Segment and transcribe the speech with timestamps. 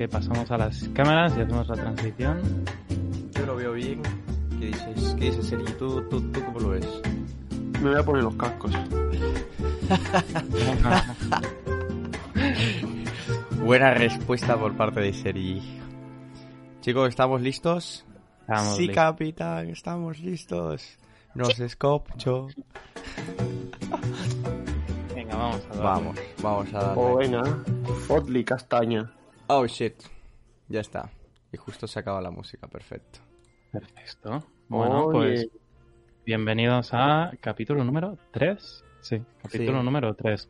[0.00, 2.40] Que pasamos a las cámaras y hacemos la transición.
[3.32, 4.00] Yo lo veo bien.
[4.58, 5.14] ¿Qué dices?
[5.18, 5.70] ¿Qué dices, Sergi?
[5.74, 6.88] ¿Tú, tú, tú cómo lo ves?
[7.82, 8.72] Me voy a poner los cascos.
[13.62, 15.78] Buena respuesta por parte de Sergi.
[16.80, 18.06] Chicos, ¿estamos listos?
[18.40, 19.04] Estamos sí, listos.
[19.04, 20.96] capitán, estamos listos.
[21.34, 22.46] Nos escopcho.
[25.14, 25.82] Venga, vamos a darle.
[25.82, 27.02] Vamos, vamos a darle.
[27.02, 27.42] O venga,
[28.06, 29.12] Fotli Castaña.
[29.52, 29.94] Oh, shit.
[30.68, 31.10] Ya está.
[31.52, 33.18] Y justo se acaba la música, perfecto.
[33.72, 34.44] Perfecto.
[34.68, 35.12] Bueno, Oye.
[35.42, 35.48] pues
[36.24, 38.84] bienvenidos a capítulo número 3.
[39.00, 39.84] Sí, capítulo Sí.
[39.84, 40.48] número 3.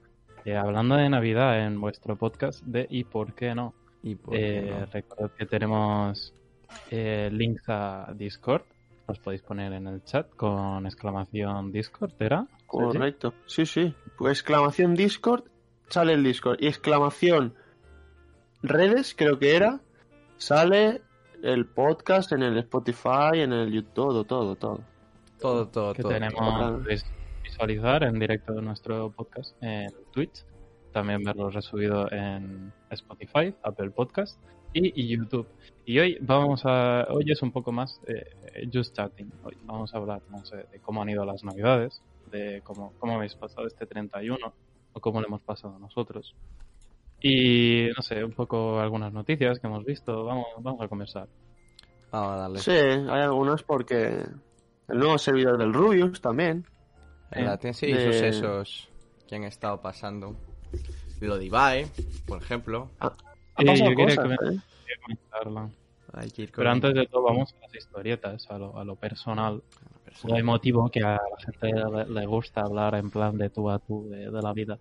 [0.59, 3.73] hablando de Navidad en vuestro podcast de ¿Y por qué no?
[4.03, 4.87] Y por qué Eh, no.
[4.87, 6.35] Recordad que tenemos
[6.91, 8.63] eh, links a Discord.
[9.09, 12.47] Los podéis poner en el chat con exclamación Discord, ¿era?
[12.67, 13.33] Correcto.
[13.47, 13.95] Sí, sí.
[14.19, 15.45] Pues exclamación Discord,
[15.89, 16.59] sale el Discord.
[16.61, 17.55] Y exclamación
[18.63, 19.81] redes, creo que era,
[20.39, 21.03] sale
[21.43, 24.81] el podcast en el Spotify, en el YouTube, todo, todo, todo.
[25.41, 26.13] Todo, todo, que todo.
[26.13, 26.83] tenemos todo.
[27.43, 30.45] visualizar en directo de nuestro podcast en Twitch,
[30.93, 34.39] también verlo resubido en Spotify, Apple Podcast
[34.75, 35.47] y, y YouTube.
[35.87, 39.33] Y hoy vamos a, hoy es un poco más eh, just chatting.
[39.43, 43.15] Hoy vamos a hablar, no sé, de cómo han ido las navidades, de cómo, cómo
[43.15, 44.53] habéis pasado este 31
[44.93, 46.35] o cómo lo hemos pasado nosotros.
[47.23, 50.25] Y no sé, un poco algunas noticias que hemos visto.
[50.25, 51.29] Vamos, vamos a comenzar.
[52.11, 52.59] Vamos a darle.
[52.61, 54.25] Sí, hay algunas porque
[54.89, 56.67] el nuevo servidor del Rubius también.
[57.31, 58.89] En la sí, de- sucesos
[59.29, 60.35] que han estado pasando.
[61.21, 61.87] Lo de Ibai,
[62.27, 62.91] por ejemplo.
[62.99, 63.11] Ha
[63.59, 64.39] Sí, yo quería cosas, me- ¿eh?
[64.87, 65.71] quería comentarlo.
[66.15, 68.85] Hay que ir con Pero antes de todo vamos a las historietas, a lo, a
[68.85, 69.63] lo personal.
[69.95, 70.37] la persona.
[70.37, 73.79] Hay motivo que a la gente le, le gusta hablar en plan de tú a
[73.79, 74.79] tú de, de la vida.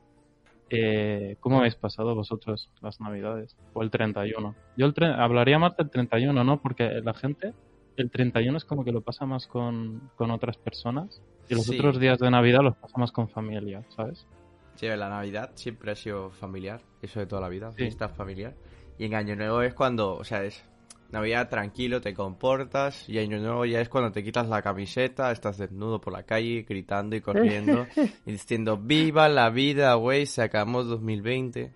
[0.70, 3.56] Eh, ¿Cómo habéis pasado vosotros las navidades?
[3.74, 4.56] O el 31.
[4.78, 6.62] Yo el hablaría más del 31, ¿no?
[6.62, 7.54] Porque la gente,
[7.98, 11.76] el 31 es como que lo pasa más con, con otras personas y los Sí.
[11.76, 14.28] otros días de Navidad los pasa más con familia, ¿sabes?
[14.76, 17.78] Sí, la Navidad siempre ha sido familiar, eso de toda la vida, Sí.
[17.84, 18.54] fiesta familiar.
[18.98, 20.64] Y en Año Nuevo es cuando, o sea, es
[21.12, 25.58] Navidad tranquilo, te comportas, y Año Nuevo ya es cuando te quitas la camiseta, estás
[25.58, 27.88] desnudo por la calle, gritando y corriendo,
[28.26, 31.72] y diciendo, viva la vida, güey, se acabó 2020.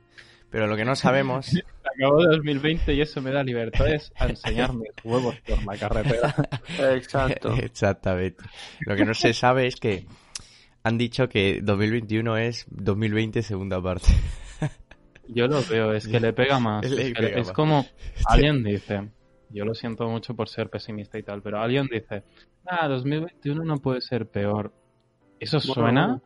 [0.51, 1.51] Pero lo que no sabemos,
[1.95, 6.35] Acabo de 2020 y eso me da libertades a enseñar mis huevos por la carretera.
[6.95, 7.53] Exacto.
[7.61, 8.43] exactamente,
[8.85, 10.05] lo que no se sabe es que
[10.83, 14.07] han dicho que 2021 es 2020 segunda parte.
[15.27, 16.85] Yo lo veo, es que le pega más.
[16.89, 17.55] Le es que pega es más.
[17.55, 17.85] como
[18.25, 19.09] alguien dice,
[19.53, 22.23] yo lo siento mucho por ser pesimista y tal, pero alguien dice,
[22.65, 24.73] ah, 2021 no puede ser peor.
[25.39, 26.21] ¿Eso Bueno, suena?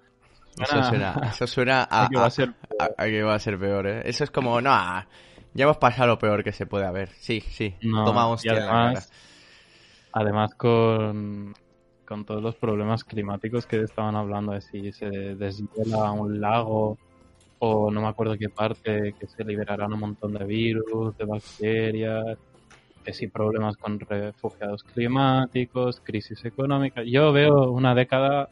[0.60, 3.40] Eso suena, eso suena a, a que va a ser a- a que va a
[3.40, 4.02] ser peor, ¿eh?
[4.06, 5.08] Eso es como, no, ah,
[5.54, 7.10] ya hemos pasado lo peor que se puede haber.
[7.12, 9.12] Sí, sí, No, toma hostia además,
[10.12, 11.54] además con,
[12.06, 17.00] con todos los problemas climáticos que estaban hablando de si se deshiela un lago
[17.60, 22.38] o no me acuerdo qué parte, que se liberarán un montón de virus, de bacterias,
[23.08, 27.04] que si problemas con refugiados climáticos, crisis económica.
[27.04, 28.50] Yo veo una década...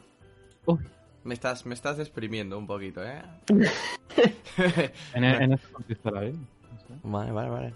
[0.64, 0.78] Uy,
[1.24, 3.20] Me estás, me estás exprimiendo un poquito, ¿eh?
[5.12, 6.38] en, en este contexto la vida.
[6.72, 6.94] no sé.
[7.02, 7.74] Vale, vale, vale.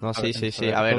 [0.00, 0.70] No, A sí, ver, sí, sí.
[0.70, 0.96] A ver,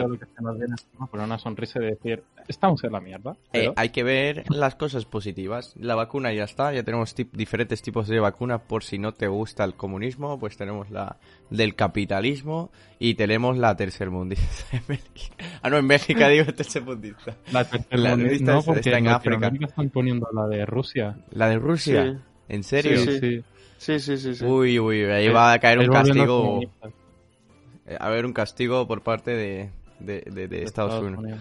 [1.09, 3.31] Con una sonrisa y decir, estamos en la mierda.
[3.31, 5.73] eh, pero- hay que ver las cosas positivas.
[5.79, 9.27] La vacuna ya está, ya tenemos tip- diferentes tipos de vacuna por si no te
[9.27, 11.17] gusta el comunismo, pues tenemos la
[11.49, 14.45] del capitalismo y tenemos la tercermundista.
[14.87, 14.99] en
[15.63, 17.35] ah, no, en Bélgica digo tercermundista.
[17.51, 19.51] La tercermundista, no, está en en África.
[19.61, 21.17] Están poniendo la de Rusia.
[21.31, 22.05] La de Rusia.
[22.13, 22.17] Sí.
[22.49, 22.97] ¿En serio?
[22.99, 23.43] Sí, sí.
[23.77, 24.45] Sí, sí, sí, sí.
[24.45, 26.43] Uy, uy, ahí va a caer un castigo.
[26.43, 26.89] comunista
[27.93, 31.39] eh, A ver, un castigo por parte de, de, de- de de Estados, Unidos.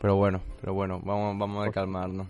[0.00, 2.26] Pero bueno, pero bueno, vamos, vamos a calmarnos.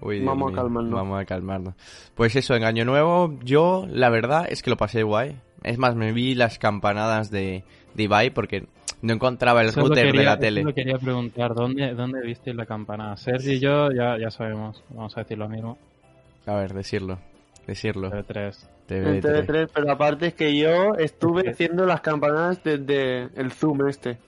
[0.00, 0.92] Uy, Vamos a calmarnos.
[0.92, 1.74] Vamos a calmarnos.
[2.14, 5.36] Pues eso, en Año Nuevo, yo la verdad es que lo pasé guay.
[5.62, 7.64] Es más, me vi las campanadas de,
[7.94, 8.66] de Ibai porque
[9.00, 10.62] no encontraba el Eso router quería- de la tele.
[10.64, 13.16] lo quería preguntar, ¿dónde, dónde visteis la campana?
[13.16, 15.78] Sergi y yo ya, ya sabemos, vamos a decir lo mismo.
[16.44, 17.18] A ver, decirlo.
[17.66, 18.10] Decirlo.
[18.10, 18.68] TV3.
[18.88, 19.46] En TV3.
[19.46, 24.18] TV3, pero aparte es que yo estuve haciendo las campanadas desde el Zoom este.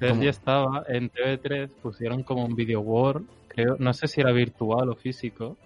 [0.00, 0.22] ¿Cómo?
[0.22, 4.88] ya estaba en TV3, pusieron como un video wall, creo, no sé si era virtual
[4.90, 5.56] o físico.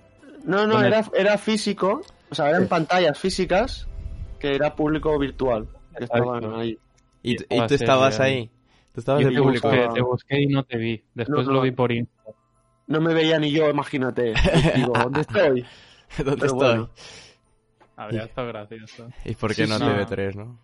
[0.44, 3.88] No, no, Con el- era, era físico, o sea, eran pantallas físicas
[4.38, 5.66] que era público virtual.
[5.96, 6.78] Que estaban ahí.
[7.22, 8.50] ¿Y, tú- Y y tú estaba estabas serie ahí?
[8.92, 9.68] ¿Tú estabas Yo de te público?
[9.68, 11.02] busqué, te busqué y no te vi.
[11.14, 11.62] Después No, lo no.
[11.62, 12.22] vi por Insta.
[12.88, 14.34] No me veía ni yo, imagínate.
[14.76, 15.64] Digo, ¿dónde estoy?
[16.24, 16.58] ¿Dónde Pero estoy?
[16.58, 16.90] bueno.
[17.96, 19.08] Habría estado gracioso.
[19.24, 19.84] ¿Y por qué Sí, no sí.
[19.84, 20.58] TV3, no?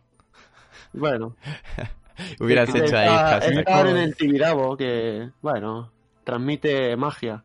[0.93, 1.37] Bueno,
[2.41, 3.59] Hubieras hecho ahí hashtag.
[3.59, 5.93] estar en el Tibidabo, que, bueno,
[6.25, 7.45] transmite magia.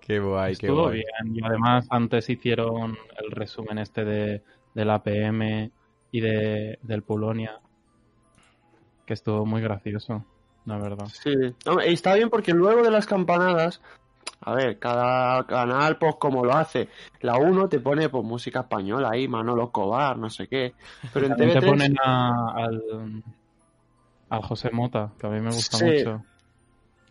[0.00, 0.96] Qué guay, qué Estuvo guay.
[1.22, 1.34] bien.
[1.36, 4.42] Y además antes hicieron el resumen este de,
[4.74, 5.70] del APM
[6.12, 7.58] y de, del Polonia.
[9.06, 10.24] Que estuvo muy gracioso,
[10.66, 11.06] la verdad.
[11.06, 13.80] Sí, y está bien porque luego de las campanadas,
[14.40, 16.88] a ver, cada canal pues como lo hace.
[17.20, 20.74] La 1 te pone pues música española ahí, Manolo Escobar, no sé qué.
[21.12, 23.22] Pero en También te TV3 ponen a- al,
[24.28, 25.84] al José Mota, que a mí me gusta Sí.
[25.84, 26.22] mucho.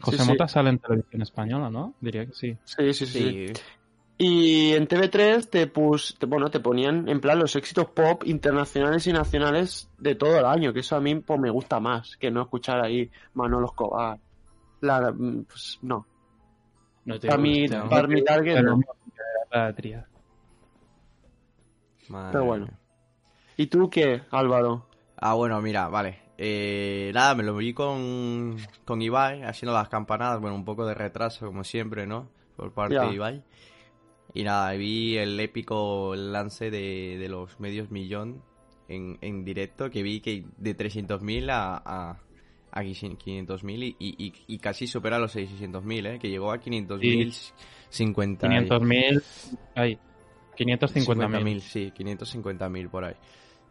[0.02, 0.30] José Sí, sí.
[0.32, 1.94] Mota sale en televisión española, ¿no?
[2.02, 2.58] Diría que sí.
[2.66, 3.48] Sí, sí, sí.
[3.48, 3.54] Sí.
[4.18, 9.08] Y en TV3 te pus, te- bueno, te ponían en plan los éxitos pop internacionales
[9.08, 12.30] y nacionales de todo el año, que eso a mí pues me gusta más que
[12.30, 14.20] no escuchar ahí Manolo Escobar.
[14.82, 15.12] La,
[15.48, 16.06] pues, no,
[17.06, 18.82] No te para mi, para mi target Pero no.
[22.10, 22.68] Madre Pero bueno.
[23.58, 24.88] ¿Y tú qué, Álvaro?
[25.18, 26.20] Ah, bueno, mira, vale.
[26.38, 30.42] Eh, nada, me lo vi con, con Ibai haciendo las campanadas.
[30.42, 32.30] Bueno, un poco de retraso, como siempre, ¿no?
[32.56, 33.06] Por parte Ya.
[33.06, 33.44] de Ibai.
[34.34, 38.42] Y nada, vi el épico lance de, de los medios millón
[38.88, 42.18] en, en directo, que vi que de 300.000 a, a,
[42.76, 46.20] a 500.000 y, y, y- y casi supera los 600.000, ¿eh?
[46.20, 47.54] Que llegó a 500.000,
[47.90, 49.24] 50 y- 500.000.
[49.76, 49.98] Ay,
[50.58, 51.06] 550.000.
[51.06, 53.14] 50.000, sí, 550.000 por ahí.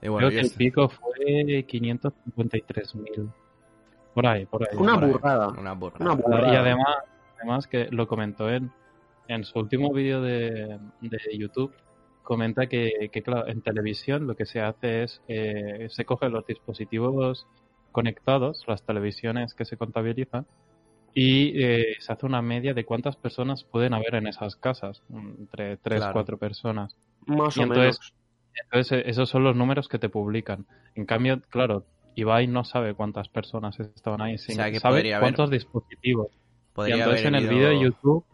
[0.00, 3.32] Y bueno, Creo que el pico fue 553.000.
[4.14, 4.76] Por ahí, por ahí.
[4.76, 5.48] Una por ahí, burrada.
[5.48, 6.05] Una burrada.
[6.05, 6.52] Una burrada.
[6.52, 6.96] Y además,
[7.38, 8.70] además que lo comentó en,
[9.28, 11.72] en su último vídeo de, de YouTube,
[12.22, 16.46] comenta que, que, claro, en televisión lo que se hace es, eh, se cogen los
[16.46, 17.46] dispositivos
[17.93, 20.47] conectados, las televisiones que se contabilizan,
[21.15, 25.77] y eh, se hace una media de cuántas personas pueden haber en esas casas, entre
[25.77, 26.12] 3, Claro.
[26.15, 26.97] 4 personas.
[27.27, 28.15] Más Y o entonces- menos.
[28.65, 30.67] Entonces, eh, esos son los números que te publican.
[30.94, 31.85] En cambio, claro,
[32.17, 36.29] Ibai no sabe cuántas personas estaban ahí, sino sea, que sabe haber- cuántos dispositivos.
[36.87, 38.25] Y entonces en el vídeo de YouTube,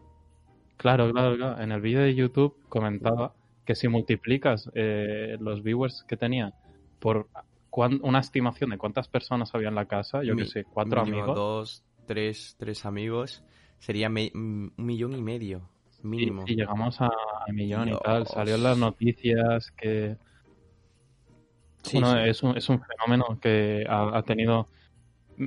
[0.77, 3.33] claro, claro, claro, en el vídeo de YouTube comentaba
[3.65, 6.53] que si multiplicas eh, los viewers que tenía
[6.99, 7.27] por
[7.71, 11.23] una estimación de cuántas personas había en la casa, yo Mi- que sé, cuatro mínimo
[11.23, 13.43] amigos, Dos, tres, tres amigos.
[13.79, 15.69] Sería me- un millón y medio.
[16.01, 16.43] Mínimo.
[16.47, 18.25] y llegamos a, a millón y tal.
[18.25, 20.17] Salió en las noticias que
[21.83, 22.29] Sí, Bueno, sí.
[22.29, 24.67] Es, un, es un fenómeno que ha, ha tenido,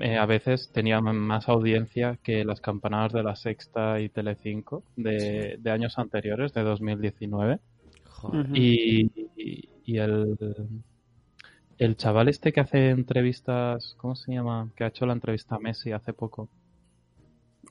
[0.00, 5.56] eh, a veces tenía más audiencia que las campanadas de la Sexta y Telecinco de,
[5.58, 7.60] de años anteriores, de 2019.
[8.08, 8.46] Joder.
[8.56, 9.10] Y-
[9.84, 10.36] y el,
[11.84, 14.70] el chaval este que hace entrevistas, ¿cómo se llama?
[14.76, 16.48] Que ha hecho la entrevista a Messi hace poco.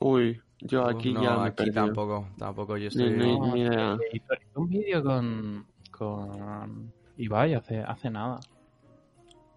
[0.00, 1.84] Uy, yo aquí no, ya me aquí perdido.
[1.86, 2.28] tampoco.
[2.38, 3.10] Tampoco yo estoy.
[3.10, 3.96] ni- No, ni idea.
[4.12, 8.40] Hizo, hizo un vídeo con, con Ibai hace, hace nada.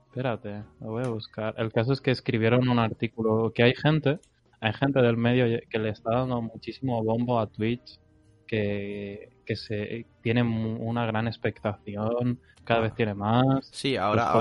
[0.07, 1.53] Espérate, lo voy a buscar.
[1.57, 4.19] El caso es que escribieron un artículo que hay gente,
[4.61, 7.99] hay gente del medio que le está dando muchísimo bombo a Twitch,
[8.47, 12.83] que, que se tiene mu- una gran expectación, cada Ah.
[12.83, 13.67] vez tiene más.
[13.71, 14.31] Sí, ahora,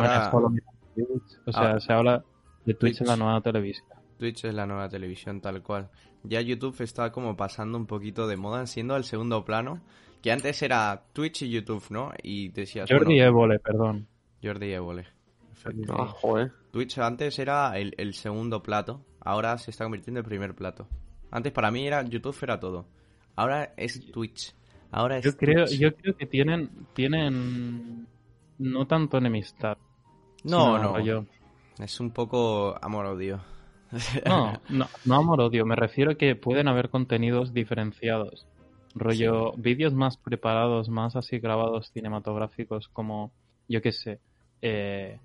[0.95, 1.39] Twitch.
[1.47, 2.25] O sea, ahora- se habla
[2.65, 3.23] de Twitch en la Twitch.
[3.25, 3.87] nueva televisión.
[4.19, 5.91] Twitch es la nueva televisión tal cual.
[6.23, 9.81] Ya YouTube está como pasando un poquito de moda, siendo el segundo plano.
[10.23, 12.13] Que antes era Twitch y YouTube, ¿no?
[12.23, 14.07] Y decías, Jordi bueno, Évole, perdón.
[14.43, 15.05] Jordi Évole.
[15.63, 15.95] Perfecto.
[15.99, 16.53] Ah, joder.
[16.71, 20.89] Twitch antes era el, el segundo plato, ahora se está convirtiendo en el primer plato.
[21.31, 22.87] Antes para mí era YouTube era todo.
[23.37, 24.55] Ahora es Twitch.
[24.91, 25.79] Ahora es Yo creo, Twitch.
[25.79, 28.07] yo creo que tienen, tienen
[28.59, 29.79] no tanto enemistad.
[30.45, 31.27] No, no.
[31.79, 33.41] Es un poco amor-odio.
[34.27, 38.47] No, no, no amor odio, me refiero a que pueden haber contenidos diferenciados.
[38.95, 43.33] Rollo, vídeos más preparados, más así grabados cinematográficos, como,
[43.69, 44.21] yo qué sé,
[44.63, 45.19] eh,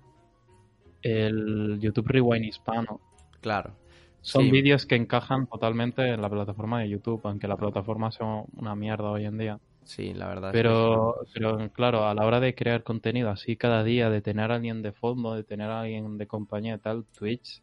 [1.02, 3.00] el YouTube Rewind hispano.
[3.40, 3.74] Claro.
[4.22, 4.50] Son Sí.
[4.50, 9.10] vídeos que encajan totalmente en la plataforma de YouTube, aunque la plataforma sea una mierda
[9.10, 9.58] hoy en día.
[9.84, 10.50] Sí, la verdad.
[10.50, 14.52] es Pero, pero claro, a la hora de crear contenido así cada día, de tener
[14.52, 17.62] a alguien de fondo, de tener a alguien de compañía y tal, Twitch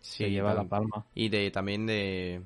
[0.00, 1.04] sí, se lleva la palma.
[1.14, 2.42] Y de también de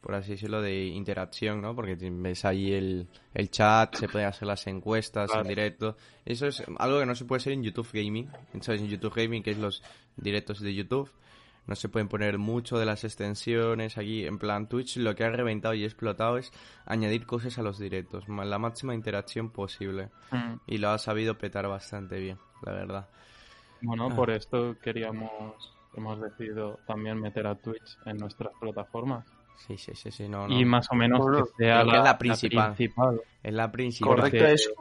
[0.00, 1.74] por así decirlo, de interacción, ¿no?
[1.74, 5.42] Porque ves ahí el, el chat, se pueden hacer las encuestas Claro.
[5.42, 5.96] en directo.
[6.24, 8.28] Eso es algo que no se puede hacer en YouTube Gaming.
[8.60, 8.80] ¿Sabes?
[8.80, 9.82] En YouTube Gaming, que es los
[10.16, 11.10] directos de YouTube.
[11.68, 14.24] No se pueden poner mucho de las extensiones aquí.
[14.26, 16.50] En plan, Twitch lo que ha reventado y explotado es
[16.86, 18.24] añadir cosas a los directos.
[18.26, 20.08] La máxima interacción posible.
[20.30, 20.54] Mm.
[20.66, 23.08] Y lo ha sabido petar bastante bien, la verdad.
[23.82, 24.16] Bueno, Ah.
[24.16, 25.30] por esto queríamos,
[25.94, 29.26] hemos decidido también meter a Twitch en nuestras plataformas.
[29.66, 30.58] Sí, sí, sí, sí, no, no.
[30.58, 32.76] Y más o menos Bueno, que sea que la, es la la principal.
[33.42, 34.14] Es la principal.
[34.16, 34.72] Correcto, es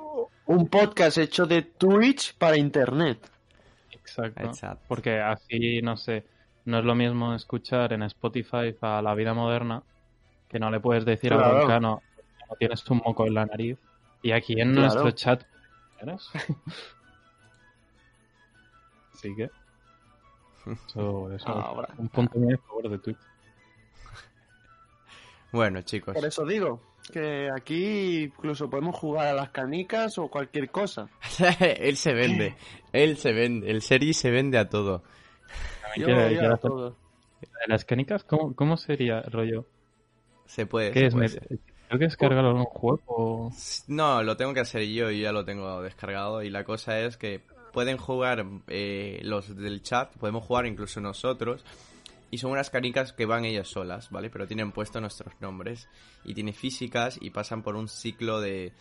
[0.45, 3.29] un podcast hecho de Twitch para internet.
[3.91, 4.43] Exacto.
[4.43, 4.85] Exacto.
[4.87, 6.23] Porque así, no sé,
[6.67, 9.83] no es lo mismo escuchar en Spotify a la vida moderna
[10.49, 11.55] que no le puedes decir a Claro.
[11.57, 12.01] Broncano
[12.49, 13.77] no tienes un moco en la nariz.
[14.21, 14.81] Y aquí en Claro.
[14.81, 15.43] nuestro chat.
[16.01, 16.29] ¿eres?
[19.13, 19.49] Así que.
[20.65, 21.87] Eso, eso bueno.
[21.97, 23.17] un punto muy a favor de Twitch.
[25.51, 26.13] Bueno, chicos.
[26.13, 26.81] Por eso digo
[27.13, 31.07] que aquí incluso podemos jugar a las canicas o cualquier cosa.
[31.59, 32.55] él se vende.
[32.91, 33.71] Él se vende.
[33.71, 35.03] El Sergi se vende a todo.
[35.97, 36.95] Yo Quiere- voy quiere a hacer- todo.
[37.41, 38.23] ¿De las canicas?
[38.23, 39.65] ¿Cómo, cómo sería rollo?
[40.45, 40.91] Se puede.
[40.91, 41.13] ¿Qué se es?
[41.13, 41.59] puede Me- ser.
[41.87, 43.51] Creo que es cargar algún juego.
[43.87, 46.43] No, lo tengo que hacer yo y ya lo tengo descargado.
[46.43, 51.63] Y la cosa es que pueden jugar eh, los del chat, podemos jugar incluso nosotros.
[52.29, 54.29] Y son unas canicas que van ellas solas, ¿vale?
[54.29, 55.87] Pero tienen puesto nuestros nombres.
[56.25, 58.73] Y tiene físicas y pasan por un ciclo de...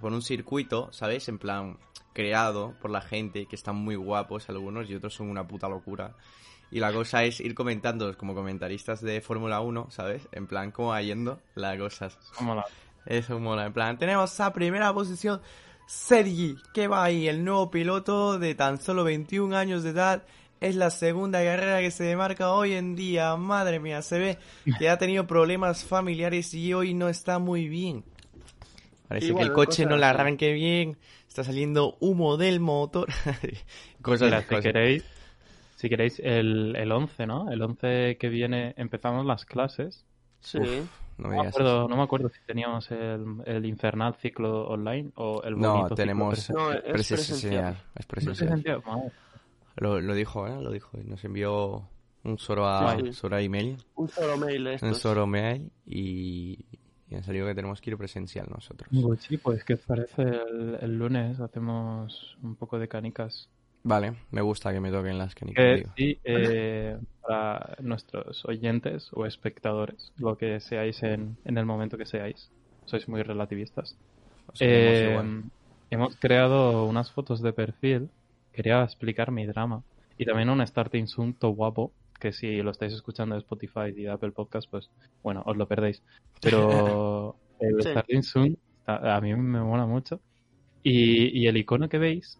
[0.00, 1.28] Por un circuito, ¿sabes?
[1.28, 1.78] En plan,
[2.14, 6.14] creado por la gente, que están muy guapos algunos y otros son una puta locura.
[6.70, 10.28] Y la cosa es ir comentando como comentaristas de Fórmula 1, ¿sabes?
[10.32, 12.08] En plan, cómo va yendo la cosa.
[12.36, 12.64] Como la-
[13.06, 15.40] Eso mola, en plan, tenemos a primera posición
[15.86, 20.24] Sergi, que va ahí, el nuevo piloto de tan solo 21 años de edad.
[20.60, 23.36] Es la segunda carrera que se demarca hoy en día.
[23.36, 24.38] Madre mía, se ve
[24.78, 28.02] que ha tenido problemas familiares y hoy no está muy bien.
[29.06, 30.96] Parece que el coche cosas no le arranque bien.
[31.28, 33.08] Está saliendo humo del motor.
[34.02, 34.62] cosas, Mira, si cosas.
[34.64, 35.04] queréis,
[35.76, 37.50] si queréis el, el 11, ¿no?
[37.52, 40.04] El 11 que viene empezamos las clases.
[40.40, 40.58] Sí.
[41.18, 45.42] No, me No acuerdo, no me acuerdo si teníamos el, el infernal ciclo online o
[45.44, 45.56] el.
[45.58, 46.58] No, bonito ciclo tenemos presencial.
[46.58, 47.74] No, es presencial.
[47.74, 48.48] Es ¿No es presencial.
[48.48, 48.82] presencial?
[48.84, 49.12] Madre.
[49.76, 50.60] Lo, lo dijo, ¿eh?
[50.60, 50.90] Lo dijo.
[51.04, 51.88] Nos envió
[52.24, 53.76] un solo a, Sí, solo a email.
[53.94, 54.98] Un solo mail de Un estos.
[54.98, 56.58] solo mail y,
[57.08, 58.88] y ha salido que tenemos que ir presencial nosotros.
[59.02, 60.22] Pues sí, pues ¿qué os parece?
[60.22, 63.48] El, el lunes hacemos un poco de canicas.
[63.88, 65.64] Vale, me gusta que me toquen las canicas.
[65.64, 65.90] Que digo.
[65.96, 72.04] sí, eh, para nuestros oyentes o espectadores, lo que seáis en, en el momento que
[72.06, 72.50] seáis,
[72.84, 73.96] sois muy relativistas.
[74.58, 75.16] Eh,
[75.90, 78.08] hemos creado unas fotos de perfil.
[78.52, 79.82] Quería explicar mi drama.
[80.18, 81.92] Y también un starting zoom to guapo.
[82.18, 84.90] Que si lo estáis escuchando de Spotify y de Apple Podcast, pues
[85.22, 86.02] bueno, os lo perdéis.
[86.40, 87.90] Pero el Sí.
[87.90, 90.20] starting zoom a, a mí me mola mucho.
[90.82, 92.38] Y, y el icono que veis,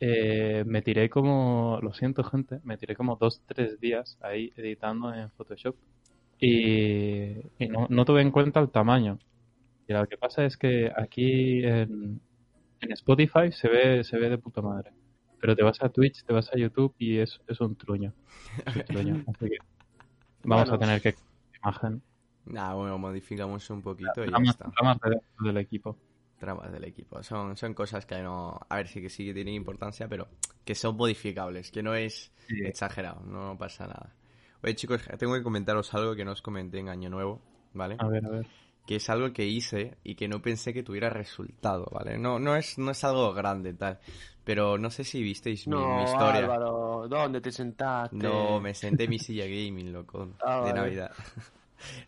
[0.00, 5.12] eh, me tiré como, lo siento gente, me tiré como dos, tres días ahí editando
[5.14, 5.74] en Photoshop.
[6.38, 9.18] Y, y no, no tuve en cuenta el tamaño.
[9.88, 12.20] Y lo que pasa es que aquí en,
[12.80, 14.90] en Spotify se ve, se ve de puta madre.
[15.40, 18.12] Pero te vas a Twitch, te vas a YouTube y es, es un truño.
[18.66, 19.24] Es un truño.
[19.28, 19.58] Así que
[20.44, 20.74] vamos Bueno.
[20.74, 21.14] a tener que
[21.62, 22.02] imagen.
[22.46, 24.70] Nah, bueno, modificamos un poquito y ya está.
[25.08, 25.96] de- del equipo.
[26.38, 27.22] Tramas del equipo.
[27.22, 28.58] Son, son cosas que no.
[28.68, 30.28] A ver, sí que sí que tienen importancia, pero
[30.64, 34.12] que son modificables, que no es exagerado, no pasa nada.
[34.62, 37.40] Oye, chicos, tengo que comentaros algo que no os comenté en Año Nuevo,
[37.72, 37.96] ¿vale?
[37.98, 38.46] A ver, a ver.
[38.86, 42.18] que es algo que hice y que no pensé que tuviera resultado, ¿vale?
[42.18, 43.98] No, no es, no es algo grande tal,
[44.44, 46.40] pero no sé si visteis mi, historia.
[46.40, 48.16] Álvaro, ¿dónde te sentaste?
[48.16, 50.74] No, me senté en mi silla gaming, loco, Ah, de vale.
[50.74, 51.10] Navidad.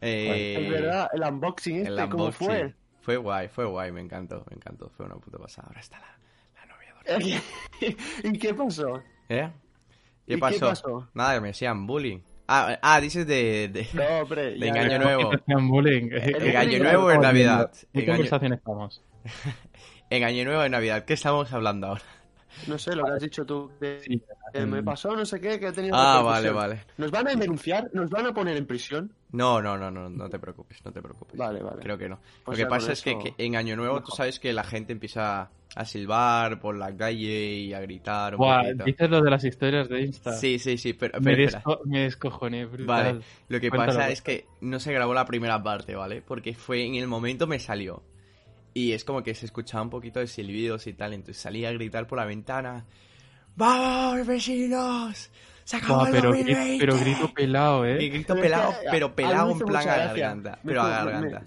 [0.00, 2.46] Eh, Es verdad, el unboxing este, el ¿cómo unboxing.
[2.46, 2.74] fue?
[3.08, 5.68] Fue guay, fue guay, me encantó, me encantó, fue una puta pasada.
[5.68, 6.18] Ahora está la,
[6.60, 7.42] la novia dormida.
[8.22, 9.02] ¿Y qué pasó?
[9.30, 9.50] ¿Eh?
[10.26, 10.68] ¿Y ¿Qué qué pasó?
[10.68, 11.08] pasó?
[11.14, 12.18] Nada, me decían bullying.
[12.46, 13.70] Ah, ah dices de...
[13.72, 13.88] de...
[13.94, 14.50] No, hombre.
[14.50, 15.32] De ya- engaño nuevo.
[15.32, 16.10] Hacían bullying.
[16.12, 17.72] En Año Nuevo o en Navidad.
[17.94, 19.02] ¿En qué Año- conversación estamos?
[20.10, 22.02] En Año Nuevo en Navidad, ¿qué estamos hablando ahora?
[22.66, 23.70] No sé lo que has dicho tú.
[23.80, 24.22] Que, Sí,
[24.52, 26.80] que me pasó no sé qué, que he tenido Ah, vale, vale.
[26.96, 27.90] ¿Nos van a denunciar?
[27.92, 29.12] ¿Nos van a poner en prisión?
[29.30, 31.36] No, no, no, no, no te preocupes, no te preocupes.
[31.36, 31.82] Vale, vale.
[31.82, 32.16] Creo que no.
[32.46, 34.52] O Lo sea, que pasa es que, eso- que en Año Nuevo tú sabes que
[34.52, 38.84] la gente empieza a silbar por la calle y a gritar un Buah, poquito.
[38.84, 40.32] dices lo de las historias de Insta.
[40.32, 42.86] Sí, sí, sí, pero, Me, desco me descojoné, brutal.
[42.86, 46.22] Vale, lo que Cuéntalo, pasa es que no se grabó la primera parte, ¿vale?
[46.22, 48.02] Porque fue en el momento me salió.
[48.78, 51.72] Y es como que se escuchaba un poquito de silbidos y tal, entonces salí a
[51.72, 52.84] gritar por la ventana.
[53.56, 55.30] ¡Vamos, vecinos!
[55.64, 56.74] ¡Se acabó el pero, 2020!
[56.74, 58.08] gri- pero grito pelado, Y ¿eh?
[58.08, 60.06] grito Pero es pelado, que pero pelado en plan a gracia.
[60.06, 60.58] garganta.
[60.62, 61.42] Me Pero a garganta.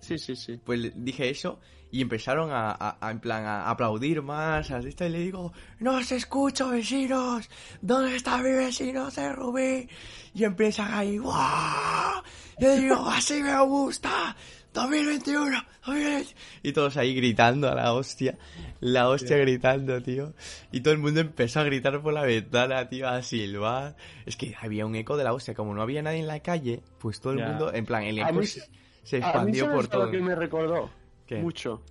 [0.00, 0.60] Sí, sí, sí.
[0.64, 5.06] Pues dije eso y empezaron a, a- a, en plan a aplaudir más, así está,
[5.06, 7.48] y le digo, no os escucho vecinos,
[7.80, 9.88] ¿dónde está mi vecino de Rubí?
[10.34, 12.22] Y empiezan ahí, ¡guau!
[12.58, 14.36] Yo digo, así me gusta,
[14.76, 16.34] 2021, 2020.
[16.62, 18.36] Y todos ahí gritando a la hostia,
[18.80, 20.34] la hostia gritando, tío.
[20.70, 23.96] Y todo el mundo empezó a gritar por la ventana, tío, a silbar.
[24.26, 26.82] Es que había un eco de la hostia, como no había nadie en la calle,
[26.98, 28.60] pues todo el mundo, en plan, el eco mí- se,
[29.02, 30.04] se A mí expandió por todo.
[30.06, 30.90] lo que me recordó
[31.26, 31.36] ¿Qué?
[31.40, 31.82] mucho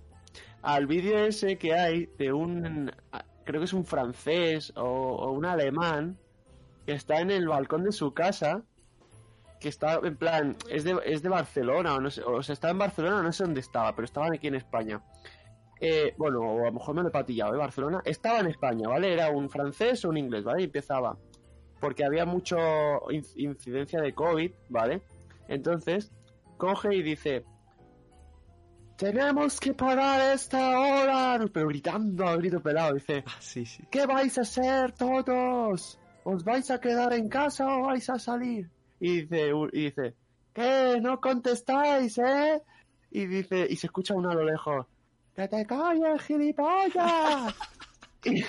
[0.62, 2.90] al vídeo ese que hay de un
[3.44, 6.18] creo que es un francés o, o un alemán
[6.84, 8.62] que está en el balcón de su casa
[9.60, 12.70] que está en plan es de, es de Barcelona o no sé o sea está
[12.70, 15.00] en Barcelona no sé dónde estaba pero estaban aquí en España
[15.80, 17.58] Eh, bueno o a lo mejor me lo he patillado ¿eh?
[17.58, 21.16] Barcelona estaba en España vale era un francés o un inglés vale y empezaba
[21.80, 22.56] porque había mucho
[23.10, 25.02] inc- incidencia de COVID vale
[25.48, 26.10] entonces
[26.56, 27.44] coge y dice
[28.96, 33.84] tenemos que parar esta hora pero gritando a grito pelado dice Ah, sí, sí.
[33.90, 35.98] ¿qué vais a hacer todos?
[36.24, 38.70] ¿os vais a quedar en casa o vais a salir?
[39.00, 40.14] Y dice y dice
[40.52, 40.98] ¿qué?
[41.00, 42.60] no contestáis ¿eh?
[43.10, 44.86] y dice y se escucha uno a lo lejos
[45.34, 47.54] que te calles gilipollas
[48.24, 48.42] y,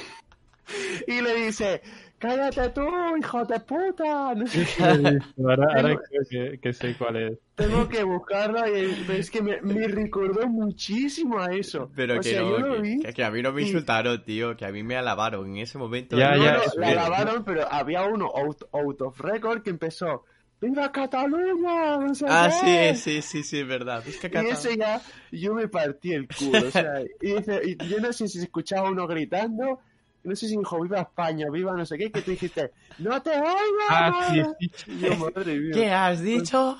[1.12, 1.82] y le dice
[2.20, 2.82] cállate tú
[3.20, 4.84] hijo de puta no sé qué.
[4.84, 7.38] Ahora, ahora Tengo- creo que, que sé cuál es.
[7.56, 11.92] Tengo que buscarlo y es que me, me recordó muchísimo a eso.
[11.96, 13.00] Pero o que sea, no, yo vi.
[13.00, 15.58] que- que a mí no me y- insultaron, tío, que a mí me alabaron en
[15.58, 16.18] ese momento.
[16.18, 16.96] Ya, no, ya, no, es.
[16.96, 20.24] lavaron, pero había uno out, out of record que empezó
[20.60, 21.98] ¡Viva Cataluña!
[21.98, 22.94] No sé Ah, qué".
[22.94, 24.04] sí, sí, sí, sí, es verdad.
[24.08, 27.88] Es que Y ese ya, yo me partí el culo, o sea, y, dice, y
[27.88, 29.80] yo no sé si se escuchaba uno gritando,
[30.24, 33.30] no sé si dijo viva España, viva no sé qué, que tú dijiste, ¡No te
[33.32, 33.46] oigo!
[33.90, 34.54] Ah, sí, madre".
[34.60, 34.72] sí.
[34.88, 36.78] Y yo, madre mía, ¿Qué has dicho?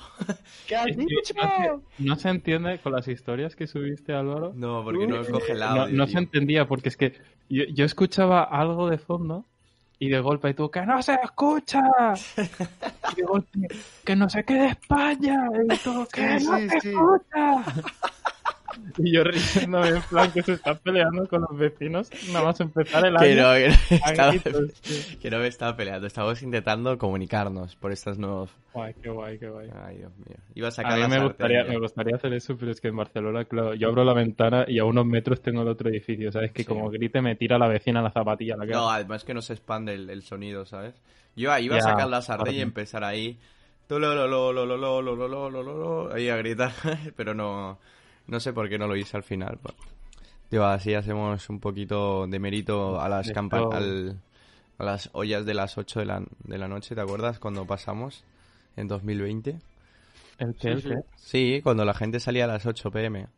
[0.66, 1.34] ¿qué has dicho?
[1.36, 4.52] no, se, no se entiende con las historias que subiste, Álvaro.
[4.54, 5.96] No, porque no coge el No, audio.
[5.96, 6.12] no tío.
[6.12, 7.12] se entendía porque es que
[7.48, 9.44] yo, yo escuchaba algo de fondo
[9.98, 11.82] y de golpe tú, ¡que no se escucha!
[13.12, 13.68] Y de golpe,
[14.04, 15.48] ¡que no se quede España!
[15.64, 16.88] Y tú, ¡que Sí, no sí, se sí.
[16.88, 17.64] escucha!
[18.96, 23.04] Y yo riéndome en plan que se está peleando con los vecinos, nada más empezar
[23.04, 23.26] el año.
[23.26, 24.32] Que no, que no, estaba,
[25.20, 28.50] que no me estaba peleando, estábamos intentando comunicarnos por estas nuevas...
[28.72, 29.68] Guay, qué guay, qué guay.
[29.84, 30.36] Ay, Dios mío.
[30.54, 32.96] Iba a sacar a mí me gustaría, me gustaría hacer eso, pero es que en
[32.96, 36.52] Barcelona, claro, yo abro la ventana y a unos metros tengo el otro edificio, ¿sabes?
[36.52, 36.68] Que sí.
[36.68, 38.78] como grite me tira la vecina la zapatilla la cara.
[38.78, 40.94] No, además que no se expande el, el sonido, ¿sabes?
[41.36, 43.38] Yo iba yeah, a sacar la sartén y empezar ahí...
[43.88, 46.72] lo lo lo lo lo lo lo lo lo lo Ahí a gritar,
[47.16, 47.78] pero no...
[48.28, 49.58] No sé por qué no lo hice al final.
[49.62, 49.74] pues.
[50.50, 54.20] Digo, así hacemos un poquito de mérito a las al-
[54.78, 57.38] a las ollas de las 8 de la, de la noche, ¿te acuerdas?
[57.40, 58.24] Cuando pasamos
[58.76, 59.60] en 2020.
[60.38, 60.68] ¿El qué?
[60.70, 60.94] ¿El Sí, qué?
[60.94, 61.00] sí.
[61.16, 63.28] Sí, cuando la gente salía a las 8 pm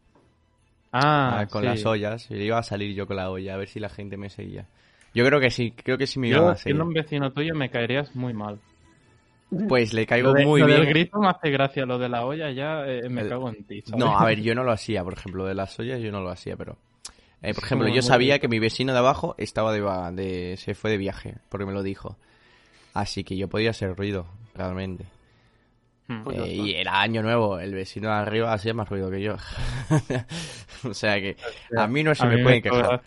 [0.92, 1.66] Ah, ah, con sí.
[1.66, 2.30] las ollas.
[2.30, 4.68] Y iba a salir yo con la olla, a ver si la gente me seguía.
[5.14, 6.64] Yo creo que sí, creo que sí me iban Yo, a seguir.
[6.64, 8.62] siendo un vecino tuyo, me caerías muy mal.
[9.68, 10.80] Pues le caigo Lo, de- muy lo bien.
[10.80, 13.64] del grito me hace gracia, lo de la olla ya eh, me El- cago en
[13.64, 13.98] ti, ¿sabes?
[13.98, 16.30] No, a ver, yo no lo hacía, por ejemplo, de las ollas yo no lo
[16.30, 16.76] hacía, pero...
[17.42, 19.80] eh, por ejemplo, yo sabía que mi vecino de abajo estaba de,
[20.22, 20.56] de...
[20.56, 22.16] se fue de viaje, porque me lo dijo.
[22.94, 25.04] Así que yo podía hacer ruido, realmente.
[26.08, 26.22] Hmm.
[26.24, 29.36] Pues Eh, y era año nuevo, el vecino de arriba hacía más ruido que yo.
[30.88, 31.36] o sea que
[31.76, 33.02] a mí no se A me mí pueden quejar.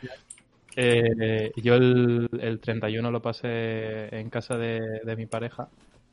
[0.75, 5.67] Eh, yo el, el 31 lo pasé en casa de, de mi pareja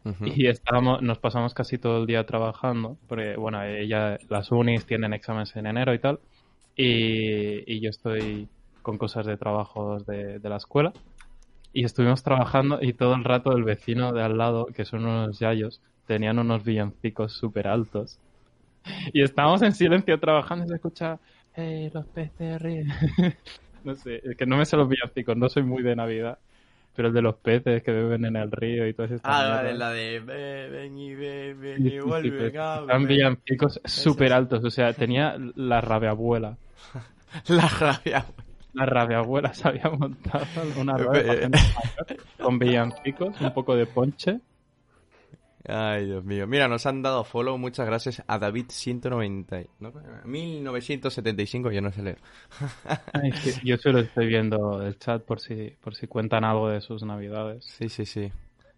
[0.04, 5.12] Y estábamos, nos pasamos casi todo el día trabajando, porque bueno, ella, las unis tienen
[5.12, 6.20] exámenes en enero y tal,
[6.74, 8.48] y, yo estoy
[8.82, 10.94] con cosas de trabajos de, de la escuela,
[11.72, 15.38] y estuvimos trabajando y todo el rato el vecino de al lado, que son unos
[15.38, 18.20] yayos, tenían unos villancicos súper altos,
[19.12, 21.20] y estábamos en silencio trabajando y se escucha,
[21.54, 22.88] "Eh, los peces ríen.
[23.84, 26.38] no sé, es que no me sé los villancicos, no soy muy de Navidad.
[27.00, 29.72] Pero el de los peces que beben en el río y todas estas Ah, vale,
[29.72, 33.06] la de "Ve, ven y ve, ven y vuelve, Eran ven".
[33.06, 36.58] villancicos súper altos, o sea, tenía la rabiabuela.
[37.48, 38.26] La rabia.
[38.74, 40.44] La rabiabuela se había montado
[40.78, 41.50] una mayor,
[42.38, 44.40] con villancicos, un poco de ponche.
[45.68, 46.46] Ay, Dios mío.
[46.46, 49.68] Mira, nos han dado follow, muchas gracias a David190.
[49.80, 49.92] ¿no?
[50.24, 52.18] 1975, yo no sé leer.
[53.12, 53.30] Ay,
[53.64, 57.64] yo solo estoy viendo el chat por si, por si cuentan algo de sus navidades.
[57.66, 58.32] Sí, sí, sí.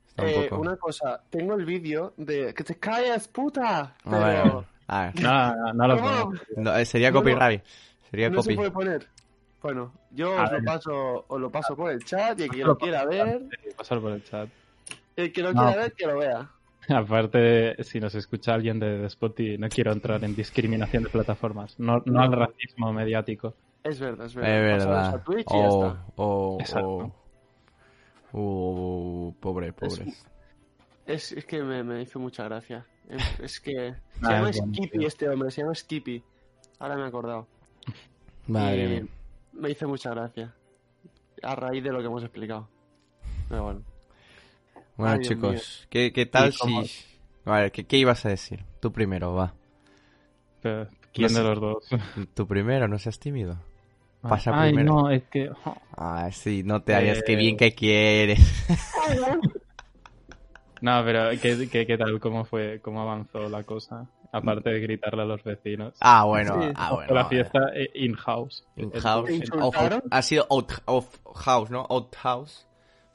[0.09, 0.61] Está un Eh, poco...
[0.63, 3.95] una cosa, tengo el vídeo de que te calles, puta.
[4.05, 5.23] A ver, Pero a ver.
[5.23, 6.33] No, no, no lo pongo.
[6.57, 7.21] No, eh, sería No, no.
[7.21, 7.63] copyright.
[8.11, 8.51] Sería no copy.
[8.51, 9.07] se puede poner.
[9.63, 12.59] Bueno, yo A os lo paso, os lo paso por el chat y el que
[12.59, 13.43] Lo lo quiera ver.
[13.77, 14.49] Pasar por el chat.
[15.15, 15.53] El que No.
[15.53, 16.51] quiera ver, que lo vea.
[16.89, 21.79] Aparte, si nos escucha alguien de, de Spotify, no quiero entrar en discriminación de plataformas,
[21.79, 23.55] no, no al racismo mediático.
[23.85, 24.79] Es verdad, es Es verdad.
[24.79, 25.15] Pasamos verdad.
[25.15, 26.07] a Twitch y ya está.
[26.17, 27.15] oh, Exacto.
[28.33, 29.35] oh.
[29.41, 30.13] Pobre, pobre.
[31.07, 32.87] Es, es que me, me hizo mucha gracia.
[33.09, 33.95] Es, es que.
[34.21, 34.57] Se llama es.
[34.57, 36.23] Skippy este hombre, se llama Skippy.
[36.79, 37.47] Ahora me he acordado.
[38.47, 39.07] Madre Y mía.
[39.53, 40.55] Me hizo mucha gracia.
[41.43, 42.69] A raíz de lo que hemos explicado.
[43.49, 43.83] Pero bueno.
[45.03, 47.05] Bueno, Ay, chicos, ¿qué, qué tal ¿Y cómo- si...
[47.45, 48.65] A ver, ¿qué, ¿qué ibas a decir?
[48.81, 49.55] Tú primero, va.
[50.63, 51.89] Pero, ¿Quién No de los dos?
[52.35, 53.59] Tú primero, no seas tímido.
[54.21, 54.95] Pasa Ay, primero.
[54.95, 55.51] no, es que...
[55.97, 57.37] Ah, sí, no te hagas, qué Eh.
[57.37, 58.39] bien que quieres.
[60.81, 62.19] No, pero ¿qué, qué, qué tal?
[62.19, 62.81] ¿Cómo fue?
[62.83, 64.09] ¿Cómo avanzó la cosa?
[64.33, 65.95] Aparte de gritarle a los vecinos.
[66.01, 66.69] Ah, bueno, Sí.
[66.75, 67.15] ah, bueno.
[67.15, 68.65] la fiesta eh, in-house.
[68.77, 69.27] In El- house.
[69.27, 69.99] ¿Te el- insultaron?
[70.01, 71.87] Ojo, ha sido out of house, ¿no?
[71.89, 72.67] Out house.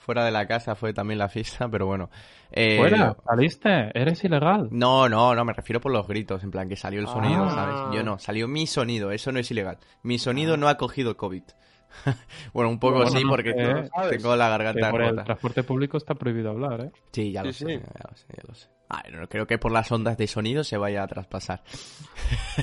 [0.08, 2.10] Fuera de la casa fue también la fiesta, pero bueno.
[2.50, 3.14] Eh, ¿Fuera?
[3.26, 3.92] ¿Saliste?
[3.94, 4.70] ¿Eres ilegal?
[4.72, 7.52] No, no, no, me refiero por los gritos, en plan que salió el sonido, Ah.
[7.54, 7.96] ¿sabes?
[7.98, 9.78] Yo no, salió mi sonido, eso no es ilegal.
[10.04, 11.44] Mi sonido no ha cogido COVID.
[12.54, 15.24] bueno, un poco Bueno, sí, no porque sé, tengo- la Que garganta por el rota.
[15.26, 16.92] transporte público está prohibido hablar, ¿eh?
[17.12, 17.84] Sí, ya lo Sí, sé, sí.
[17.84, 18.68] ya lo sé, ya lo sé.
[18.90, 21.62] Ah, no creo que por las ondas de sonido se vaya a traspasar.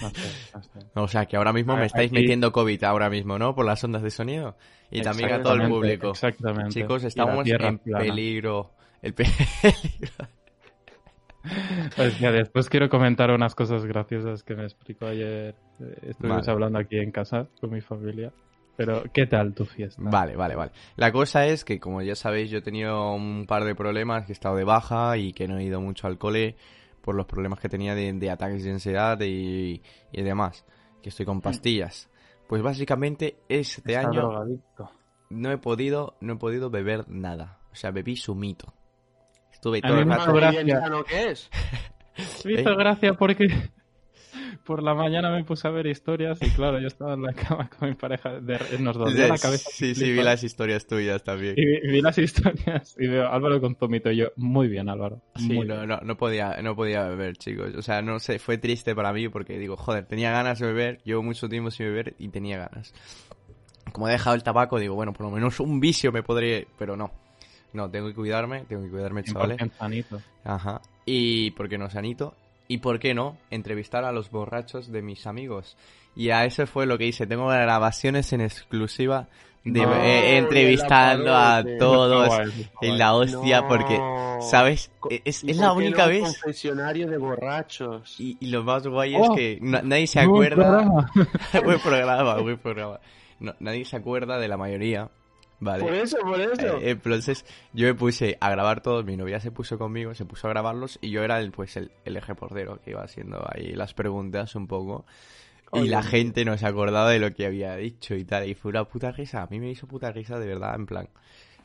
[0.01, 0.71] No sé, no sé.
[0.95, 3.55] O sea, que ahora mismo me estáis aquí- metiendo COVID ahora mismo, ¿no?
[3.55, 4.57] Por las ondas de sonido.
[4.91, 6.11] Y también a todo el público.
[6.11, 6.71] Exactamente.
[6.81, 8.05] Chicos, estamos en plana.
[8.05, 8.71] peligro.
[9.03, 9.37] El peligro.
[11.97, 15.55] Pues ya después quiero comentar unas cosas graciosas que me explicó ayer.
[15.79, 16.53] eh, Estuvimos Vale.
[16.53, 18.33] hablando aquí en casa con mi familia.
[18.77, 20.03] Pero, ¿qué tal tu fiesta?
[20.05, 20.73] Vale, vale, vale.
[20.97, 24.33] La cosa es que, como ya sabéis, yo he tenido un par de problemas, que
[24.33, 26.57] he estado de baja y que no he ido mucho al cole
[27.01, 30.65] por los problemas que tenía de, de ataques de ansiedad y, y demás,
[31.03, 32.11] que estoy con pastillas.
[32.49, 34.91] Pues básicamente este Está año drogadicto.
[35.31, 37.59] no he podido, no he podido beber nada.
[37.73, 38.75] O sea, bebí sumito.
[39.53, 40.27] Estuve todo el rato...
[40.33, 40.65] Madre gracia.
[40.65, 41.51] mía, sano que es.
[42.45, 42.77] Me hizo ¿Eh?
[42.77, 43.47] gracia porque
[44.57, 47.69] por la mañana me puse a ver historias y claro, yo estaba en la cama
[47.69, 49.71] con mi pareja, de- nos dolía la cabeza.
[49.73, 51.55] Sí, sí, vi las historias tuyas también.
[51.57, 55.21] Y vi, vi las historias y veo Álvaro con Tomito y yo, muy bien Álvaro.
[55.37, 55.89] Sí, no, bien".
[55.89, 57.75] no, no podía, no podía beber, chicos.
[57.77, 61.03] O sea, no sé, fue triste para mí porque digo, joder, tenía ganas de beber,
[61.05, 62.95] llevo mucho tiempo sin beber y tenía ganas.
[63.93, 66.97] Como he dejado el tabaco, digo, bueno, por lo menos un vicio me podría, pero
[66.97, 67.13] no.
[67.73, 69.59] No, tengo que cuidarme, tengo que cuidarme, chavales.
[69.59, 70.21] 100% sanito.
[70.45, 70.81] Ajá.
[71.07, 72.35] Y, ¿por qué no, Sanito?
[72.69, 73.37] Y, ¿por qué no?
[73.51, 75.77] Entrevistar a los borrachos de mis amigos.
[76.17, 77.27] Y a eso fue lo que hice.
[77.27, 79.29] Tengo grabaciones en exclusiva
[79.65, 82.29] de No, eh, entrevistando a todos.
[82.83, 83.69] En la hostia, No.
[83.69, 83.99] porque,
[84.43, 84.91] ¿sabes?
[85.01, 86.21] Co- Es, ¿Y es la única no vez.
[86.23, 88.19] confesionario de borrachos.
[88.21, 90.83] Y, y lo más guay Oh, es que na- nadie se acuerda.
[91.65, 93.01] buen programa, buen programa.
[93.41, 95.11] No, nadie se acuerda de la mayoría.
[95.65, 95.83] Vale.
[95.83, 96.79] Por eso, por eso.
[96.79, 100.47] Eh, entonces yo me puse a grabar todos, mi novia se puso conmigo, se puso
[100.47, 103.73] a grabarlos y yo era el pues el, el eje portero que iba haciendo ahí
[103.73, 105.07] las preguntas un poco.
[105.73, 108.47] Y la gente no se acordaba de lo que había dicho y tal.
[108.49, 109.43] Y fue una puta risa.
[109.43, 111.09] A mí me hizo puta risa de verdad, en plan.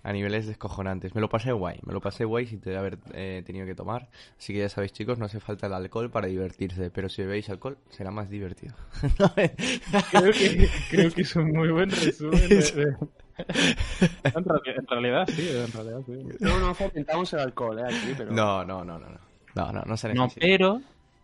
[0.04, 1.14] A niveles descojonantes.
[1.14, 1.80] Me lo pasé guay.
[1.86, 4.08] Me lo pasé guay sin te- haber eh, tenido que tomar.
[4.38, 6.90] Así que ya sabéis, chicos, no hace falta el alcohol para divertirse.
[6.90, 8.74] Pero si bebéis alcohol, será más divertido.
[10.12, 12.48] Creo que, creo que es un muy buen resumen.
[12.50, 12.96] de- de-
[13.40, 16.14] En, reali- en realidad sí, en realidad sí.
[16.40, 18.32] No, no fomentamos el alcohol, eh, aquí, pero...
[18.32, 19.08] no, no, no, no.
[19.08, 19.18] No,
[19.56, 20.46] no, no, no se No, necesita.
[20.46, 20.82] pero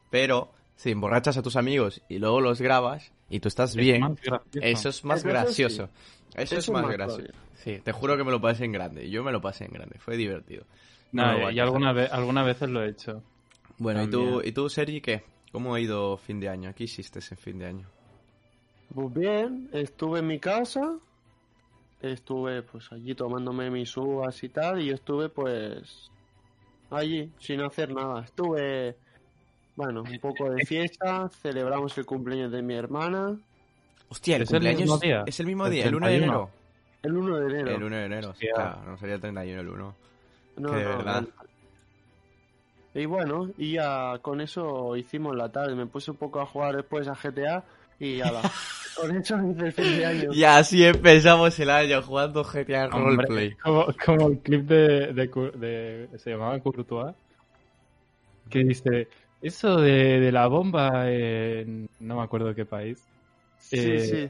[0.09, 4.17] Pero si emborrachas a tus amigos y luego los grabas y tú estás es bien,
[4.61, 5.89] eso es más gracioso.
[6.35, 7.33] Eso es es más gracioso.
[7.55, 9.09] Sí, te juro que me lo pasé en grande.
[9.09, 9.97] Yo me lo pasé en grande.
[9.99, 10.65] Fue divertido.
[11.11, 11.59] No No, y quejar.
[11.67, 13.23] alguna vez, algunas veces lo he hecho.
[13.77, 14.41] Bueno, ¿y tú.
[14.43, 15.23] ¿y tú, Sergi, qué?
[15.51, 16.73] ¿Cómo ha ido fin de año?
[16.75, 17.89] ¿Qué hiciste en fin de año?
[18.93, 20.97] Pues bien, estuve en mi casa,
[22.01, 26.11] estuve pues allí tomándome mis uvas y tal, y estuve pues
[26.91, 28.23] allí, sin hacer nada.
[28.23, 28.97] Estuve,
[29.75, 33.37] bueno, un poco de fiesta, celebramos el cumpleaños de mi hermana,
[34.09, 35.23] Hostia, el ¿Es el cumpleaños mismo día?
[35.25, 36.33] es el mismo ¿El día, el 1 de 31?
[36.33, 36.49] enero.
[37.03, 37.69] el 1 de enero.
[37.77, 38.53] El 1 de enero, sí, Hostia.
[38.55, 39.95] claro, no sería el 31 el 1.
[40.57, 41.21] No, que de no, verdad.
[41.21, 41.27] no.
[43.01, 45.75] Y bueno, y ya con eso hicimos la tarde.
[45.75, 47.63] Me puse un poco a jugar después a GTA
[47.99, 48.31] y ya
[48.95, 50.33] con eso hice el fin de año.
[50.33, 53.55] Y así empezamos el año jugando GTA Hombre, Roleplay.
[53.55, 57.13] Como, como el clip de, de, Cu- de- se llamaba Courtois
[58.49, 59.07] que dice
[59.41, 63.03] eso de, de la bomba en no me acuerdo qué país
[63.71, 64.29] eh,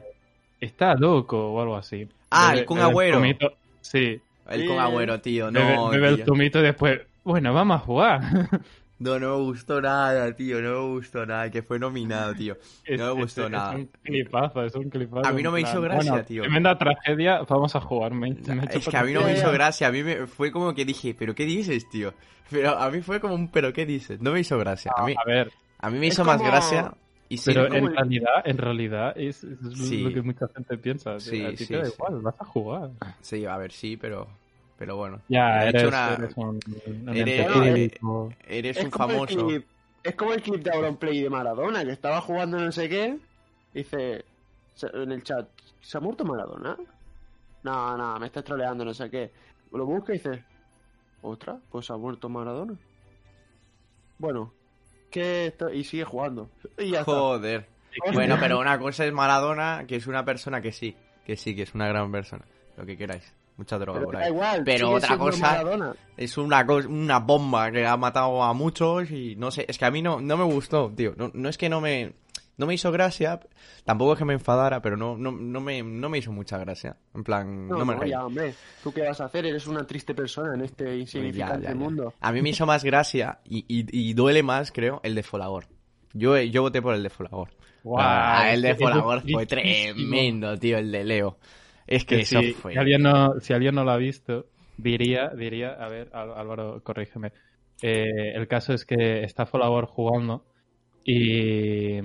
[0.60, 3.18] está loco o algo así Ah, Bebe- el Kun bebe Agüero.
[3.20, 4.66] zumito- sí El Sí.
[4.68, 5.88] con agüero, tío, bebe, no.
[5.90, 6.24] bebe el tío.
[6.26, 8.20] zumito y después bueno vamos a jugar
[8.98, 12.56] No, no me gustó nada, tío, no me gustó nada, que fue nominado, tío.
[12.82, 13.72] Es- No me es- gustó es nada.
[13.76, 15.28] un clipazo, es un clipazo.
[15.28, 16.40] A mí no me hizo gracia, bueno, tío.
[16.44, 18.14] Tremenda tragedia, vamos a jugar.
[18.14, 20.86] Me, Es que a mí no me hizo gracia, a mí me fue como que
[20.86, 22.14] dije, ¿pero qué dices, tío?
[22.50, 24.18] Pero a mí fue como un, ¿pero qué dices?
[24.22, 24.90] No me hizo gracia.
[24.96, 26.94] A mí, A ver, a mí me Es hizo más gracia
[27.28, 30.02] y pero en el- realidad, en realidad es, es lo- Sí.
[30.02, 31.18] lo que mucha gente piensa.
[31.20, 31.92] Sí, a ti sí, te da sí.
[31.94, 32.90] igual, vas a jugar.
[33.20, 34.26] Sí, a ver, sí, pero,
[34.78, 35.20] pero bueno.
[35.28, 36.46] Ya, He eres, hecho una- eres un,
[36.86, 37.16] un
[38.46, 39.46] Eres- un famoso.
[39.46, 39.64] clip,
[40.02, 43.18] es como el clip de Auronplay de Maradona, que estaba jugando no sé qué.
[43.74, 44.24] Dice
[44.94, 45.48] en el chat,
[45.80, 46.76] ¿se ha muerto Maradona?
[47.62, 49.30] No, no, me estás troleando, no sé qué.
[49.72, 50.44] Lo busca y dice,
[51.22, 51.58] ¿otra?
[51.70, 52.74] Pues ha muerto Maradona.
[54.18, 54.52] Bueno,
[55.72, 56.48] Y sigue jugando.
[56.78, 57.12] Y ya está.
[57.12, 57.66] Joder.
[58.12, 61.62] Bueno, pero una cosa es Maradona, que es una persona que sí, que sí, que
[61.62, 62.44] es una gran persona.
[62.76, 63.32] Lo que queráis.
[63.56, 64.28] Mucha droga Pero por ahí.
[64.28, 64.62] igual.
[64.66, 65.94] Pero otra cosa- Maradona.
[66.14, 69.90] Es una, una bomba que ha matado a muchos y no sé, es que a
[69.90, 71.14] mí no, no me gustó, tío.
[71.16, 72.12] No, no es que no me,
[72.58, 73.40] no me hizo gracia,
[73.84, 76.96] tampoco es que me enfadara, pero no, no, no, me, no me hizo mucha gracia.
[77.14, 78.10] En plan, no, No, me no, reí.
[78.10, 78.54] ya, hombre.
[78.82, 79.44] ¿Tú qué vas a hacer?
[79.46, 81.74] Eres una triste persona en este Ya, insignificante ya, ya.
[81.74, 82.14] mundo.
[82.20, 85.66] A mí me hizo más gracia y, y, y duele más, creo, el de Folagor.
[86.14, 87.50] Yo, yo voté por el de Folagor.
[87.98, 91.38] Ah, el de Folagor fue tremendo, tío, el de Leo.
[91.86, 92.72] Es que Que eso si, fue.
[92.72, 97.32] si alguien no, si alguien no lo ha visto, diría, diría, a ver, Álvaro, corrígeme.
[97.82, 100.46] Eh, el caso es que está Folagor jugando
[101.04, 102.00] y,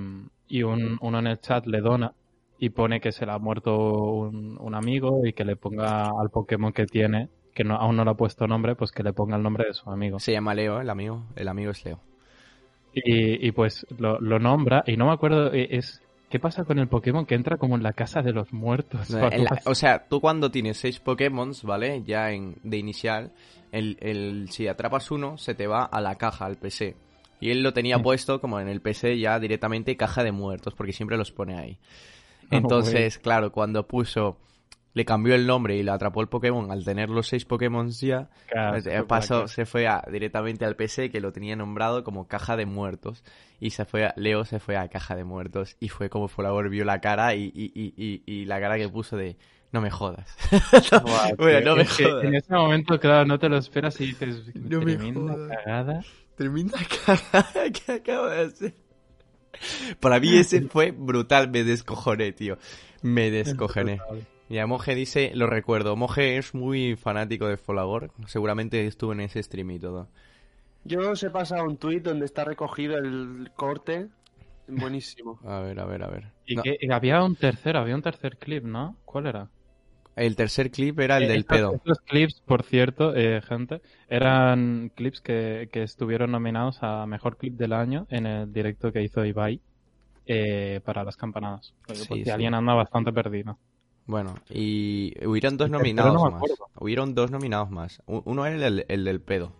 [0.51, 2.13] y un, uno en el chat le dona
[2.59, 6.29] y pone que se le ha muerto un, un amigo y que le ponga al
[6.31, 9.35] Pokémon que tiene, que no, aún no le ha puesto nombre, pues que le ponga
[9.35, 10.19] el nombre de su amigo.
[10.19, 11.23] Se llama Leo, el amigo.
[11.35, 11.99] El amigo es Leo.
[12.93, 16.01] Y, y pues lo, lo nombra y no me acuerdo, eh, es...
[16.29, 19.09] ¿Qué pasa con el Pokémon que entra como en la casa de los muertos?
[19.09, 22.03] La- o sea, tú cuando tienes seis Pokémon, ¿vale?
[22.05, 23.31] Ya en, de inicial,
[23.73, 26.95] el, el, si atrapas uno, se te va a la caja, al PC.
[27.41, 30.93] Y él lo tenía puesto como en el PC ya directamente caja de muertos, porque
[30.93, 31.77] siempre los pone ahí.
[32.53, 34.37] Ah, Entonces, claro, cuando puso,
[34.93, 38.29] le cambió el nombre y le atrapó el Pokémon al tener los seis Pokémon ya,
[38.47, 41.55] Claro, se eh, fue por pasó, se fue a- directamente al PC que lo tenía
[41.55, 43.23] nombrado como caja de muertos.
[43.61, 46.69] Y se fue a- Leo se fue a caja de muertos y fue como Folagor
[46.69, 49.37] vio la cara y, y, y, y, la cara que puso de
[49.71, 50.35] no me jodas.
[51.37, 51.83] Bueno, no me.
[52.27, 55.57] En ese momento, claro, no te lo esperas y dices, No me tremenda jodas.
[55.63, 56.01] cagada.
[56.41, 58.73] Tremenda cagada que acabo de hacer.
[59.99, 62.57] Para mí ese fue brutal, me descojoné, tío.
[63.03, 63.99] Me descojoné.
[64.49, 69.21] Y a Moje dice, lo recuerdo, Moje es muy fanático de Folagor, seguramente estuvo en
[69.21, 70.09] ese stream y todo.
[70.83, 74.07] Yo os he pasado un tweet donde está recogido el corte.
[74.67, 75.39] Buenísimo.
[75.45, 76.31] A ver, a ver, a ver.
[76.47, 78.97] Y No, que y había un tercero, había un tercer clip, ¿no?
[79.05, 79.49] ¿Cuál era?
[80.15, 81.73] El tercer clip era el Eh, del estos- pedo.
[81.75, 87.55] Estos clips, por cierto, eh, gente, eran clips que, que estuvieron nominados a Mejor Clip
[87.55, 89.59] del Año en el directo que hizo Ibai
[90.27, 91.73] eh, para las campanadas.
[91.87, 93.57] Porque, Sí, alguien anda bastante perdido.
[94.05, 96.43] Bueno, y hubieron dos nominados no más.
[96.79, 98.01] Hubieron dos nominados más.
[98.05, 99.53] Uno era el, el del pedo.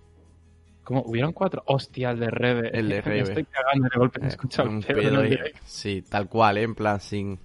[0.83, 1.63] Como hubieron cuatro.
[1.67, 2.69] Hostia, el de Rebe.
[2.77, 3.19] El de Me Rebe.
[3.21, 4.19] estoy cagando de golpe.
[4.27, 5.53] Eh, un pedo en el.
[5.63, 6.63] Sí, tal cual, ¿eh?
[6.63, 7.39] en plan sin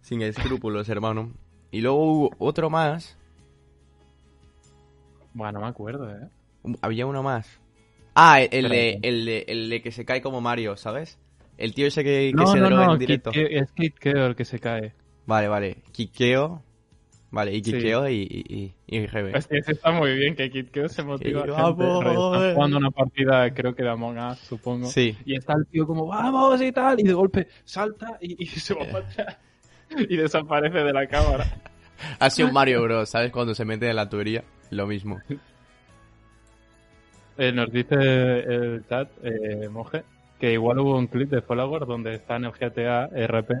[0.00, 1.32] sin escrúpulos, hermano.
[1.70, 3.16] Y luego hubo otro más.
[5.34, 6.28] Bueno, no me acuerdo, ¿eh?
[6.80, 7.60] Había uno más.
[8.14, 11.18] Ah, el, el de, el, de, el de que se cae como Mario, ¿sabes?
[11.56, 13.30] El tío ese que, que No, se no, droga no, en directo.
[13.30, 14.92] Kid Keo- es Kid Keo el que se cae.
[15.26, 15.76] Vale, vale.
[15.92, 16.62] Kikeo.
[17.30, 17.72] Vale, y Sí.
[17.72, 19.36] Kikeo y, y, y, y Rebe.
[19.36, 21.44] Ese, ese está muy bien, que Kid Keo se motiva.
[21.44, 21.82] Sí, a gente.
[21.84, 22.36] vamos.
[22.38, 24.86] Están jugando una partida, creo que de Among Us, supongo.
[24.86, 25.14] Sí.
[25.26, 28.72] Y está el tío como, vamos y tal, y de golpe salta y, y se
[28.74, 29.36] va para atrás.
[30.08, 31.46] Y desaparece de la cámara.
[32.18, 33.32] Ha sido un Mario Bros, ¿sabes?
[33.32, 34.44] Cuando se mete en la tubería.
[34.70, 35.20] Lo mismo.
[37.40, 40.02] Eh, nos dice el chat, eh, Moje,
[40.40, 43.52] que igual hubo un clip de Follower donde está en el GTA RP,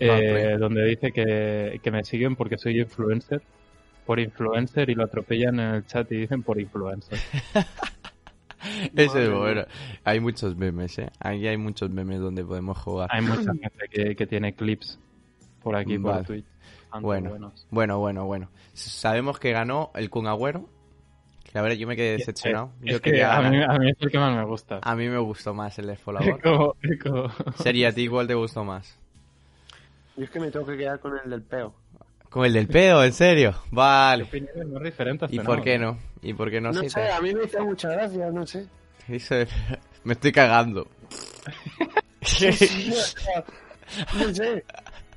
[0.00, 0.58] eh, Vale.
[0.58, 3.40] donde dice que, que me siguen porque soy influencer.
[4.04, 7.20] Por influencer y lo atropellan en el chat y dicen por influencer.
[8.96, 9.64] Ese es bueno.
[10.02, 11.08] Hay muchos memes, ¿eh?
[11.20, 13.10] Aquí hay muchos memes donde podemos jugar.
[13.12, 14.98] Hay mucha gente que, que tiene clips
[15.64, 16.24] por aquí, por.
[16.24, 16.44] Twitch.
[16.82, 17.30] bastante Bueno.
[17.30, 17.66] buenos.
[17.70, 18.50] Bueno, bueno, bueno.
[18.74, 20.68] Sabemos que ganó el Kun Agüero.
[21.52, 22.70] La verdad yo me quedé decepcionado.
[22.82, 24.80] Es Yo que quería a mí, a mí es el que más me gusta.
[24.82, 25.96] A mí me gustó más el de
[26.42, 26.74] como-
[27.62, 28.98] Sería a ti igual te gustó más.
[30.16, 31.74] Y es que me tengo que quedar con el del peo.
[32.28, 33.54] Con el del pedo, en serio.
[33.70, 34.24] Vale.
[34.24, 35.32] opiniones muy diferentes.
[35.32, 35.96] ¿Y por qué no?
[36.22, 36.72] ¿Y por qué no?
[36.72, 38.66] No Sí, sé, a mí me hizo mucha gracia, no sé.
[39.08, 39.30] Es-
[40.04, 40.88] Me estoy cagando.
[44.18, 44.64] no sé.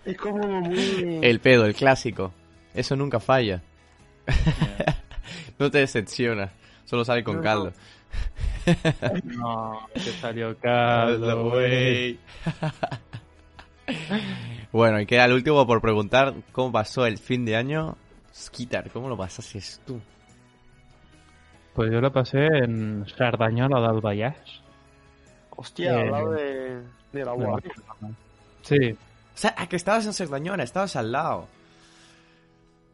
[0.07, 1.19] Es como muy...
[1.21, 2.31] el pedo, el clásico.
[2.73, 3.61] Eso nunca falla.
[5.59, 6.49] no te decepciona.
[6.85, 7.43] Solo sale con No, no.
[7.43, 7.73] caldo.
[9.23, 12.19] No, que salió caldo, güey.
[14.71, 17.95] bueno, y queda el último por preguntar cómo pasó el fin de año.
[18.33, 19.99] Skitar, ¿cómo lo pasaste tú?
[21.73, 24.35] Pues yo lo pasé en Sardañola del Vallès.
[25.51, 26.81] Hostia, Eh, al lado de,
[27.13, 27.33] de la.
[27.33, 28.15] Barcelona.
[28.61, 28.95] Sí.
[29.37, 31.47] O sea, ah, que estabas en Cerdañola, estabas al lado.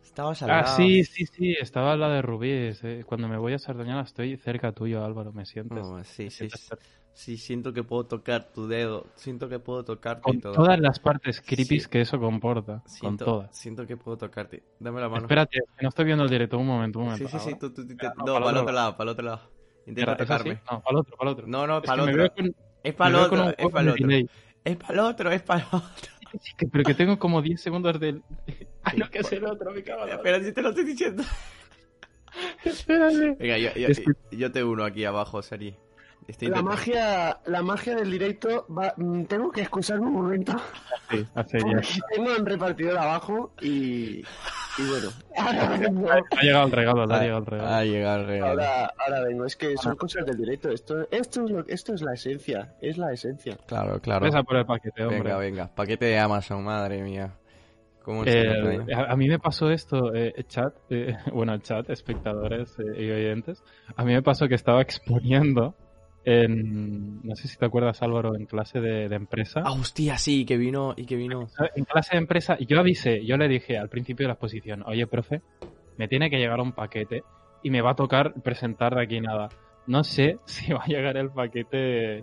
[0.04, 0.76] Estabas al Ah, lado.
[0.76, 2.50] sí, sí, sí, estaba la de Rubí.
[2.52, 5.80] eh, Cuando me voy a Sardañola estoy cerca tuyo, Álvaro, me sientes.
[5.86, 6.76] Oh, sí, me sí, sientes sí.
[7.16, 9.06] Sí, siento que puedo tocar tu dedo.
[9.16, 10.54] Siento que puedo tocarte y Con todo.
[10.54, 11.88] todas las partes creepy Sí.
[11.90, 12.80] que eso comporta.
[12.82, 13.56] Con siento, todas.
[13.56, 14.64] siento que puedo tocarte.
[14.80, 15.22] Dame la mano.
[15.22, 16.58] Espérate, que no estoy viendo el directo.
[16.58, 17.40] Un momento, un Sí, momento.
[17.40, 17.50] sí, sí.
[17.54, 17.60] Ahora.
[17.60, 19.42] Tú, tú, tú, no, no, para el otro lado, para el otro lado.
[19.86, 20.62] Intenta tocarme.
[20.70, 21.48] No, para el otro, para el otro.
[21.48, 22.36] No, no, para el otro.
[22.36, 24.10] con- Es para el con otro, es para el otro.
[24.66, 26.12] Es para el otro, es para el otro.
[26.42, 28.22] Sí, que- pero que tengo como 10 segundos del...
[28.86, 30.84] Ah, no, que es el otro, me cago en la Pero si te lo estoy
[30.84, 31.24] diciendo.
[32.64, 33.36] Espérate.
[33.40, 35.76] Venga, yo, yo, Es que- yo te uno aquí abajo, Sari.
[36.28, 38.94] Estoy La magia, la magia del directo va...
[38.98, 40.54] mm, Tengo que excusarme un momento.
[41.12, 41.82] Sí, hace ya.
[42.16, 44.24] Tengo un repartidor abajo y...
[44.78, 45.10] Y bueno.
[45.38, 47.70] Ha llegado el regalo, ha llegado el regalo.
[47.70, 48.62] Ha llegado el regalo.
[48.62, 49.46] Ahora, ahora vengo.
[49.46, 50.70] Es que son cosas del directo.
[50.70, 52.76] Esto, esto, es lo, esto es la esencia.
[52.82, 53.58] Es la esencia.
[53.68, 54.26] Claro, claro.
[54.26, 55.22] Ves a por el paquete, hombre.
[55.22, 55.68] Venga, venga.
[55.76, 57.36] Paquete de Amazon, madre mía.
[58.04, 58.94] ¿Cómo Eh, eh?
[58.94, 63.64] a, a mí me pasó esto, eh, chat, eh, bueno, chat, espectadores eh, y oyentes.
[63.96, 65.74] A mí me pasó que estaba exponiendo
[66.26, 69.62] en, no sé si te acuerdas Álvaro, en clase de, de empresa.
[69.66, 71.48] Ah, hostia, sí, que vino y que vino.
[71.76, 75.06] En clase de empresa, yo avisé, yo le dije al principio de la exposición, oye,
[75.08, 75.42] profe,
[75.98, 77.24] me tiene que llegar un paquete
[77.62, 79.50] y me va a tocar presentar de aquí nada.
[79.88, 82.20] No sé si va a llegar el paquete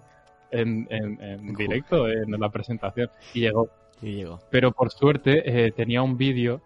[0.50, 3.08] en, en- en directo, en la presentación.
[3.34, 3.68] Y llegó.
[4.02, 4.40] Y llegó.
[4.50, 6.62] Pero por suerte eh, tenía un vídeo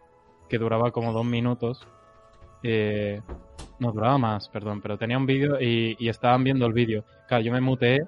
[0.49, 1.87] que duraba como dos minutos.
[2.63, 3.21] Eh,
[3.85, 7.05] no, duraba más, perdón, pero tenía un vídeo y, y estaban viendo el vídeo.
[7.29, 8.01] Claro, yo me muteé,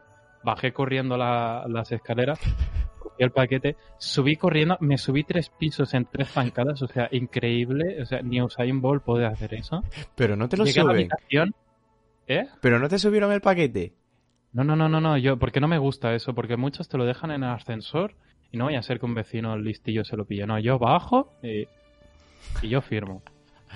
[0.42, 2.38] bajé corriendo la- las escaleras,
[2.98, 8.02] cogí el paquete, subí corriendo, me subí tres pisos en tres zancadas, o sea, increíble.
[8.02, 9.82] O sea, ni Usain Bolt puede hacer eso.
[10.14, 11.54] Pero no te lo Llegué a la habitación.
[12.28, 12.46] ¿Eh?
[12.60, 13.92] Pero no te subieron el paquete.
[14.52, 17.04] No, no, no, no, no, yo, porque no me gusta eso, porque muchos te lo
[17.04, 18.14] dejan en el ascensor
[18.50, 20.46] y no vaya a ser que un vecino listillo se lo pille.
[20.46, 21.66] No, yo bajo y,
[22.62, 23.22] y yo firmo.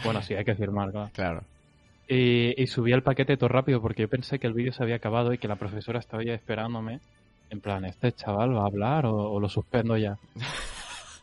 [0.04, 1.10] Bueno, sí, hay que firmar, claro.
[1.12, 1.42] Claro.
[2.12, 4.96] Y, y subí el paquete todo rápido porque yo pensé que el vídeo se había
[4.96, 6.98] acabado y que la profesora estaba ya esperándome.
[7.50, 10.18] En plan, ¿este chaval va a hablar o, o lo suspendo ya?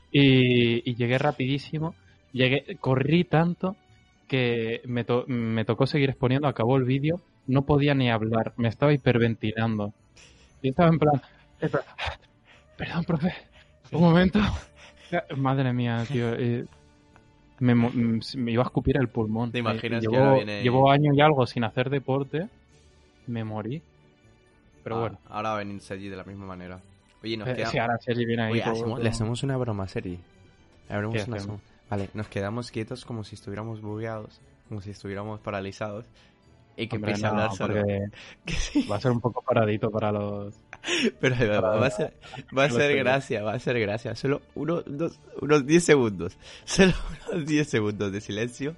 [0.10, 1.93] Y, y llegué rapidísimo.
[2.32, 3.76] Llegué, corrí tanto
[4.28, 6.47] que me, to- me tocó seguir exponiendo.
[6.47, 7.19] Acabó el vídeo.
[7.45, 8.54] No podía ni hablar.
[8.56, 9.93] Me estaba hiperventilando.
[10.62, 11.21] Y estaba en plan...
[11.60, 11.84] espera,
[12.78, 13.34] Perdón, profe.
[13.91, 14.39] Un momento.
[15.38, 16.34] Madre mía, tío.
[16.36, 16.65] eh,
[17.60, 19.52] me, mm, me iba a escupir el pulmón.
[19.52, 22.48] ¿Te imaginas Eh, que llevo, viene- llevo año y algo sin hacer deporte.
[23.28, 23.82] Me morí.
[24.84, 25.17] Pero Ah, bueno.
[25.30, 26.80] Ahora va a venir Sergi de la misma manera.
[27.24, 27.65] Oye, nos Eh, queda...
[27.67, 28.52] sí, ahora Sergi viene ahí.
[28.54, 30.20] Oye, hacemos- le hacemos una broma, Sergi.
[30.89, 31.60] Le abrimos ¿Qué una.
[31.89, 34.39] Vale, nos quedamos quietos como si estuviéramos bugueados,
[34.70, 36.06] como si estuviéramos paralizados.
[36.78, 37.50] Y que Hombre, empiece a hablar
[38.46, 38.88] sí.
[38.89, 40.54] va a ser un poco paradito para los...
[41.19, 42.13] Pero va, a ser,
[42.58, 44.15] va a ser gracia, va a ser gracia.
[44.15, 46.38] Solo uno, dos, unos 10 segundos.
[46.65, 46.93] Solo
[47.32, 48.76] unos 10 segundos de silencio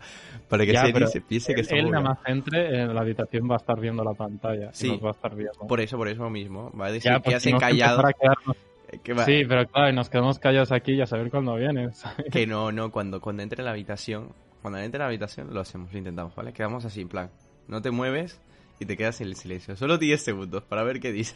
[0.48, 3.56] para que Ya, se piense que estamos él nada más entre en la habitación va
[3.56, 4.69] a estar viendo la pantalla.
[4.74, 4.89] Sí.
[4.89, 5.67] Nos va a estar viendo.
[5.67, 6.72] Por eso, por eso mismo.
[6.72, 8.00] Va a decir Ya, que pues, hace si nos callado.
[8.02, 8.58] empezara a quedarnos-
[9.04, 12.04] Que, va- Sí, pero claro, y nos quedamos callados aquí y a saber cuándo vienes.
[12.32, 15.62] que no, no, cuando, cuando entre en la habitación, cuando entre en la habitación lo
[15.62, 16.54] hacemos, lo intentamos, ¿vale?
[16.54, 17.30] Quedamos así, en plan,
[17.67, 18.41] no te mueves
[18.80, 19.76] y te quedas en el silencio.
[19.76, 21.36] Solo 10 segundos para ver qué dice.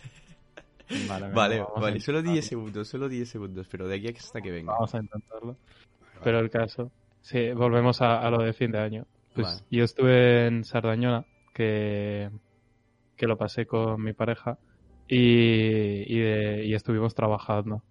[1.07, 1.57] Vale, Vale,
[1.99, 2.41] solo 10 intentarlo.
[2.41, 4.73] segundos, solo 10 segundos, pero de aquí hasta que venga.
[4.73, 5.57] Vamos a intentarlo.
[6.23, 6.91] Pero el caso,
[7.21, 9.05] sí, volvemos a, a lo de fin de año.
[9.35, 9.61] Pues Vale.
[9.71, 12.29] yo estuve en Sardañola, que,
[13.17, 14.57] que lo pasé con mi pareja,
[15.07, 15.17] y,
[16.07, 17.83] y, de- y estuvimos trabajando.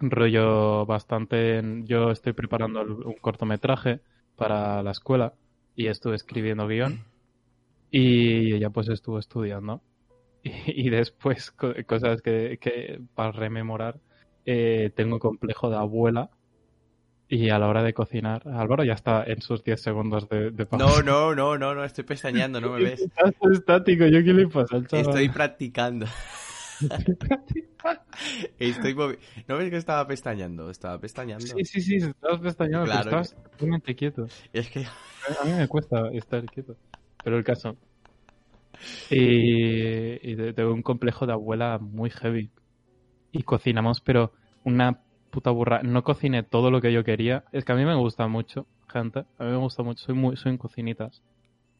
[0.00, 1.58] Rollo bastante...
[1.58, 4.00] en- yo estoy preparando un cortometraje
[4.36, 5.34] para la escuela
[5.76, 7.04] y estuve escribiendo guion
[7.90, 9.82] y ella pues estuvo estudiando.
[10.44, 10.52] Y,
[10.86, 13.98] y después co- cosas que, que para rememorar
[14.44, 16.30] eh, tengo complejo de abuela
[17.28, 20.66] y a la hora de cocinar, Álvaro ya está en sus 10 segundos de, de
[20.66, 20.86] pausa.
[20.86, 23.00] No, no, no, no, no, estoy pestañeando, no me ves.
[23.00, 25.06] Estás estático, ¿yo qué le pasa al chaval?
[25.06, 26.06] Estoy practicando.
[28.58, 30.70] Estoy movi- ¿No ves que estaba pestañando?
[30.70, 31.46] Estaba pestañando.
[31.46, 34.26] Sí, sí, sí, estabas pestañando, Claro pero estabas totalmente quieto.
[34.52, 34.84] Es que
[35.40, 36.76] A mí me cuesta estar quieto.
[37.22, 37.76] Pero el caso.
[39.10, 42.50] Y, y de- tengo un complejo de abuela muy heavy.
[43.32, 44.32] Y cocinamos, pero
[44.64, 45.82] una puta burra.
[45.82, 47.44] No cociné todo lo que yo quería.
[47.52, 49.20] Es que a mí me gusta mucho, gente.
[49.38, 50.04] A mí me gusta mucho.
[50.04, 51.22] Soy muy, soy en cocinitas.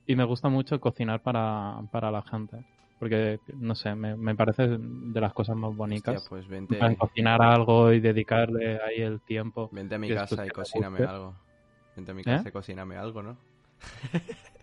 [0.06, 2.58] y me gusta mucho cocinar para, para la gente.
[2.98, 6.16] Porque, no sé, me, me parece de las cosas más bonitas.
[6.16, 9.68] Hostia, pues vente, plan, cocinar algo y dedicarle ahí el tiempo.
[9.72, 11.34] vente a mi casa y cocíname algo.
[11.96, 12.24] Vente a mi ¿Eh?
[12.24, 13.36] casa y cocíname algo, ¿no?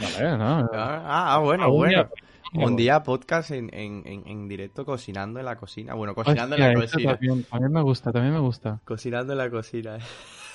[0.00, 0.68] Vale, ¿no?
[0.72, 2.08] Ah, ah, bueno, bueno.
[2.56, 5.94] Un día podcast en, en, en, en directo cocinando en la cocina.
[5.94, 7.12] Bueno, cocinando Hostia, en la cocina.
[7.12, 8.80] también, también me gusta, también me gusta.
[8.84, 9.98] Cocinando en la cocina.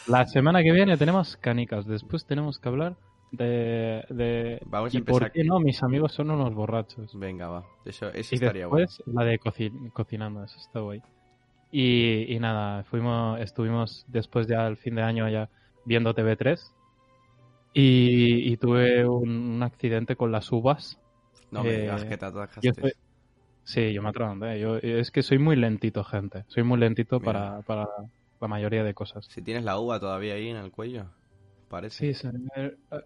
[0.07, 2.95] La semana que viene tenemos canicas, después tenemos que hablar
[3.31, 4.05] de...
[4.09, 5.59] de Vamos a ¿Y por qué no?
[5.59, 7.11] Mis amigos son unos borrachos.
[7.19, 7.63] Venga, va.
[7.83, 8.87] Eso, eso Y estaría bueno.
[8.87, 11.01] después la de coci- cocinando, eso está guay.
[11.71, 15.49] Y, y nada, fuimos, estuvimos después ya el fin de año ya
[15.85, 16.59] viendo TV3
[17.73, 20.99] y, y tuve un, accidente con las uvas.
[21.51, 22.25] No me eh, digas que te.
[22.61, 22.93] Yo estoy-
[23.63, 24.59] Sí, yo me atraganté.
[24.59, 26.43] Yo, es que soy muy lentito, gente.
[26.47, 27.87] Soy muy lentito para, para
[28.41, 29.27] la mayoría de cosas.
[29.29, 31.05] Si tienes la uva todavía ahí en el cuello.
[31.69, 32.13] Parece.
[32.15, 32.27] Sí,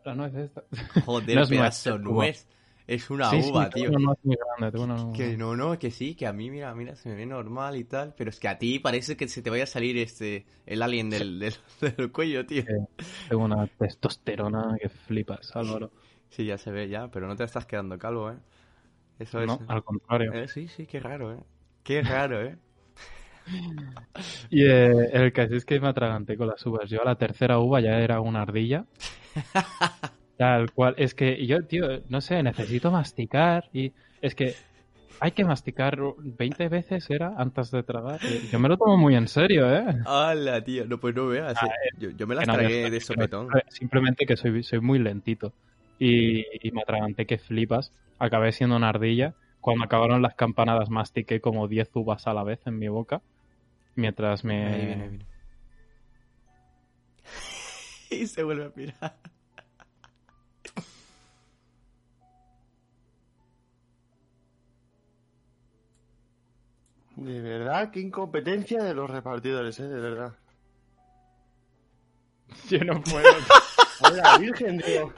[0.05, 0.64] la nuez esta.
[1.05, 2.47] Joder, No es pedazo nuez.
[2.88, 3.89] Es una Sí, uva, tío.
[4.23, 4.71] muy grande,
[5.13, 7.84] Que no, no, que sí, que a mí, mira, mira, se me ve normal y
[7.84, 10.81] tal, pero es que a ti parece que se te vaya a salir este, el
[10.81, 11.53] alien del, del,
[11.97, 12.63] del cuello, tío.
[13.27, 15.91] Tengo una testosterona que flipas, Álvaro.
[16.29, 18.38] Sí, ya se ve ya, pero no te estás quedando calvo, ¿eh?
[19.19, 19.59] Eso es...
[19.59, 20.31] No, al contrario.
[20.31, 21.39] Eh, sí, sí, qué raro, ¿eh?
[21.84, 22.57] Qué raro, ¿eh?
[24.49, 26.89] Y eh, el caso es que me atraganté con las uvas.
[26.89, 28.86] Yo a la tercera uva ya era una ardilla.
[30.38, 30.95] Tal cual.
[30.97, 34.55] Es que yo, tío, no sé, necesito masticar y es que
[35.19, 37.34] hay que masticar 20 veces, ¿era?
[37.38, 38.19] Antes de tragar.
[38.51, 39.86] Yo me lo tomo muy en serio, ¿eh?
[40.05, 40.86] ¡Hala, tío!
[40.86, 41.55] No, pues no veas.
[41.61, 41.95] Ah, eh.
[41.97, 43.47] Yo, yo me las no, tragué de sopetón.
[43.69, 45.53] Simplemente que soy, soy muy lentito.
[45.99, 47.91] Y, y me atraganté que flipas.
[48.19, 49.36] Acabé siendo una ardilla.
[49.61, 53.21] Cuando acabaron las campanadas mastiqué como 10 uvas a la vez en mi boca.
[53.95, 54.65] Mientras me...
[54.65, 55.25] Ahí viene, ahí viene.
[58.09, 59.15] y se vuelve a mirar.
[67.16, 69.88] De verdad, qué incompetencia de los repartidores, ¿eh?
[69.88, 70.34] De verdad.
[72.70, 73.30] Yo no puedo.
[74.01, 75.14] Hola, Virgen, digo.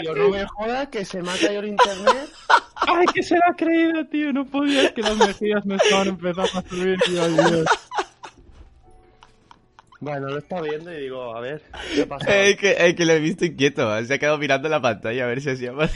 [0.00, 2.30] Digo, no me jodas que se me ha caído el internet.
[2.76, 4.32] ¡Ay, que se lo ha creído, tío!
[4.32, 7.28] No podía, es que las mejillas me estaban empezando a subir, tío.
[7.28, 7.66] Dios.
[10.00, 11.62] Bueno, lo está viendo y digo, a ver,
[11.94, 12.36] ¿qué pasa?
[12.44, 14.04] Es que, es que lo he visto inquieto.
[14.04, 15.92] Se ha quedado mirando la pantalla a ver si hacía más.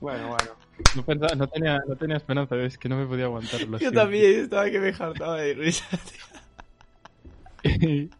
[0.00, 0.50] Bueno, bueno.
[0.94, 3.60] No, pensaba- no tenía, no tenía esperanza, es que no me podía aguantar.
[3.80, 5.84] Yo también estaba que me jartaba de risa.
[7.64, 8.10] y,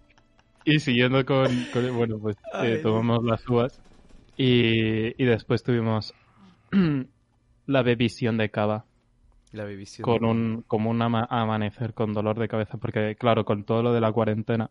[0.65, 3.83] y siguiendo con, con- bueno pues Ay, eh, tomamos las uvas
[4.37, 6.15] y, y después tuvimos
[7.67, 8.87] la bebisión de cava
[9.55, 9.65] La
[10.03, 13.93] con un como un ama- amanecer con dolor de cabeza porque claro con todo lo
[13.93, 14.71] de la cuarentena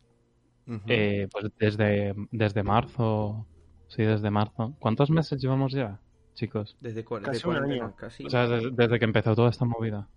[0.67, 0.81] Ujú.
[0.88, 3.45] eh, pues desde desde marzo
[3.88, 5.99] sí desde marzo cuántos meses llevamos ya
[6.36, 7.95] chicos Desde casi un cuarentena, año.
[7.95, 8.25] Casi.
[8.25, 10.07] o sea desde, desde que empezó toda esta movida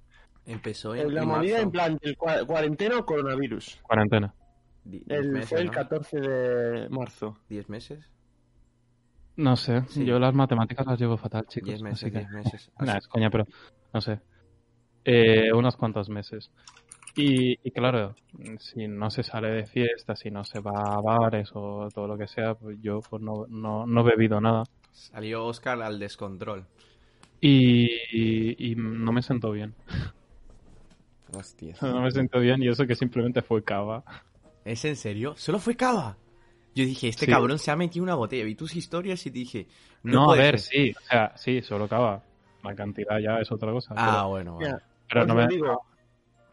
[0.47, 1.62] Empezó en, La en movida marzo.
[1.64, 3.81] en plan cua- cuarentena o coronavirus.
[3.83, 4.33] cuarentena
[5.09, 5.73] El, meses, fue el ¿no?
[5.73, 7.37] 14 de marzo.
[7.49, 8.09] ¿Diez meses?
[9.37, 10.05] no sé Sí.
[10.05, 12.71] yo las matemáticas las llevo fatal chicos Diez meses, así que- diez meses.
[12.81, 13.45] Nah, Así- es coña, pero
[13.93, 14.21] no sé.
[15.07, 16.51] Eh, unos cuantos meses.
[17.15, 18.15] Y, y claro,
[18.59, 22.19] si no se sale de fiesta, si no se va a bares o todo lo
[22.19, 24.65] que sea, pues yo pues no, no, no he bebido nada.
[24.93, 26.67] Salió Oscar al descontrol.
[27.41, 29.75] Y, y- y no me siento bien.
[31.33, 31.75] Hostia.
[31.83, 34.05] No me siento bien y eso que simplemente fue cava.
[34.65, 35.35] ¿Es en serio?
[35.37, 36.17] ¿Solo fue cava?
[36.75, 37.33] Yo dije, este Sí.
[37.33, 38.45] cabrón se ha metido una botella.
[38.45, 39.67] Vi tus historias y dije...
[40.03, 40.61] No, a ver, ser.
[40.61, 42.23] sí, o sea, sí, solo cava.
[42.63, 43.95] La cantidad ya es otra cosa.
[43.97, 44.79] Ah, pero, bueno, bueno.
[45.09, 45.47] Pero os no me...
[45.49, 45.83] digo,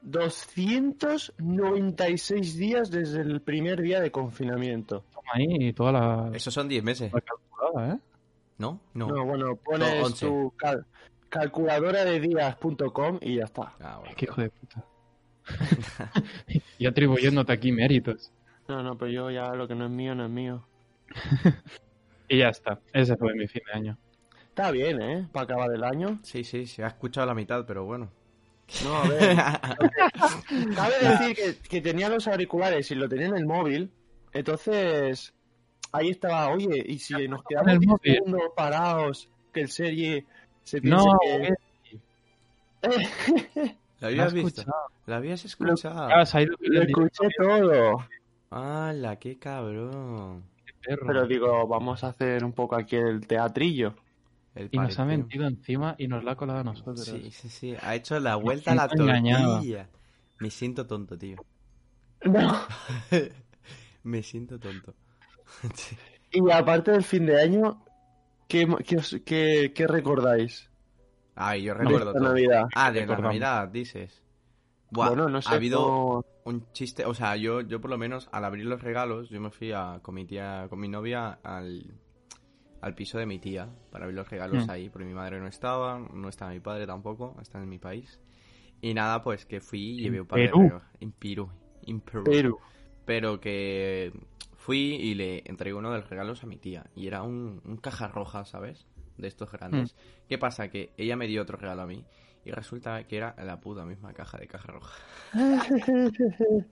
[0.02, 5.04] 296 días desde el primer día de confinamiento.
[5.14, 7.98] Toma ahí toda la, Esos son 10 meses, ¿eh?
[8.58, 8.80] ¿no?
[8.94, 9.08] No.
[9.08, 10.28] No, bueno, pones No, 11.
[10.28, 10.86] tu cal-
[11.30, 13.74] calculadora de días.com y ya está.
[13.80, 14.14] Ah, bueno.
[14.16, 14.86] Qué hijo de puta.
[16.78, 18.32] y atribuyéndote aquí méritos.
[18.68, 20.66] No, no, pero yo ya lo que no es mío, no es mío.
[22.30, 22.80] Y ya está.
[22.94, 23.98] Ese fue mi fin de año.
[24.48, 25.28] Está bien, ¿eh?
[25.32, 26.20] Para acabar el año.
[26.24, 28.10] Sí, sí, se ha escuchado la mitad, pero bueno.
[28.84, 29.36] No, a ver.
[30.76, 33.92] Cabe decir que, que tenía los auriculares y lo tenía en el móvil.
[34.34, 35.34] Entonces,
[35.92, 38.14] ahí estaba, oye, y si nos quedamos el 10 móvil?
[38.16, 40.26] segundos parados, que el serie
[40.64, 41.54] se piense No, que...
[44.00, 44.62] ¿La lo habías visto?
[44.62, 44.86] escuchado.
[45.06, 46.08] ¿La habías escuchado?
[46.12, 46.24] Ah,
[46.62, 48.06] Lo escuché todo.
[48.50, 50.44] ¡Hala, qué cabrón!
[50.86, 51.08] perro.
[51.08, 53.96] Pero digo, vamos a hacer un poco aquí el teatrillo.
[54.56, 57.04] El Y nos ha mentido encima y nos la ha colado a nosotros.
[57.04, 57.76] Sí, sí, sí.
[57.82, 59.54] Ha hecho la vuelta a la engañado.
[59.56, 59.90] tortilla.
[60.40, 61.38] Me siento tonto, tío.
[62.26, 62.54] No.
[64.04, 64.94] Me siento tonto.
[66.36, 67.86] Y aparte del fin de año,
[68.48, 70.68] ¿qué, qué, qué- qué recordáis?
[71.36, 72.30] Ay, yo de recuerdo esta todo.
[72.30, 72.64] Navidad?
[72.74, 73.18] Ah, de la.
[73.20, 74.24] Navidad, dices.
[74.90, 75.50] Buah, bueno, no sé.
[75.50, 78.82] ha habido cómo- un chiste, o sea, yo, yo por lo menos al abrir los
[78.82, 81.94] regalos, yo me fui a, con mi tía, con mi novia al,
[82.84, 84.70] al piso de mi tía para abrir los regalos Mm.
[84.70, 88.20] ahí, porque mi madre no estaba, no estaba mi padre tampoco, está en mi país.
[88.82, 90.84] Y nada, pues que fui y llevé un par de regalos.
[91.00, 91.50] En Perú.
[91.86, 92.24] En Perú.
[92.26, 92.60] Pero,
[93.06, 94.12] Pero que
[94.58, 96.86] fui y le entregué uno de los regalos a mi tía.
[96.96, 98.86] Y era un, un caja roja, ¿sabes?
[99.18, 99.96] De estos grandes.
[100.28, 100.68] ¿Qué pasa?
[100.70, 102.04] Que ella me dio otro regalo a mí.
[102.46, 104.98] Y resulta que era la puta misma caja de caja roja.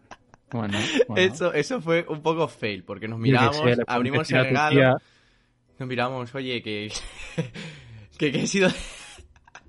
[0.51, 1.21] Bueno, bueno.
[1.33, 3.57] Eso, eso fue un poco fail, porque nos miramos,
[3.87, 4.97] abrimos el regalo, tía,
[5.81, 6.91] nos miramos, oye, que.
[8.19, 8.69] que, que he sido.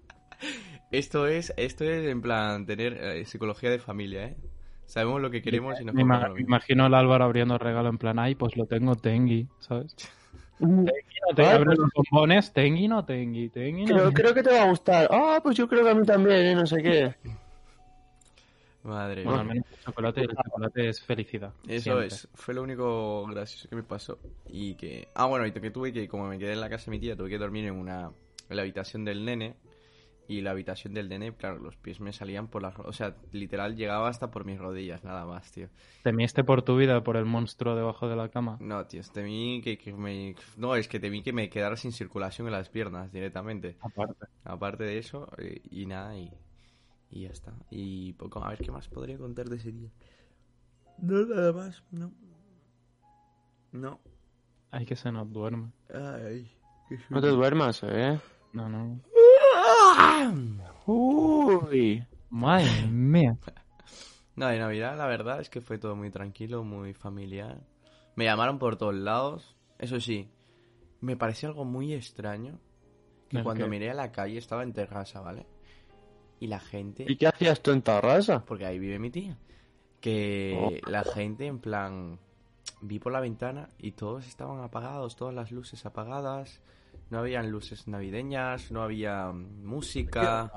[0.91, 4.37] esto es, esto es en plan tener eh, psicología de familia, ¿eh?
[4.85, 8.19] Sabemos lo que queremos y nos me, imagino al Álvaro abriendo el regalo en plan,
[8.19, 9.97] ay, pues lo tengo Tengi, ¿sabes?
[10.59, 14.43] mm, No te abre pues- los bombones, Tengi no Tengi, Tengi no creo, creo que
[14.43, 15.09] te va a gustar.
[15.11, 16.55] Ah, pues yo creo que a mí también, ¿eh?
[16.55, 17.15] no sé qué.
[18.85, 21.55] Madre Bueno, al menos el chocolate, el chocolate es felicidad.
[21.69, 22.07] Eso siempre.
[22.07, 24.19] es, fue lo único gracioso que me pasó.
[24.49, 25.09] Y que.
[25.15, 27.17] Ah, bueno, y que tuve que, como me quedé en la casa de mi tía,
[27.17, 28.11] tuve que dormir en una.
[28.49, 29.57] en la habitación del nene.
[30.29, 32.79] Y la habitación del nene, claro, los pies me salían por las.
[32.79, 35.69] O sea, literal llegaba hasta por mis rodillas, nada más, tío.
[36.03, 38.57] ¿Temiste por tu vida por el monstruo debajo de la cama?
[38.61, 40.35] No, tío, temí que, que me.
[40.57, 43.77] No, es que temí que me quedara sin circulación en las piernas directamente.
[43.81, 44.27] Aparte.
[44.45, 46.31] Aparte de eso, eh, y nada, y.
[47.13, 47.53] Y ya está.
[47.71, 48.43] Y poco.
[48.43, 49.91] A ver qué más podría contar de ese día.
[50.99, 52.13] No, nada más, no.
[53.73, 54.01] No.
[54.71, 55.73] Ay, que se nos duerme.
[55.93, 56.51] Ay.
[56.89, 58.19] qué No te duermas, ¿eh?
[58.55, 59.01] No, no.
[60.87, 62.05] Uy.
[62.31, 63.37] Madre mía.
[64.35, 67.61] No, de Navidad la verdad es que fue todo muy tranquilo, muy familiar.
[68.17, 69.55] Me llamaron por todos lados.
[69.79, 70.31] Eso sí,
[71.01, 72.59] me pareció algo muy extraño.
[73.29, 73.71] Que ¿El cuando qué?
[73.71, 75.47] miré a la calle estaba en terraza, ¿vale?
[76.43, 77.05] Y la gente...
[77.07, 78.45] ¿Y qué hacías tú en Tarrasa?
[78.45, 79.37] Porque ahí vive mi tía.
[80.01, 80.91] Que Oh.
[80.91, 82.19] la gente en plan...
[82.81, 86.61] Vi por la ventana y todos estaban apagados, todas las luces apagadas.
[87.11, 90.51] No habían luces navideñas, no había música.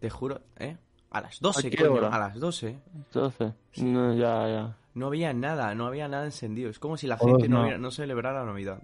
[0.00, 0.78] Te juro, ¿eh?
[1.10, 2.08] A las 12, ¿A qué coño, hora?
[2.08, 2.78] a las 12.
[2.94, 4.76] Entonces, no, ya, ya.
[4.94, 6.70] No había nada, no había nada encendido.
[6.70, 7.62] Es como si la Todos gente no, no.
[7.64, 8.82] hubiera- no celebrara la Navidad.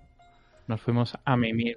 [0.67, 1.77] Nos fuimos a mimir.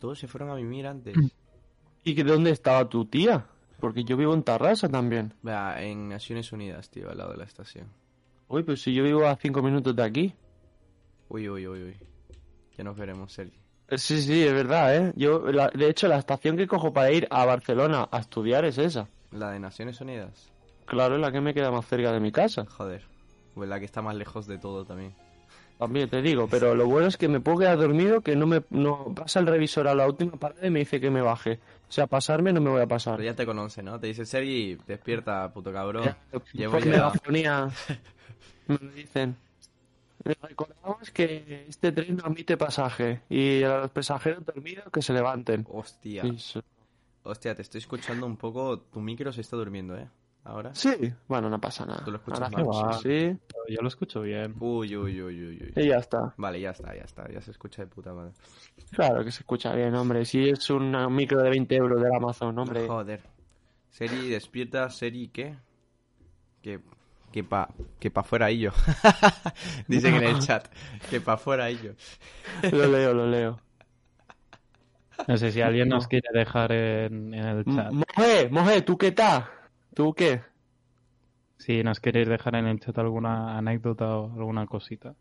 [0.00, 1.14] Todos se fueron a mimir antes.
[2.04, 3.46] ¿Y que dónde estaba tu tía?
[3.84, 5.34] Porque yo vivo en Tarrasa también.
[5.42, 7.86] Vea, en Naciones Unidas, tío, al lado de la estación.
[8.48, 10.34] Uy, pues si yo vivo a cinco minutos de aquí.
[11.28, 11.96] Uy, uy, uy, uy.
[12.78, 13.58] Ya nos veremos, Sergi.
[13.88, 15.12] Eh, Sí, sí, es verdad, ¿eh?
[15.16, 18.78] Yo, la- de hecho, la estación que cojo para ir a Barcelona a estudiar es
[18.78, 19.06] esa.
[19.32, 20.50] La de Naciones Unidas.
[20.86, 22.64] Claro, es la que me queda más cerca de mi casa.
[22.64, 23.02] Joder.
[23.54, 25.14] Pues la que está más lejos de todo también.
[25.78, 28.62] También te digo, pero lo bueno es que me puedo quedar dormido, que no me
[28.70, 31.58] no pasa el revisor a la última parada y me dice que me baje.
[31.88, 33.16] O sea, pasarme no me voy a pasar.
[33.16, 33.98] Pero ya te conoce, ¿no?
[33.98, 36.04] Te dice, Sergi, despierta, puto cabrón.
[36.04, 36.86] Ya, hemos llegado.
[36.86, 37.68] megafonía
[38.66, 39.36] me lo dicen.
[40.24, 45.12] Les recordamos que este tren no admite pasaje y a los pasajeros dormidos que se
[45.12, 45.66] levanten.
[45.70, 46.22] Hostia.
[46.22, 46.60] Sí,
[47.24, 48.78] Hostia, te estoy escuchando un poco.
[48.78, 50.08] Tu micro se está durmiendo, ¿eh?
[50.44, 50.74] Ahora.
[50.74, 50.90] Sí,
[51.26, 52.04] bueno, no pasa nada.
[52.04, 52.90] Tú lo escuchas Ahora mal.
[52.90, 53.34] así
[53.68, 54.54] Yo lo escucho bien.
[54.60, 55.82] Uy, uy, uy, uy, uy.
[55.82, 56.34] y ya está.
[56.36, 57.26] Vale, ya está, ya está.
[57.32, 58.32] Ya se escucha de puta madre.
[58.90, 60.24] Claro que se escucha bien, hombre.
[60.26, 62.86] Si es un micro de 20 euros del Amazon, hombre.
[62.86, 63.22] Joder.
[63.88, 65.56] Seri, despierta, Seri, ¿qué?
[66.60, 66.80] Que,
[67.32, 67.68] que pa,
[67.98, 68.72] que pa fuera ello.
[69.88, 70.68] Dicen en el chat.
[71.08, 71.94] Que pa fuera ello.
[72.70, 73.58] Lo leo, lo leo.
[75.28, 76.08] No sé si alguien nos No.
[76.08, 77.92] quiere dejar en, en el chat.
[77.92, 79.46] Moje, Moje, ¿tú qué tal?
[79.94, 80.42] ¿Tú qué?
[81.58, 85.14] Si nos queréis dejar en el chat alguna anécdota o alguna cosita.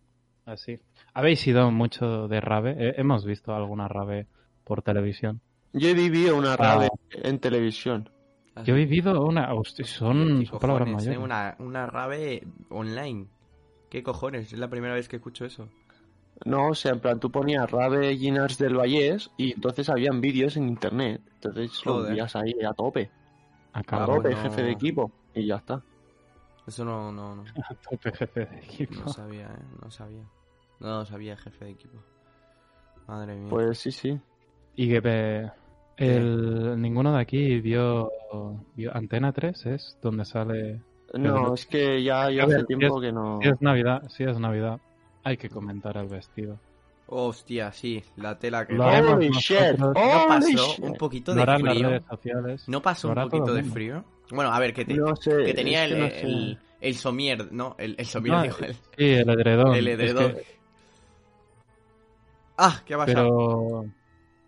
[0.46, 0.80] Así.
[1.14, 3.00] ¿Habéis ido mucho de rave?
[3.00, 4.28] Hemos visto alguna rave
[4.64, 5.42] por televisión.
[5.74, 7.18] Yo he vivido una rave Ah.
[7.24, 8.10] en televisión.
[8.66, 9.54] Yo he vivido una...
[9.54, 11.10] Hostia, son, ¿Qué son palabras cojones, eh?
[11.18, 11.24] mayores.
[11.26, 13.28] Una, una rave online.
[13.90, 14.52] ¿Qué cojones?
[14.54, 15.70] Es la primera vez que escucho eso.
[16.46, 20.58] No, o sea, en plan, tú ponías rave Ginars del Vallés y entonces habían vídeos
[20.58, 21.22] en internet.
[21.36, 22.12] Entonces lo Joder.
[22.12, 23.10] veías ahí a tope.
[23.74, 24.38] A Acá, tope, no.
[24.38, 25.12] jefe de equipo.
[25.34, 25.82] Y ya está.
[26.66, 27.44] Eso no, no, no.
[27.70, 28.96] a tope, jefe de equipo.
[29.02, 29.66] No sabía, ¿eh?
[29.82, 30.24] No sabía.
[30.80, 31.98] No sabía, jefe de equipo.
[33.08, 33.50] Madre mía.
[33.50, 34.20] Pues sí, sí.
[34.76, 35.52] Y que eh,
[35.98, 38.10] el, ninguno de aquí vio,
[38.76, 39.98] vio Antena 3, ¿es?
[40.02, 40.82] Donde sale...
[41.14, 43.40] No, Pero- es que ya, ya A ver, hace tiempo que no.
[43.42, 44.80] Si es Navidad, si es Navidad,
[45.24, 46.60] hay que comentar el vestido.
[47.16, 48.04] Hostia, sí.
[48.18, 48.74] La tela que...
[48.74, 49.70] Lo No haremos Holy nosotros.
[49.72, 51.90] shit, no holy pasó un poquito de frío.
[51.90, 52.70] redes sociales.
[52.70, 54.04] No pasó un poquito de frío.
[54.32, 55.44] Bueno, a ver, que, te- No sé.
[55.46, 56.22] que tenía el, que no sé.
[56.22, 57.76] el, el somier, ¿no?
[57.78, 58.80] El, el somier, No, digo, el, Sí,
[59.14, 59.76] el edredón.
[59.76, 60.34] el Es edredón.
[60.34, 60.46] que
[62.58, 63.86] Ah, ¿qué ha pasado?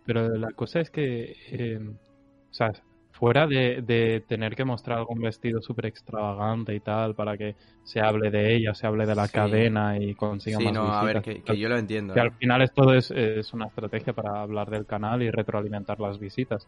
[0.05, 2.71] Pero, pero la cosa es que, eh, o sea,
[3.17, 8.01] fuera de, de tener que mostrar algún vestido súper extravagante y tal, para que se
[8.01, 9.33] hable de ella, se hable de la Sí.
[9.33, 12.13] cadena y consiga Sí, más no, a ver, visitas, que, que yo lo entiendo.
[12.13, 12.23] que ¿eh?
[12.23, 16.67] al final esto es, es una estrategia para hablar del canal y retroalimentar las visitas.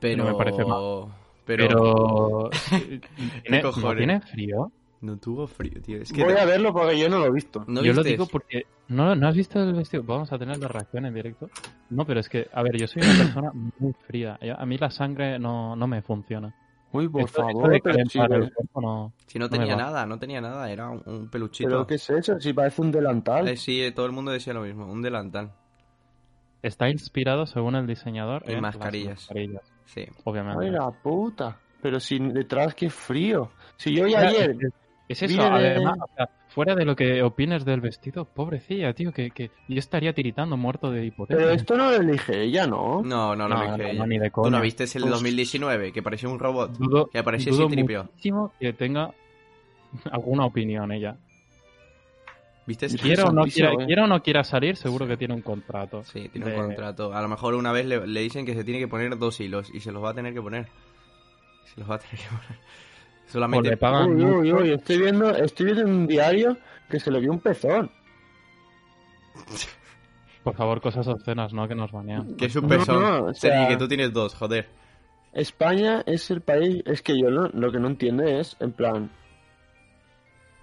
[0.00, 0.24] Pero...
[0.24, 1.10] no me parece Pero...
[1.44, 2.50] Pero...
[3.42, 3.96] ¿tiene, ¿no cojones?
[3.96, 4.72] tiene frío?
[5.04, 6.00] No tuvo frío, tío.
[6.00, 7.62] Es que Voy te- a verlo porque yo no lo he visto.
[7.68, 8.66] ¿No yo lo digo porque...
[8.88, 10.02] ¿no, ¿No has visto el vestido?
[10.02, 11.50] Vamos a tener la reacción en directo.
[11.90, 14.38] No, pero es que, a ver, yo soy una persona muy fría.
[14.56, 16.54] A mí la sangre no, no me funciona.
[16.92, 17.98] Uy, por Esto- favor, pero,
[18.80, 19.12] no...
[19.26, 21.68] Si no tenía nada, no tenía nada, era un, un peluchito.
[21.68, 22.40] ¿Pero qué es eso?
[22.40, 23.46] Si parece un delantal.
[23.48, 25.52] Eh, sí, eh, todo el mundo decía lo mismo, un delantal.
[26.62, 29.08] Está inspirado, según el diseñador, En en mascarillas.
[29.10, 30.06] las mascarillas, Sí.
[30.24, 30.64] obviamente.
[30.64, 31.58] Ay, la puta.
[31.82, 33.50] Pero si detrás qué frío.
[33.76, 34.56] Si yo ya Ya, ayer...
[35.08, 39.12] es- Es eso, además, o sea, fuera de lo que opines del vestido, pobrecilla, tío,
[39.12, 41.44] que, que yo estaría tiritando muerto de hipotermia.
[41.46, 43.02] Pero esto no lo elige ella, ¿no?
[43.04, 43.98] No, no lo No, dije no, ella.
[43.98, 44.60] no, ni de ¿Tú no coña.
[44.60, 45.92] viste el Pues- 2019?
[45.92, 46.72] Que parecía un robot.
[46.78, 48.04] dudo, que aparecía C-3PO.
[48.04, 49.12] muchísimo que tenga
[50.10, 51.16] alguna opinión ella.
[52.66, 52.88] ¿Viste?
[52.88, 52.96] Sí.
[52.96, 53.84] Quiera o, no quiera, eh.
[53.84, 56.02] quiera o no quiera salir, seguro que tiene un contrato.
[56.04, 57.12] Sí, tiene de- un contrato.
[57.12, 59.68] A lo mejor una vez le, le dicen que se tiene que poner dos hilos
[59.74, 60.66] y se los va a tener que poner.
[61.66, 62.58] Se los va a tener que poner.
[63.26, 63.70] Solamente.
[63.70, 66.56] le pagan Uy, uy, uy, estoy viendo, estoy viendo en un diario
[66.88, 67.90] que se le vio un pezón.
[70.42, 71.66] Por favor, cosas obscenas, ¿no?
[71.66, 72.36] Que nos banean.
[72.36, 73.00] Que es un pezón.
[73.02, 74.68] no, o Sergi, que tú tienes dos, joder.
[75.32, 79.10] España es el país, es que yo no- lo que no entiendo es, en plan,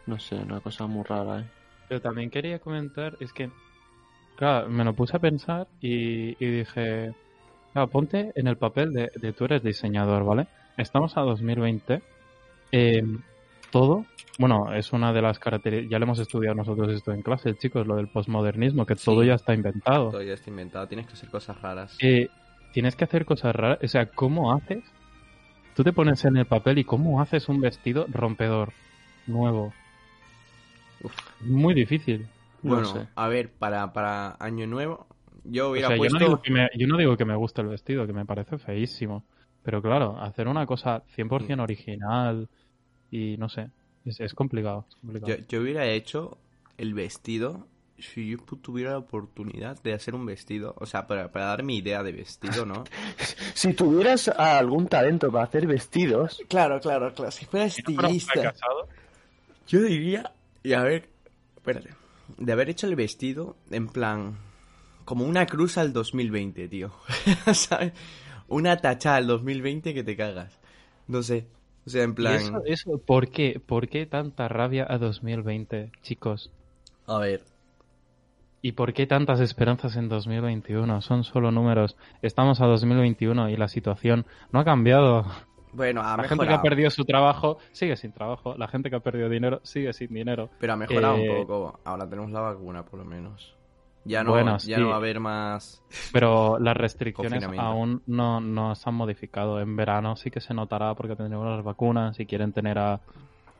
[0.05, 1.45] no sé, una cosa muy rara, ¿eh?
[1.89, 3.49] Pero también quería comentar, es que,
[4.37, 7.13] claro, me lo puse a pensar y, y dije,
[7.73, 10.47] claro, ponte en el papel de, de tú eres diseñador, ¿vale?
[10.77, 12.01] Estamos a 2020,
[12.71, 13.03] eh,
[13.71, 14.05] todo,
[14.39, 17.85] bueno, es una de las características, ya lo hemos estudiado nosotros esto en clase, chicos,
[17.87, 20.09] lo del posmodernismo, que todo ya está inventado.
[20.11, 20.87] Todo ya está inventado.
[20.87, 21.97] Tienes que hacer cosas raras.
[22.01, 22.27] Eh,
[22.73, 24.83] tienes que hacer cosas raras, o sea, ¿cómo haces?
[25.75, 28.73] Tú te pones en el papel y ¿cómo haces un vestido rompedor,
[29.27, 29.73] nuevo?
[31.03, 31.13] Uf.
[31.41, 32.27] Muy difícil.
[32.61, 33.07] No Bueno, sé.
[33.15, 35.07] a ver, para, para Año Nuevo,
[35.45, 36.19] yo O hubiera sea, yo, puesto.
[36.19, 38.57] no digo que me, yo no digo que me guste el vestido, que me parece
[38.57, 39.23] feísimo.
[39.63, 42.49] Pero claro, hacer una cosa 100% original
[43.11, 43.69] y no sé,
[44.05, 44.85] es, es complicado.
[44.89, 45.37] es complicado.
[45.37, 46.37] Yo, yo hubiera hecho
[46.77, 47.67] el vestido
[48.01, 50.75] si yo tuviera la oportunidad de hacer un vestido.
[50.77, 52.83] O sea, para, para dar mi idea de vestido, ¿no?
[53.53, 57.31] Si tuvieras algún talento para hacer vestidos, claro, claro, claro.
[57.31, 58.87] Si fuera fracasado,
[59.67, 60.33] Yo diría,
[60.63, 61.09] y a ver,
[61.57, 61.89] espérate,
[62.37, 64.37] de haber hecho el vestido en plan,
[65.05, 66.91] como una cruz al 2020, tío.
[67.53, 67.93] ¿Sabes?
[68.51, 70.59] Una tacha al 2020 que te cagas.
[71.07, 71.47] No sé.
[71.85, 72.35] O sea, en ¿y plan...
[72.35, 73.61] eso, eso, ¿por qué?
[73.65, 76.51] ¿Por qué tanta rabia a 2020, chicos?
[77.07, 77.41] A ver.
[78.61, 81.01] ¿Y por qué tantas esperanzas en 2021?
[81.01, 81.95] Son solo números.
[82.21, 85.25] Estamos a 2021 y la situación no ha cambiado.
[85.71, 88.55] Bueno, ha La gente que ha perdido su trabajo sigue sin trabajo.
[88.57, 90.49] La gente que ha perdido dinero sigue sin dinero.
[90.59, 91.79] Pero ha mejorado Eh, un poco.
[91.85, 93.55] Ahora tenemos la vacuna, por lo menos.
[94.03, 94.81] Ya no, Bueno, ya sí.
[94.81, 95.83] no va a haber más...
[96.11, 99.59] Pero las restricciones aún no, no se han modificado.
[99.59, 102.99] En verano sí que se notará porque tendremos las vacunas y quieren tener a,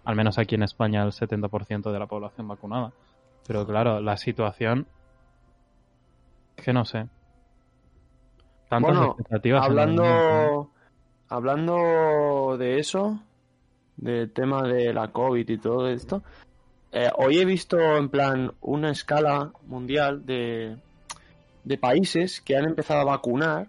[0.03, 2.91] al menos aquí en España, el 70% de la población vacunada.
[3.47, 4.87] Pero claro, la situación...
[6.57, 7.07] es que no sé.
[8.69, 9.67] Tantas Bueno, expectativas.
[9.67, 10.07] en 2021.
[10.07, 10.71] hablando,
[11.27, 13.19] hablando de eso,
[13.97, 16.23] del tema de la COVID y todo esto,
[16.91, 20.77] eh, hoy he visto en plan una escala mundial de,
[21.63, 23.67] de países que han empezado a vacunar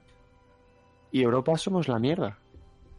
[1.10, 2.38] y Europa somos la mierda.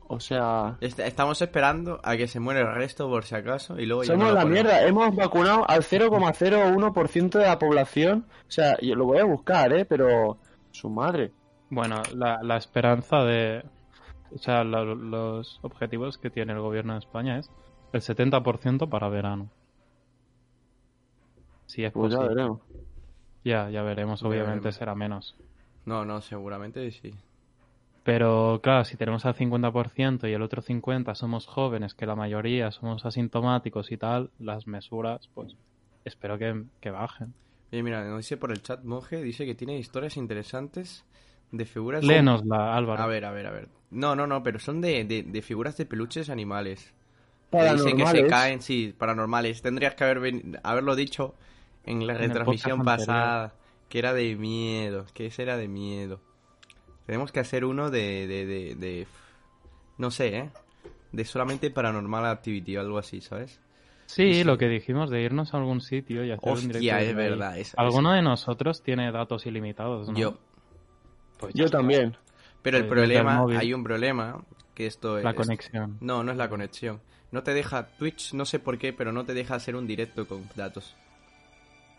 [0.07, 3.85] O sea, Est- Estamos esperando a que se muera el resto por si acaso y
[3.85, 4.85] luego ya somos no la mierda.
[4.85, 8.25] Hemos vacunado al 0,01% de la población.
[8.47, 9.85] O sea, yo lo voy a buscar, ¿eh?
[9.85, 10.37] Pero
[10.71, 11.31] su madre.
[11.69, 13.63] Bueno, la, la esperanza de...
[14.35, 17.49] O sea, lo- los objetivos que tiene el gobierno de España es
[17.93, 19.49] el 70% para verano.
[21.73, 22.35] Si es Pues ya posible.
[22.35, 22.61] veremos.
[23.43, 24.21] Ya, ya veremos.
[24.21, 24.75] Ya Obviamente veremos.
[24.75, 25.35] será menos.
[25.85, 27.11] No, no, seguramente sí.
[28.03, 32.69] Pero claro, si tenemos al 50% y el otro 50% somos jóvenes, que la mayoría
[32.71, 35.55] somos asintomáticos y tal, las mesuras, pues
[36.03, 37.33] espero que, que bajen.
[37.71, 41.05] Oye, mira, nos dice por el chat Monje, dice que tiene historias interesantes
[41.51, 42.03] de figuras...
[42.03, 43.01] Léenosla, Álvaro.
[43.01, 43.69] A ver, a ver, a ver.
[43.89, 46.93] No, no, no, pero son de, de, de figuras de peluches animales.
[47.51, 48.29] Que dice que se Paranormales.
[48.29, 49.61] caen, sí, paranormales.
[49.61, 51.35] Tendrías que haber ven- haberlo dicho
[51.85, 53.53] en la En retransmisión pasada,
[53.89, 56.19] que era de miedo, que ese era de miedo.
[57.05, 59.07] Tenemos que hacer uno de, de, de, de-
[59.97, 60.49] no sé, ¿eh?
[61.11, 63.59] De solamente Paranormal Activity o algo así, ¿sabes?
[64.05, 64.43] Sí, Sí.
[64.43, 66.77] lo que dijimos de irnos a algún sitio y hacer un directo.
[66.77, 67.57] Hostia, es verdad.
[67.77, 70.17] Alguno de nosotros tiene datos ilimitados, ¿no?
[70.17, 70.37] Yo.
[71.39, 72.15] Pues Yo también.
[72.61, 75.35] Pero el problema, hay un problema, que esto La es...
[75.35, 75.97] conexión.
[75.99, 77.01] No, no es la conexión.
[77.31, 80.27] No te deja, Twitch, no sé por qué, pero no te deja hacer un directo
[80.27, 80.95] con datos.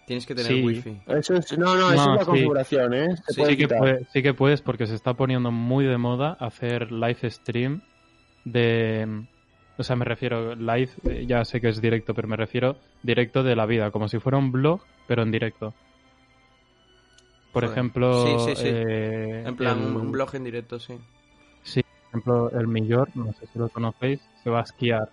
[0.06, 0.62] Tienes que tener Sí.
[0.62, 0.96] wifi.
[1.06, 2.26] Eso es, no, no, eso No, es la sí.
[2.30, 3.16] configuración, ¿eh?
[3.26, 3.78] Se Sí, puede que, quitar.
[3.78, 7.80] puede- sí que puedes porque se está poniendo muy de moda hacer live stream
[8.44, 9.22] de...
[9.76, 13.42] O sea, me refiero live, eh, ya sé que es directo, pero me refiero directo
[13.42, 15.72] de la vida, como si fuera un blog, pero en directo.
[17.52, 17.70] Por Joder.
[17.78, 18.68] ejemplo, Sí, sí, sí.
[18.68, 20.98] eh, En plan, el- un blog en directo, sí.
[21.62, 25.08] Sí, por ejemplo, el Millor, no sé si lo conocéis, se va a esquiar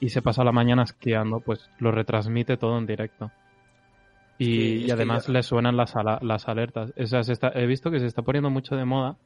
[0.00, 3.30] y se pasa la mañana esquiando, pues lo retransmite todo en directo.
[4.44, 6.92] Y, además le suenan las, ala- las alertas.
[6.98, 9.16] O sea, se está- he visto que se está poniendo mucho de moda,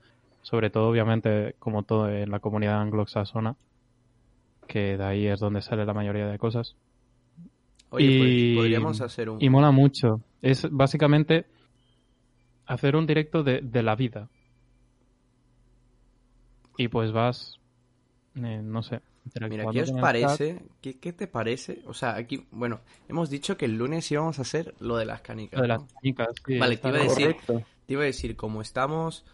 [0.42, 3.56] sobre todo, obviamente, como todo en la comunidad anglosaxona,
[4.68, 6.76] que de ahí es donde sale la mayoría de cosas.
[7.90, 8.18] Oye, Y-
[8.54, 9.42] pues podríamos hacer un...
[9.42, 10.20] Y mola mucho.
[10.42, 11.46] Es básicamente
[12.66, 14.28] hacer un directo de, de la vida.
[16.78, 17.58] Y pues vas,
[18.34, 19.00] eh, no sé.
[19.48, 20.62] Mira, ¿qué os parece?
[20.80, 21.82] ¿Qué, qué te parece?
[21.86, 25.20] O sea, aquí, bueno, hemos dicho que el lunes íbamos a hacer lo de las
[25.20, 25.58] canicas.
[25.58, 27.36] lo de las canicas, sí, Vale, te iba a decir-.
[27.86, 29.24] Te iba a decir, como estamos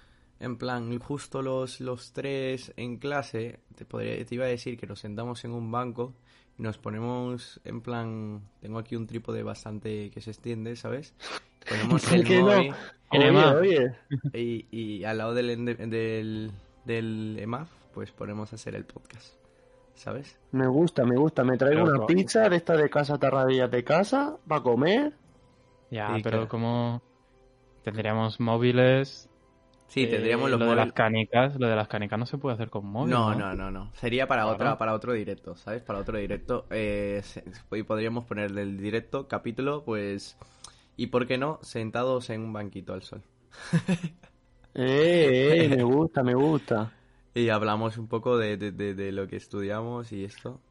[0.40, 4.86] en plan justo los, los tres en clase, te, podría, te iba a decir que
[4.86, 6.14] nos sentamos en un banco
[6.58, 8.42] y nos ponemos en plan...
[8.60, 11.14] Tengo aquí un trípode bastante que se extiende, ¿sabes?
[11.68, 12.46] Ponemos el no.
[12.46, 12.74] móvil
[13.10, 13.94] Oye, oye.
[14.34, 16.50] y, y al lado del, del,
[16.84, 19.34] del EMAF, pues ponemos a hacer el podcast,
[19.94, 20.38] ¿sabes?
[20.52, 21.44] Me gusta, me gusta.
[21.44, 25.12] Me traigo Pero- una pizza de esta de casa tarradillas de casa para comer.
[25.90, 26.48] Ya, Sí, pero claro.
[26.48, 27.02] como
[27.82, 29.28] tendríamos móviles.
[29.88, 30.94] Sí, eh, tendríamos los lo de las móviles.
[30.94, 33.10] canicas, lo de las canicas no se puede hacer con móvil.
[33.12, 33.90] No, No, no, no, no.
[33.94, 34.54] Sería para Claro.
[34.56, 35.82] otra, para otro directo, ¿sabes?
[35.82, 36.64] Para otro directo.
[36.70, 37.22] Eh,
[37.72, 40.38] y podríamos poner del directo capítulo, pues.
[40.96, 43.22] Y por qué no, sentados en un banquito al sol.
[44.74, 46.90] Eh, eh, me gusta, me gusta.
[47.34, 50.62] Y hablamos un poco de, de, de, de lo que estudiamos y esto.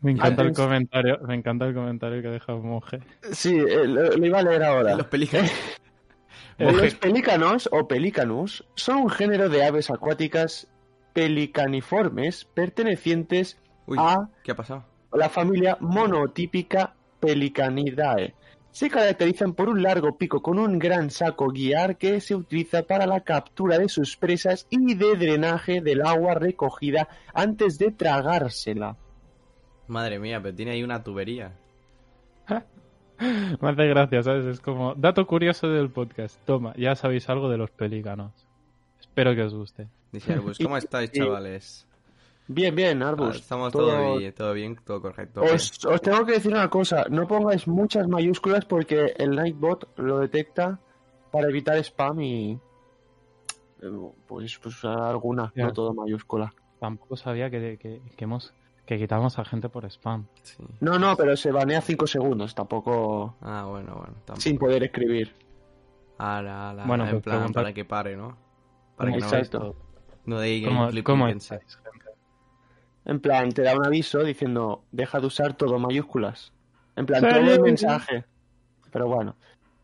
[0.00, 3.00] Me encanta el comentario, me encanta el comentario que deja Monje.
[3.32, 4.94] Sí, eh, lo, lo iba a leer ahora.
[4.96, 5.50] Los pelícanos.
[6.58, 10.68] Los pelícanos o pelícanus son un género de aves acuáticas
[11.12, 14.84] pelicaniformes pertenecientes Uy, a ¿qué ha pasado?
[15.12, 18.34] la familia monotípica Pelicanidae.
[18.72, 23.06] Se caracterizan por un largo pico con un gran saco guiar que se utiliza para
[23.06, 28.96] la captura de sus presas y de drenaje del agua recogida antes de tragársela.
[29.88, 31.52] Madre mía, pero tiene ahí una tubería.
[33.60, 34.46] Me hace gracia, ¿sabes?
[34.46, 36.40] Es como dato curioso del podcast.
[36.46, 38.32] Toma, ya sabéis algo de los pelícanos.
[38.98, 39.88] Espero que os guste.
[40.12, 41.86] Dice Arbus, ¿cómo estáis, chavales?
[42.54, 43.36] Bien, bien, Ah, Arbus.
[43.36, 45.40] estamos todo- todo bien, todo bien, todo correcto.
[45.42, 50.18] Os, os tengo que decir una cosa, no pongáis muchas mayúsculas porque el Nightbot lo
[50.18, 50.78] detecta
[51.30, 52.58] para evitar spam y...
[54.28, 55.66] Pues, pues alguna, Ya.
[55.66, 56.52] no todo mayúscula.
[56.78, 58.52] Tampoco sabía que, que, que hemos
[58.86, 60.26] que quitamos a gente por spam.
[60.42, 60.62] Sí.
[60.80, 64.14] No, no, pero se banea 5 segundos, tampoco Ah, bueno, bueno.
[64.24, 64.40] Tampoco.
[64.40, 65.34] sin poder escribir.
[66.18, 68.36] Ala, ala, Bueno, en pues plan, pregunta- para que pare, ¿no?
[68.96, 69.76] Para que no, Exacto.
[70.26, 71.60] no ¿Cómo, cómo intensa.
[73.04, 76.52] En plan, te da un aviso diciendo, deja de usar todo mayúsculas.
[76.96, 78.24] En plan, todo el mensaje.
[78.90, 79.36] Pero bueno,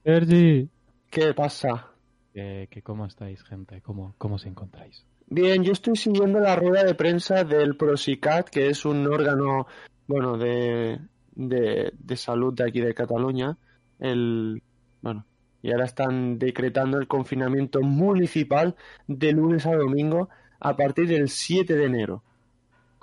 [0.05, 0.69] Sergi.
[1.11, 1.89] ¿qué pasa?
[2.33, 3.81] Que, que ¿Cómo estáis, gente?
[3.81, 5.05] ¿Cómo, ¿Cómo os encontráis?
[5.27, 9.67] Bien, yo estoy siguiendo la rueda de prensa del Prosicat, que es un órgano,
[10.07, 10.99] bueno, de,
[11.35, 13.57] de, de salud de aquí de Cataluña.
[13.99, 14.63] El,
[15.03, 15.27] bueno,
[15.63, 20.29] y ahora están decretando el confinamiento municipal de lunes a domingo
[20.61, 22.23] a partir del 7 de enero.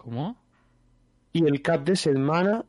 [0.06, 0.38] ¿Cómo?
[1.34, 2.60] I el cap de setmana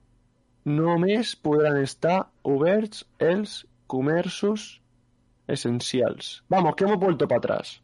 [0.67, 4.81] només podran estar oberts els comerços
[5.47, 6.43] essencials.
[6.49, 7.83] Vamos, que hemos vuelto para atrás.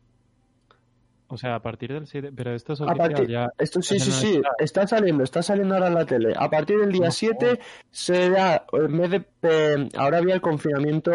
[1.28, 2.32] O sea, a partir del 7...
[2.34, 3.48] Pero esto es A partir, ya.
[3.58, 4.50] esto sí, sí, no sí, está.
[4.58, 6.34] está saliendo, está saliendo ahora en la tele.
[6.36, 7.10] A partir del día No.
[7.12, 11.12] 7 será, en vez de, eh, ahora había el confinamiento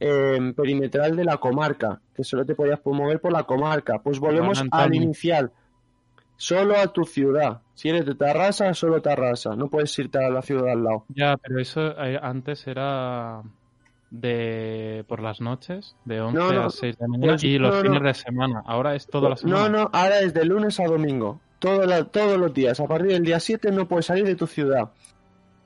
[0.00, 4.02] eh, perimetral de la comarca, que solo te podías mover por la comarca.
[4.02, 5.52] Pues volvemos al inicial.
[6.42, 7.60] Solo a tu ciudad.
[7.74, 9.54] Si eres de Tarrasa, solo Tarrasa.
[9.54, 11.04] No puedes irte a la ciudad al lado.
[11.14, 13.42] Ya, pero eso eh, antes era
[14.10, 17.58] de por las noches, de 11 No, no, a 6 de la mañana, pues, y
[17.58, 17.82] los no, no.
[17.94, 18.62] fines de semana.
[18.66, 19.68] Ahora es toda la semana.
[19.68, 21.40] No, no, ahora es de lunes a domingo.
[21.60, 22.80] Todo la- todos los días.
[22.80, 24.90] A partir del día 7 no puedes salir de tu ciudad.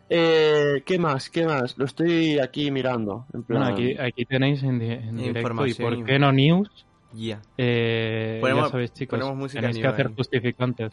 [0.08, 1.30] Eh, ¿Qué más?
[1.30, 1.76] ¿Qué más?
[1.78, 3.26] Lo estoy aquí mirando.
[3.34, 3.62] En plan...
[3.62, 5.94] Bueno, aquí, aquí tenéis en, di- en directo y Información.
[5.96, 6.85] por qué no news.
[7.12, 7.40] Ya.
[7.56, 10.14] Eh, Ponemos- ya sabéis, chicos, ponemos música tenéis que hacer ahí.
[10.16, 10.92] justificantes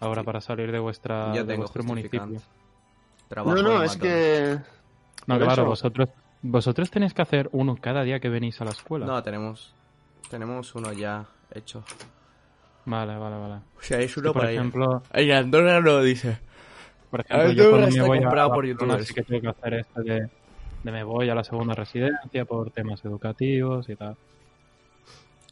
[0.00, 2.40] ahora para salir de vuestra Ya de tengo vuestro municipio.
[3.28, 4.58] Trabajo No, no, es que...
[5.26, 5.64] No, Por claro, eso.
[5.66, 6.08] vosotros
[6.42, 9.06] vosotros tenéis que hacer uno cada día que venís a la escuela.
[9.06, 9.74] No, tenemos,
[10.28, 11.24] tenemos uno ya
[11.54, 11.82] hecho.
[12.84, 13.54] Vale, vale, vale.
[13.78, 16.36] O sea, es Sí, uno por para ejemplo, En Andorra lo dice.
[17.10, 19.06] por ejemplo, yo cuando me voy a por Barcelona youtubers.
[19.06, 20.28] sí que tengo que hacer esto de,
[20.82, 24.14] de me voy a la segunda residencia por temas educativos y tal.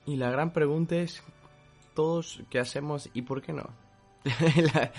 [0.07, 1.23] Y la gran pregunta es,
[1.95, 3.69] ¿todos qué hacemos y por qué no?
[4.75, 4.93] La-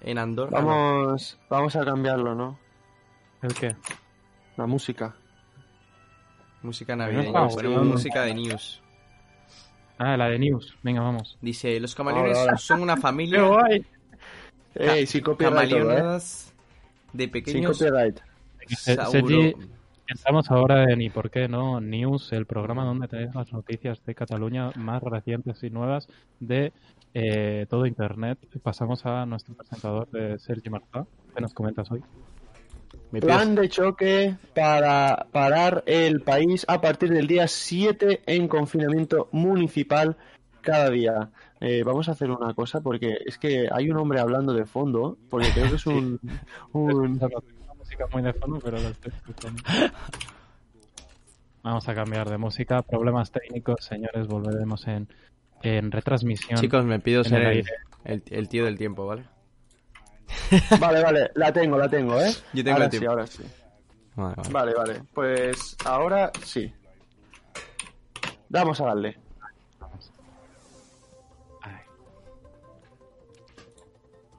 [0.00, 0.60] En Andorra.
[0.60, 0.66] no.
[0.66, 2.58] Vamos, vamos a cambiarlo, ¿no?
[3.42, 3.76] ¿El qué?
[4.56, 5.14] La música.
[6.62, 7.26] Música no navideña.
[7.28, 8.82] estamos Ponemos música de news.
[10.00, 10.76] Ah, la de News.
[10.82, 11.36] Venga, vamos.
[11.40, 13.40] Dice, los camaleones son una familia
[14.76, 16.02] Ey, sin copyright, todo, ¿eh?
[17.12, 18.20] de Sin pequeños copyright.
[18.68, 19.56] Se- sauro- Sergi,
[20.08, 21.82] Estamos ahora en ¿Y por qué no?
[21.82, 26.08] News, el programa donde tenéis las noticias de Cataluña más recientes y nuevas
[26.40, 26.72] de
[27.12, 28.38] eh, todo Internet.
[28.62, 31.06] Pasamos a nuestro presentador, de Sergi Marta.
[31.34, 32.02] ¿Qué nos comentas hoy?
[33.20, 40.16] Plan de choque para parar el país a partir del día 7 en confinamiento municipal
[40.62, 41.30] cada día.
[41.60, 45.18] Eh, vamos a hacer una cosa porque es que hay un hombre hablando de fondo,
[45.28, 46.18] porque creo que es un...
[46.72, 47.20] un...
[47.88, 49.62] Una música muy de fondo, pero lo estoy escuchando.
[51.62, 52.82] Vamos a cambiar de música.
[52.82, 54.26] Problemas técnicos, señores.
[54.26, 55.08] Volveremos en,
[55.62, 56.60] en retransmisión.
[56.60, 57.64] Chicos, me pido ser el
[58.04, 59.24] el, tío del tiempo, ¿vale?
[60.80, 62.30] Vale, vale, la tengo, la tengo, ¿eh?
[62.52, 63.10] Yo tengo ahora el sí, tiempo.
[63.10, 63.42] ahora sí.
[64.14, 64.52] Vale, vale.
[64.52, 66.72] Vale, vale, pues ahora sí.
[68.48, 69.18] Vamos a darle.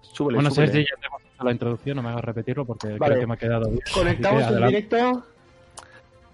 [0.01, 0.71] Súbele, Bueno, súbele.
[0.71, 1.95] Sergi, ya te hemos hecho la introducción.
[1.97, 3.13] No me hagas repetirlo porque Vale.
[3.13, 3.81] creo que me ha quedado bien.
[3.93, 5.23] Conectamos que en directo.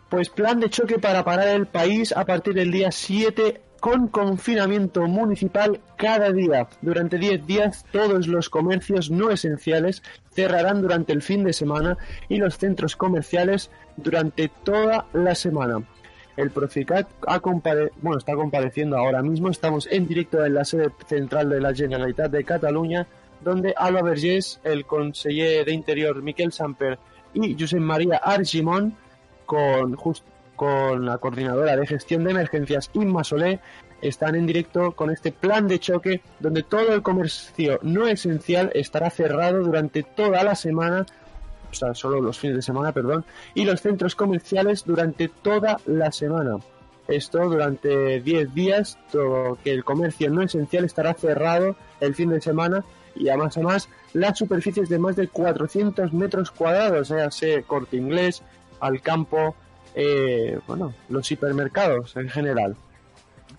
[0.10, 5.02] Pues plan de choque para parar el país a partir del día 7 con confinamiento
[5.08, 6.68] municipal cada día.
[6.82, 11.98] Durante 10 días todos los comercios no esenciales cerrarán durante el fin de semana
[12.30, 15.82] y los centros comerciales durante toda la semana.
[16.38, 19.50] El Proficat ha compare- bueno, está compareciendo ahora mismo.
[19.50, 23.08] Estamos en directo en la sede central de la Generalitat de Cataluña,
[23.46, 27.00] donde Alba Vergés, el conseller de Interior Miquel Samper
[27.34, 28.94] y Josep María Argimon,
[29.46, 30.26] con, just-
[30.58, 33.60] con la coordinadora de gestión de emergencias Inma Solé,
[34.02, 39.10] están en directo con este plan de choque donde todo el comercio no esencial estará
[39.10, 41.06] cerrado durante toda la semana,
[41.72, 46.12] o sea, solo los fines de semana, perdón, y los centros comerciales durante toda la
[46.12, 46.58] semana.
[47.08, 52.42] Esto durante 10 días, todo que el comercio no esencial estará cerrado el fin de
[52.42, 52.84] semana
[53.16, 57.98] y además a más las superficies de más de 400 metros cuadrados, sea sea corte
[57.98, 58.44] inglés,
[58.80, 59.56] al campo,
[59.94, 62.76] eh, bueno, los hipermercados en general.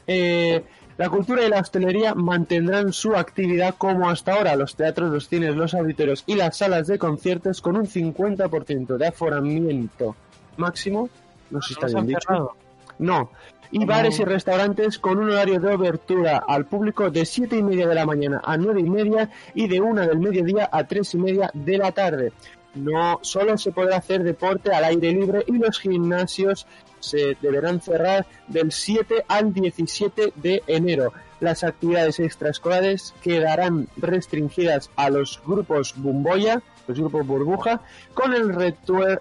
[0.06, 0.64] Eh,
[0.98, 4.56] la cultura y la hostelería mantendrán su actividad como hasta ahora.
[4.56, 9.06] Los teatros, los cines, los auditorios y las salas de conciertos con un 50% de
[9.06, 10.16] aforamiento
[10.56, 11.10] máximo.
[11.50, 12.52] No sé si está ¿Nos bien dicho.
[12.98, 13.30] No.
[13.70, 17.86] Y bares y restaurantes con un horario de abertura al público de 7 y media
[17.86, 21.18] de la mañana a 9 y media y de 1 del mediodía a 3 y
[21.18, 22.32] media de la tarde.
[22.74, 26.66] No solo se podrá hacer deporte al aire libre y los gimnasios
[27.00, 31.12] se deberán cerrar del 7 al 17 de enero.
[31.40, 37.82] Las actividades extraescolares quedarán restringidas a los grupos Bumboya, los grupos Burbuja,
[38.14, 38.74] con el,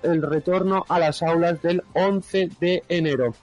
[0.04, 3.34] el retorno a las aulas del 11 de enero.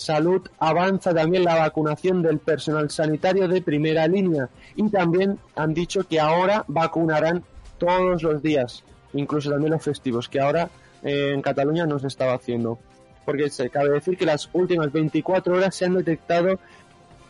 [0.00, 6.08] Salud avanza también la vacunación del personal sanitario de primera línea y también han dicho
[6.08, 7.44] que ahora vacunarán
[7.76, 8.82] todos los días,
[9.12, 10.70] incluso también los festivos, que ahora
[11.02, 12.78] eh, en Cataluña no se estaba haciendo.
[13.26, 16.58] Porque se cabe decir que las últimas 24 horas se han detectado,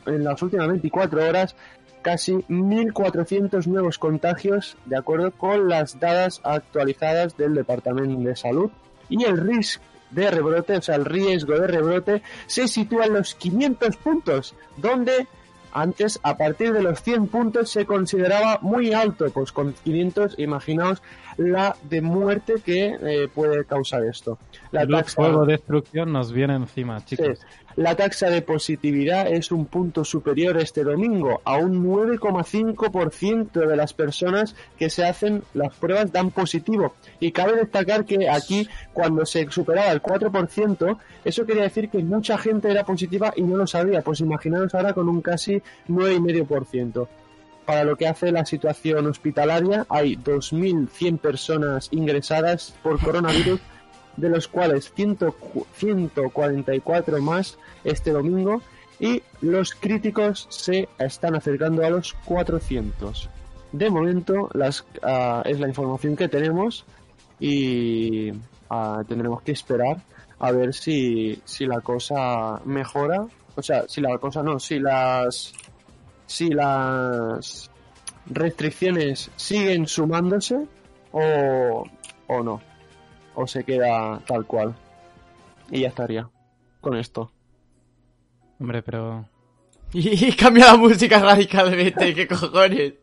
[0.06, 1.56] en las últimas 24 horas,
[2.02, 8.70] casi 1.400 nuevos contagios, de acuerdo con las dadas actualizadas del Departamento de Salud.
[9.08, 13.34] Y el riesgo de rebrote, o sea, el riesgo de rebrote, se sitúa en los
[13.34, 15.26] 500 puntos, donde
[15.72, 19.26] antes, a partir de los 100 puntos, se consideraba muy alto.
[19.32, 21.00] Pues con 500, imaginaos
[21.36, 24.36] la de muerte que eh, puede causar esto.
[24.72, 27.38] La El taxa- fuego, destrucción nos viene encima, chicos.
[27.38, 27.46] Sí.
[27.76, 31.40] La taxa de positividad es un punto superior este domingo.
[31.44, 36.94] A un 9,5% de las personas que se hacen las pruebas dan positivo.
[37.20, 42.38] Y cabe destacar que aquí, cuando se superaba el 4%, eso quería decir que mucha
[42.38, 44.02] gente era positiva y no lo sabía.
[44.02, 47.08] Pues imaginaros ahora con un casi 9,5%.
[47.64, 53.60] Para lo que hace la situación hospitalaria, hay 2.100 personas ingresadas por coronavirus
[54.16, 58.62] de los cuales 100 cu- 144 más este domingo
[58.98, 63.28] y los críticos se están acercando a los 400.
[63.72, 66.84] de momento las, ah, es la información que tenemos
[67.38, 68.32] y
[68.68, 70.02] ah, tendremos que esperar
[70.38, 73.26] a ver si, si la cosa mejora.
[73.56, 75.52] O sea, si la cosa no, si las
[76.26, 77.70] si las
[78.26, 80.66] restricciones siguen sumándose
[81.12, 81.84] o,
[82.28, 82.60] o no.
[83.34, 84.74] O se queda tal cual.
[85.70, 86.28] Y ya estaría
[86.80, 87.30] con esto.
[88.58, 89.24] Hombre, pero...
[89.92, 92.94] Y cambia la música radicalmente, ¿qué cojones?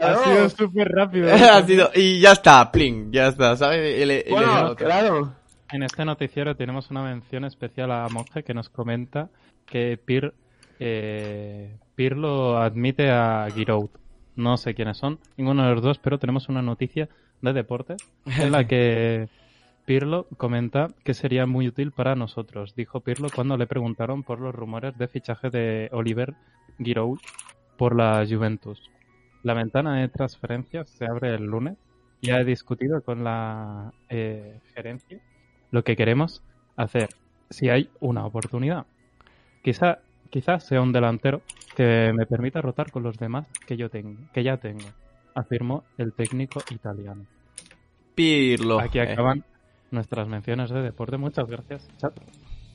[0.00, 1.28] Ha sido súper rápido.
[1.34, 4.00] Ha sido- y ya está, pling, ya está, ¿sabes?
[4.00, 5.34] Y le- y le Bueno, claro.
[5.70, 9.30] En este noticiero tenemos una mención especial a Monje que nos comenta
[9.66, 10.34] que Pir,
[10.78, 13.88] eh, Pirlo admite a Giroud.
[14.36, 17.08] No sé quiénes son, ninguno de los dos, pero tenemos una noticia
[17.42, 19.28] de deportes en la que
[19.84, 22.74] Pirlo comenta que sería muy útil para nosotros.
[22.74, 26.34] Dijo Pirlo cuando le preguntaron por los rumores de fichaje de Oliver
[26.78, 27.18] Giroud
[27.76, 28.90] por la Juventus.
[29.42, 31.76] La ventana de transferencias se abre el lunes.
[32.22, 35.20] Ya he discutido con la eh, gerencia
[35.72, 36.42] lo que queremos
[36.76, 37.08] hacer
[37.50, 38.86] si hay una oportunidad.
[39.62, 39.98] Quizá,
[40.30, 41.42] quizás sea un delantero
[41.74, 44.84] que me permita rotar con los demás que yo tengo, que ya tengo,
[45.34, 47.24] afirmó el técnico italiano.
[48.14, 48.80] Pirlo.
[48.80, 49.44] Aquí Eh, acaban
[49.90, 51.16] nuestras menciones de deporte.
[51.16, 51.88] Muchas gracias.
[51.98, 52.12] chat.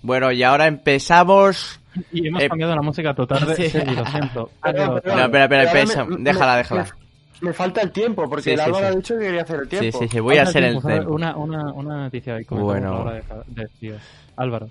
[0.01, 1.80] Bueno, y ahora empezamos.
[2.12, 3.70] Y hemos Eh, cambiado la música total de sí.
[3.70, 4.51] serie, lo siento.
[4.64, 6.05] No, espera, espera, Pero ahora empieza.
[6.05, 6.84] me- me- Déjala, me- déjala.
[6.84, 8.91] Me, me falta el tiempo, porque Sí, el sí, Álvaro sí.
[8.93, 9.99] ha dicho que quería hacer el Sí, tiempo.
[9.99, 11.12] sí, sí, voy a hacer el tiempo.
[11.14, 12.91] Una, una, una noticia comentamos Bueno.
[12.93, 13.24] la hora de,
[13.62, 13.95] de tío.
[14.36, 14.70] Álvaro.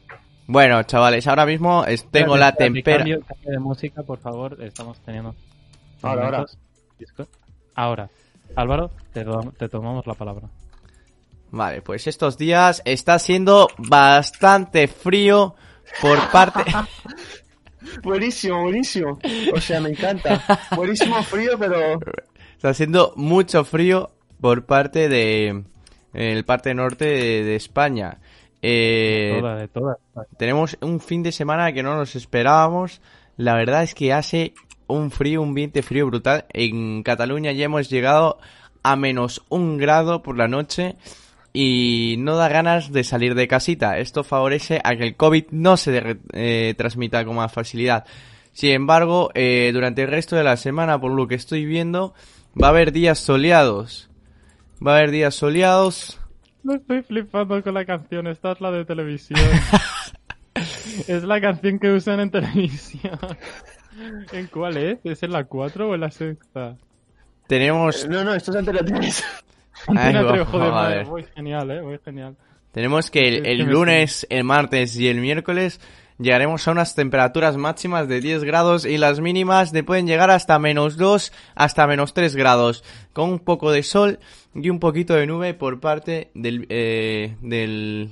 [0.49, 2.99] Bueno, chavales, ahora mismo es- tengo Espérate, la espérate, tempera.
[2.99, 4.57] Cambio, cambio de música, por favor.
[4.62, 5.34] Estamos teniendo.
[6.03, 6.39] Ahora, ahora.
[6.39, 6.59] momentos.
[7.77, 8.09] Ahora.
[8.57, 10.49] Álvaro, te, tomamos la palabra.
[11.51, 15.55] Vale, pues estos días está siendo bastante frío
[16.01, 16.64] por parte.
[18.03, 19.18] Buenísimo, buenísimo.
[19.55, 20.43] O sea, me encanta.
[20.74, 22.01] Buenísimo frío, pero
[22.55, 24.11] está haciendo mucho frío
[24.41, 25.49] por parte de.
[25.49, 25.64] En
[26.12, 28.18] el parte norte de, de España.
[28.61, 29.99] Eh, Toda, de todas.
[30.39, 33.01] tenemos un fin de semana que no nos esperábamos.
[33.37, 34.55] La verdad es que hace
[34.87, 36.47] un frío, un viento frío brutal.
[36.51, 38.39] En Cataluña ya hemos llegado
[38.82, 40.97] a menos un grado por la noche
[41.53, 43.99] y no da ganas de salir de casita.
[43.99, 48.05] Esto favorece a que el COVID no se eh, transmita con más facilidad.
[48.53, 52.14] Sin embargo, eh, durante el resto de la semana, por lo que estoy viendo,
[52.61, 54.11] va a haber días soleados.
[54.87, 56.20] Va a haber días soleados.
[56.62, 58.26] No estoy flipando con la canción.
[58.26, 59.41] Esta es la de televisión.
[61.09, 63.18] es la canción que usan en televisión.
[64.32, 64.99] ¿En cuál es?
[65.05, 66.76] ¿Es en la 4 o en la sexta?
[67.47, 69.24] Tenemos no, no, esto es Antena 3.
[69.88, 72.36] Antena Ay, 3, joder, madre, muy genial, eh, muy genial.
[72.72, 75.80] Tenemos que el, el lunes, el martes y el miércoles
[76.18, 80.59] llegaremos a unas temperaturas máximas de 10 grados y las mínimas de pueden llegar hasta
[80.59, 84.18] menos 2 hasta menos 3 grados, con un poco de sol
[84.55, 86.66] y un poquito de nube por parte del...
[86.68, 88.11] eh, del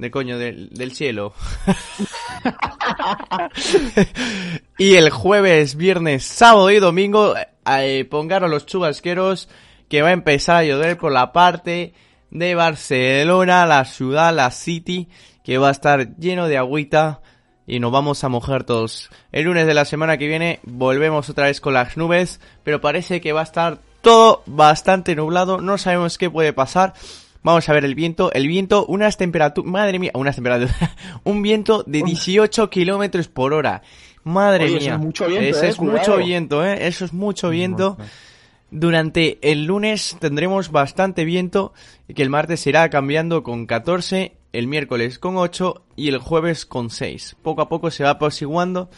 [0.00, 1.34] de coño, del, del cielo.
[4.78, 7.34] y el jueves, viernes, sábado y domingo,
[7.66, 9.50] eh, pongaron los chubasqueros
[9.88, 11.92] que va a empezar a llover por la parte
[12.30, 15.08] de Barcelona, la ciudad, la city,
[15.44, 17.20] que va a estar lleno de agüita
[17.66, 19.10] y nos vamos a mojar todos.
[19.32, 23.20] El lunes de la semana que viene volvemos otra vez con las nubes, pero parece
[23.20, 26.94] que va a estar todo bastante nublado, no sabemos qué puede pasar.
[27.42, 30.76] Vamos a ver el viento, el viento, unas temperaturas, madre mía, unas temperaturas,
[31.24, 33.82] un viento de 18 kilómetros por hora.
[34.24, 35.98] Madre Oye, eso mía, es mucho viento, Eso eh, es cuidado.
[35.98, 37.96] mucho viento, eh, eso es mucho viento.
[38.70, 41.72] Durante el lunes tendremos bastante viento,
[42.14, 46.90] que el martes irá cambiando con 14, el miércoles con 8 y el jueves con
[46.90, 47.36] 6.
[47.42, 48.90] Poco a poco se va apaciguando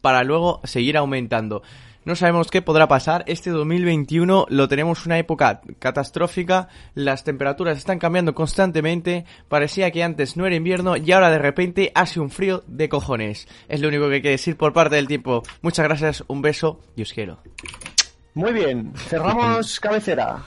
[0.00, 1.62] para luego seguir aumentando.
[2.04, 3.24] No sabemos qué podrá pasar.
[3.26, 6.68] Este 2021 lo tenemos una época catastrófica.
[6.94, 9.26] Las temperaturas están cambiando constantemente.
[9.48, 13.48] Parecía que antes no era invierno y ahora de repente hace un frío de cojones.
[13.68, 15.42] Es lo único que hay que decir por parte del tiempo.
[15.60, 17.38] Muchas gracias, un beso y os quiero.
[18.32, 20.42] Muy bien, cerramos cabecera.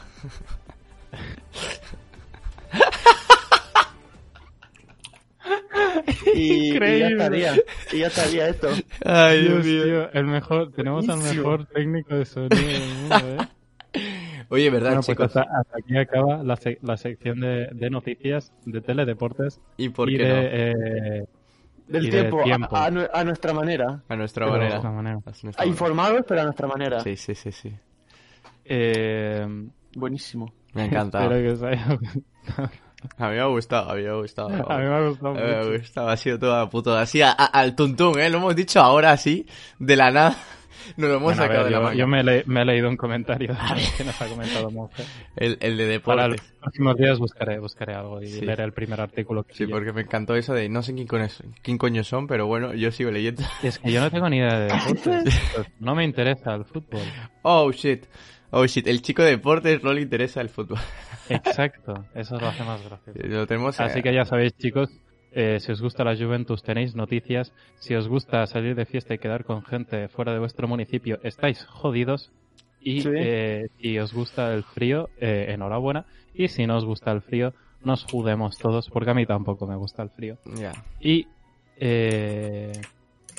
[6.36, 7.08] Y, y ya Increíble.
[7.12, 7.54] estaría,
[7.92, 8.70] y ya estaría esto.
[9.06, 13.48] Ay, Dios, tío, el mejor, tenemos al mejor técnico de sonido del mundo, ¿eh?
[14.50, 15.26] Oye, ¿verdad, Bueno, pues chicos?
[15.36, 20.10] hasta, hasta aquí acaba la, sec- la sección de, de noticias, de teledeportes ¿Y por
[20.10, 20.40] y qué de, no?
[20.42, 21.26] eh,
[21.88, 24.04] Del Y de tiempo, a- nuestra manera.
[24.08, 24.78] A nuestra manera.
[24.80, 25.16] otra manera.
[25.16, 25.66] A nuestra A manera.
[25.66, 27.00] informados, pero a nuestra manera.
[27.02, 27.74] Sí, sí, sí, sí.
[28.66, 29.46] Eh,
[29.96, 30.54] Buenísimo.
[30.74, 31.20] Me encanta.
[31.24, 32.72] espero que os haya gustado.
[33.18, 34.50] A mí me ha gustado, a mí me ha gustado.
[34.72, 35.78] A mí me ha gustado A mí me mucho.
[35.80, 38.30] gustado, ha sido toda puto así a- a- al tuntún, ¿eh?
[38.30, 39.46] Lo hemos dicho ahora así,
[39.80, 40.36] de la nada.
[40.98, 41.96] No lo hemos Bueno, sacado ver, de la yo, manga.
[41.96, 43.56] yo me, he le- me he leído un comentario
[43.98, 45.06] que nos ha comentado Monje.
[45.38, 48.42] el, el de Para los próximos días buscaré, buscaré algo y Sí.
[48.42, 49.72] leeré el primer artículo que Sí, pille.
[49.72, 51.30] porque me encantó eso de no sé quién, coño-
[51.62, 53.44] quién coño son, pero bueno, yo sigo leyendo.
[53.64, 55.42] Es que yo no tengo ni idea de deportes.
[55.56, 57.02] Pues no me interesa el fútbol.
[57.44, 58.04] Oh, shit.
[58.52, 58.86] Oh, shit.
[58.86, 60.80] El chico de deportes no le interesa el fútbol.
[61.30, 63.20] Exacto, eso lo hace más gracioso.
[63.24, 64.90] Lo tenemos Así eh, que ya sabéis, chicos,
[65.32, 67.54] eh, si os gusta la Juventus tenéis noticias.
[67.80, 71.66] Si os gusta salir de fiesta y quedar con gente fuera de vuestro municipio, estáis
[71.66, 72.32] jodidos.
[72.82, 73.10] Y Sí.
[73.16, 76.06] eh, si os gusta el frío, eh, enhorabuena.
[76.34, 77.54] Y si no os gusta el frío,
[77.84, 80.38] nos judemos todos, porque a mí tampoco me gusta el frío.
[80.56, 80.72] Ya.
[81.00, 81.28] Y
[81.78, 82.72] eh,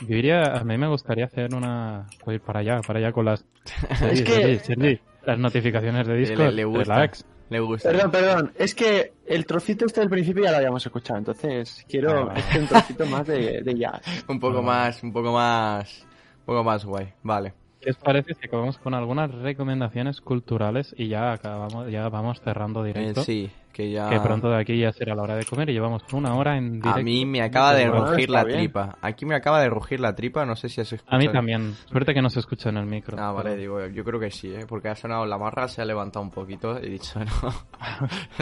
[0.08, 2.06] yo a mí me gustaría hacer una...
[2.24, 3.44] Voy ir para allá, para allá con las...
[3.96, 6.52] Sergi, que- Sergi, Sergi, las notificaciones de Le- Discord.
[6.54, 6.94] le gusta.
[6.94, 7.26] Relax.
[7.50, 7.90] Le gusta.
[7.90, 8.52] Perdón, perdón.
[8.56, 12.40] Es que el trocito este del principio ya lo habíamos escuchado, entonces quiero Ah, vale.
[12.40, 14.02] este un trocito más de, de jazz.
[14.28, 14.62] Un poco Ah.
[14.62, 16.02] más, un poco más,
[16.40, 17.12] un poco más guay.
[17.22, 17.52] Vale.
[17.84, 22.82] ¿Qué os parece si acabamos con algunas recomendaciones culturales y ya acabamos, ya vamos cerrando
[22.84, 23.22] Eh, directo?
[23.22, 24.08] sí, que ya...
[24.08, 26.80] Que pronto de aquí ya será la hora de comer y llevamos una hora en
[26.80, 26.98] directo.
[26.98, 28.58] A mí me acaba de rugir la bien.
[28.60, 28.96] tripa.
[29.02, 31.16] Aquí me acaba de rugir la tripa, no sé si has escuchado.
[31.16, 31.74] A mí también.
[31.90, 33.18] Suerte que no se escucha en el micro.
[33.20, 34.64] Ah, vale, digo, yo creo que sí, ¿eh?
[34.66, 37.52] porque ha sonado la marra, se ha levantado un poquito, he dicho, no,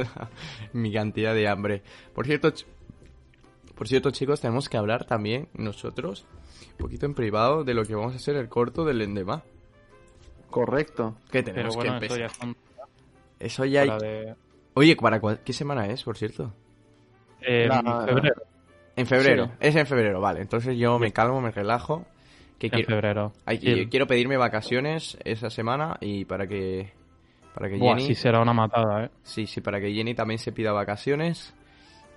[0.72, 1.82] mi cantidad de hambre.
[2.14, 2.53] Por cierto,
[3.82, 6.24] por cierto, chicos, tenemos que hablar también nosotros,
[6.70, 9.42] un poquito en privado, de lo que vamos a hacer el corto del Endema.
[10.50, 11.16] Correcto.
[11.32, 12.18] Que tenemos bueno, que empezar.
[12.20, 12.56] ya son
[13.40, 13.90] Eso ya hay...
[13.98, 14.34] de...
[14.74, 16.52] Oye, ¿para cuál- qué semana es, por cierto?
[17.40, 18.42] Eh, La- febrero.
[18.94, 19.52] En febrero, Sí.
[19.58, 20.42] es en febrero, vale.
[20.42, 22.06] Entonces yo me calmo, me relajo.
[22.60, 23.32] Que En quiero, febrero.
[23.46, 23.88] ay, Sí.
[23.90, 26.92] quiero pedirme vacaciones esa semana y para que...
[27.52, 28.06] Para que Buah, Jenny...
[28.06, 29.10] sí será una matada, ¿eh?
[29.24, 31.52] Sí, sí, para que Jenny también se pida vacaciones.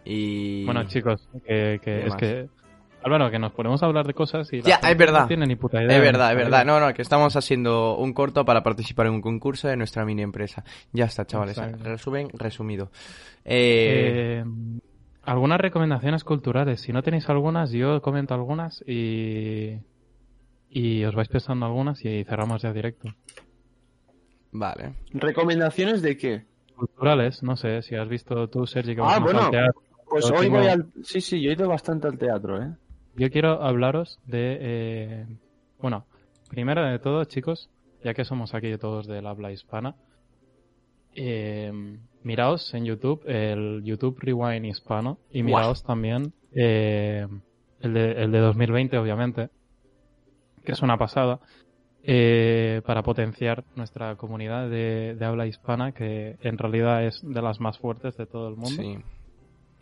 [0.05, 0.63] Y.
[0.65, 2.15] Bueno, chicos, que, que ¿Qué es más?
[2.17, 2.47] que...
[3.03, 4.61] Álvaro, que nos ponemos a hablar de cosas y...
[4.61, 5.21] Ya, es verdad.
[5.21, 5.95] No tiene ni puta idea.
[5.95, 6.65] Es verdad, es verdad.
[6.65, 10.23] No, no, que estamos haciendo un corto para participar en un concurso de nuestra mini
[10.23, 10.63] empresa.
[10.91, 11.55] Ya está, chavales.
[11.55, 11.83] Exacto.
[11.83, 12.89] Resumen, resumido.
[13.43, 14.79] Eh, Eh,
[15.23, 16.81] algunas recomendaciones culturales.
[16.81, 19.77] Si no tenéis algunas, yo comento algunas y...
[20.71, 23.09] Y os vais pensando algunas y cerramos ya directo.
[24.51, 24.93] Vale.
[25.13, 26.45] ¿Recomendaciones de qué?
[26.75, 29.41] Culturales, no sé, si has visto tú, Sergi, que Ah, vas más bueno.
[29.45, 29.81] al teatro.
[30.09, 30.85] Pues hoy tengo- voy al...
[31.03, 32.73] Sí, sí, yo he ido bastante al teatro, ¿eh?
[33.15, 34.57] Yo quiero hablaros de...
[34.59, 35.25] eh,
[35.79, 36.05] bueno,
[36.49, 37.69] primero de todo, chicos,
[38.03, 39.95] ya que somos aquí todos del habla hispana,
[41.15, 41.71] eh,
[42.23, 47.25] miraos en YouTube el YouTube Rewind hispano y miraos también eh,
[47.79, 49.49] el, de, el de 2020, obviamente,
[50.65, 51.39] que es una pasada,
[52.03, 57.59] eh, para potenciar nuestra comunidad de, de habla hispana, que en realidad es de las
[57.59, 58.97] más fuertes de todo el mundo Sí.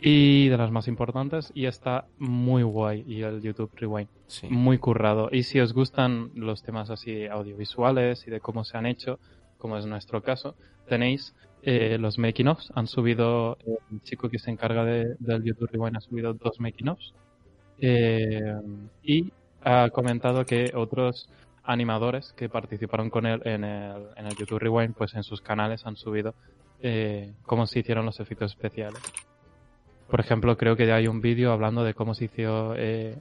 [0.06, 4.10] Y de las más importantes y está muy guay y el YouTube Rewind.
[4.28, 4.48] Sí.
[4.50, 5.30] muy currado.
[5.32, 9.20] Y si os gustan los temas así audiovisuales y de cómo se han hecho
[9.58, 10.56] como es nuestro caso
[10.90, 12.72] tenéis eh, los making ofs.
[12.76, 16.90] Han subido el chico que se encarga de- del YouTube Rewind ha subido dos making
[16.90, 17.14] ofs.
[17.80, 18.42] Eh,
[19.04, 19.32] y
[19.64, 21.30] ha comentado que otros
[21.64, 25.86] animadores que participaron con él en el, en el YouTube Rewind pues en sus canales
[25.86, 26.36] han subido
[26.82, 29.02] eh, cómo se hicieron los efectos especiales
[30.14, 33.18] por ejemplo, creo que ya hay un vídeo hablando de cómo se hizo eh,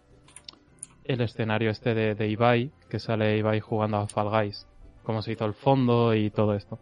[1.05, 4.69] el escenario este de, de Ibai, que sale Ibai jugando a Fall Guys,
[5.03, 6.79] cómo se hizo el fondo y todo esto.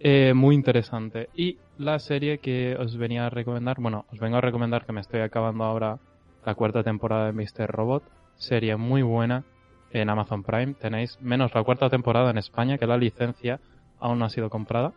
[0.00, 1.28] Eh, muy interesante.
[1.36, 5.02] Y la serie que os venía a recomendar, bueno, os vengo a recomendar que me
[5.02, 6.00] estoy acabando ahora
[6.44, 7.68] la cuarta temporada de Mr.
[7.68, 8.02] Robot,
[8.34, 9.44] serie muy buena
[9.92, 10.74] en Amazon Prime.
[10.74, 13.60] Tenéis menos la cuarta temporada en España, que la licencia
[14.00, 14.94] aún no ha sido comprada.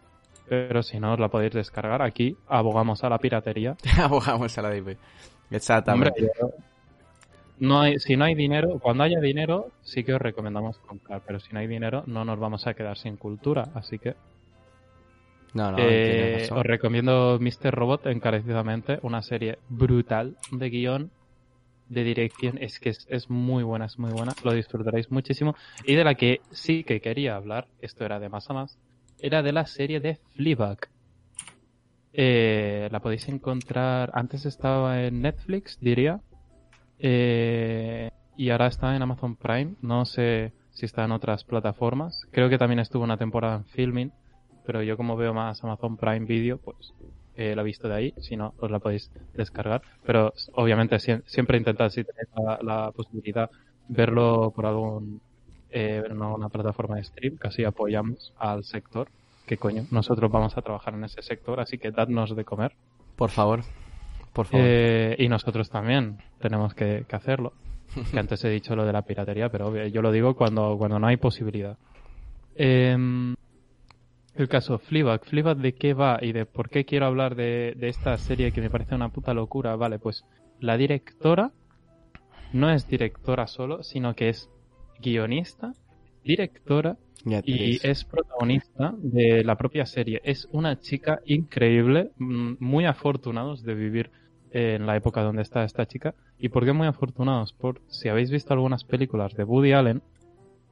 [0.52, 2.02] Pero si no, os la podéis descargar.
[2.02, 3.78] Aquí abogamos a la piratería.
[4.04, 4.68] Abogamos a la.
[4.68, 4.98] Hombre,
[5.50, 6.30] Exactamente.
[7.60, 11.22] no hay, si no hay dinero, cuando haya dinero, sí que os recomendamos comprar.
[11.26, 13.70] Pero si no hay dinero, no nos vamos a quedar sin cultura.
[13.76, 14.16] Así que
[15.54, 17.72] No, no, eh, os recomiendo Mr.
[17.72, 19.00] Robot encarecidamente.
[19.04, 21.12] Una serie brutal de guion,
[21.88, 22.58] de dirección.
[22.58, 24.34] Es que es, es muy buena, es muy buena.
[24.44, 25.56] Lo disfrutaréis muchísimo.
[25.86, 28.78] Y de la que sí que quería hablar, esto era de más a más,
[29.22, 30.90] era de la serie de Fleabag.
[32.14, 34.12] Eh, la podéis encontrar.
[34.14, 36.20] Antes estaba en Netflix, diría.
[37.00, 39.76] Eh, y ahora está en Amazon Prime.
[39.82, 42.26] No sé si está en otras plataformas.
[42.32, 44.12] Creo que también estuvo una temporada en Filming.
[44.66, 46.94] Pero yo, como veo más Amazon Prime Video, pues
[47.36, 48.14] eh, la he visto de ahí.
[48.20, 49.82] Si no, os la podéis descargar.
[50.06, 52.28] Pero obviamente sie- siempre intentad, si tenéis
[52.62, 53.50] la posibilidad,
[53.88, 55.22] verlo por algún.
[55.72, 57.38] Eh, ver una, plataforma de stream.
[57.38, 59.08] Casi apoyamos al sector.
[59.46, 61.60] Que coño, nosotros vamos a trabajar en ese sector.
[61.60, 62.74] Así que dadnos de comer.
[63.16, 63.62] Por favor.
[64.34, 64.66] Por favor.
[64.68, 67.54] Eh, y nosotros también tenemos que, que hacerlo.
[68.12, 70.98] Que antes he dicho lo de la piratería, pero obvio, yo lo digo cuando, cuando
[70.98, 71.78] no hay posibilidad.
[72.56, 73.36] Em,
[74.36, 75.26] el caso Fleabag.
[75.26, 78.62] Fleabag de qué va y de por qué quiero hablar de, de esta serie que
[78.62, 79.76] me parece una puta locura.
[79.76, 80.24] Vale, pues
[80.60, 81.52] la directora
[82.54, 84.50] no es directora solo, sino que es
[85.02, 85.74] guionista,
[86.24, 86.98] directora
[87.44, 90.22] y es protagonista de la propia serie.
[90.24, 94.12] Es una chica increíble, mm, muy afortunados de vivir
[94.52, 96.14] en la época donde está esta chica.
[96.40, 97.54] ¿Y por qué muy afortunados?
[97.54, 100.02] Por si habéis visto algunas películas de Woody Allen,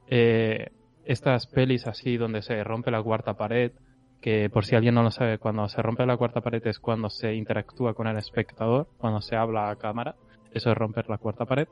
[0.08, 0.70] eh,
[1.04, 3.72] estas pelis así donde se rompe la cuarta pared,
[4.20, 7.08] que por si alguien no lo sabe, cuando se rompe la cuarta pared es cuando
[7.08, 10.16] se interactúa con el espectador, cuando se habla a cámara,
[10.52, 11.68] eso es romper la cuarta pared.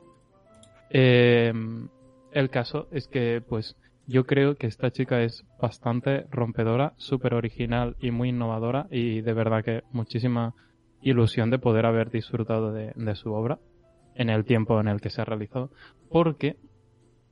[0.89, 1.53] Eh,
[2.31, 3.75] el caso es que, pues,
[4.07, 9.33] yo creo que esta chica es bastante rompedora, súper original y muy innovadora y de
[9.33, 10.55] verdad que muchísima
[11.01, 13.59] ilusión de poder haber disfrutado de, de su obra
[14.15, 15.71] en el tiempo en el que se ha realizado,
[16.09, 16.57] porque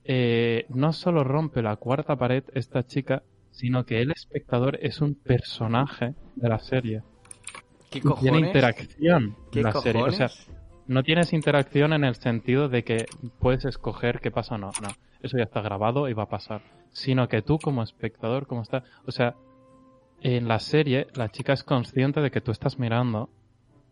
[0.09, 5.15] eh, no solo rompe la cuarta pared esta chica, sino que el espectador es un
[5.15, 7.01] personaje de la serie.
[7.89, 8.31] ¿Qué cojones?
[8.31, 10.03] Tiene interacción ¿Qué en la serie.
[10.03, 10.29] O sea?
[10.87, 13.05] No tienes interacción en el sentido de que
[13.39, 14.71] puedes escoger qué pasa o no.
[14.81, 14.89] No,
[15.21, 16.61] eso ya está grabado y va a pasar.
[16.91, 18.83] Sino que tú como espectador, como está...
[19.05, 19.35] O sea,
[20.21, 23.29] en la serie la chica es consciente de que tú estás mirando,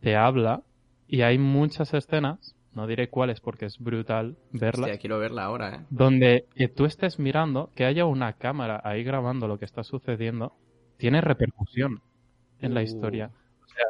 [0.02, 0.64] te habla
[1.08, 5.76] y hay muchas escenas, no diré cuáles porque es brutal verlas, Hostia, quiero verla ahora,
[5.76, 5.86] ¿eh?
[5.90, 10.54] donde que tú estés mirando, que haya una cámara ahí grabando lo que está sucediendo,
[10.98, 12.02] tiene repercusión
[12.60, 12.84] en la Uh.
[12.84, 13.32] historia.
[13.64, 13.86] O sea,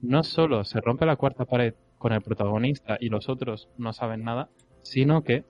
[0.00, 4.24] no solo se rompe la cuarta pared con el protagonista y los otros no saben
[4.24, 4.48] nada,
[4.80, 5.44] sino que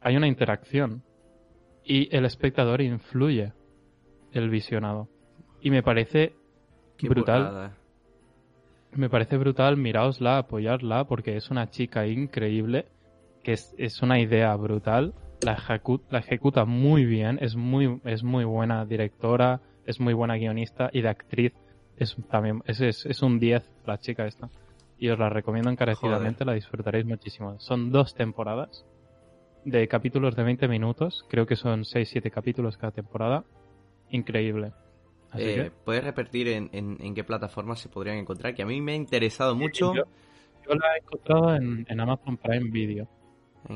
[0.00, 1.02] hay una interacción
[1.84, 3.52] y el espectador influye
[4.32, 5.08] el visionado.
[5.60, 6.32] Y me parece
[6.96, 7.42] Qué brutal
[8.92, 12.86] me parece brutal, miraosla, apoyarla, porque es una chica increíble,
[13.44, 15.12] que es, es una idea brutal,
[15.42, 20.36] la, ejecu- la ejecuta muy bien, es muy, es muy buena directora, es muy buena
[20.36, 21.52] guionista y de actriz
[21.98, 24.48] es también es, es, es un 10 la chica esta.
[25.00, 27.58] Y os la recomiendo encarecidamente, la disfrutaréis muchísimo.
[27.58, 28.84] Son dos temporadas
[29.64, 33.44] de capítulos de 20 minutos, creo que son 6-7 capítulos cada temporada.
[34.10, 34.72] Increíble.
[35.30, 38.54] Así Eh, que ¿Puedes repetir en, en- en qué plataformas se podrían encontrar?
[38.54, 39.94] Que a mí me ha interesado mucho.
[39.94, 40.04] yo-
[40.68, 43.08] Yo la he encontrado en, en Amazon Prime Video.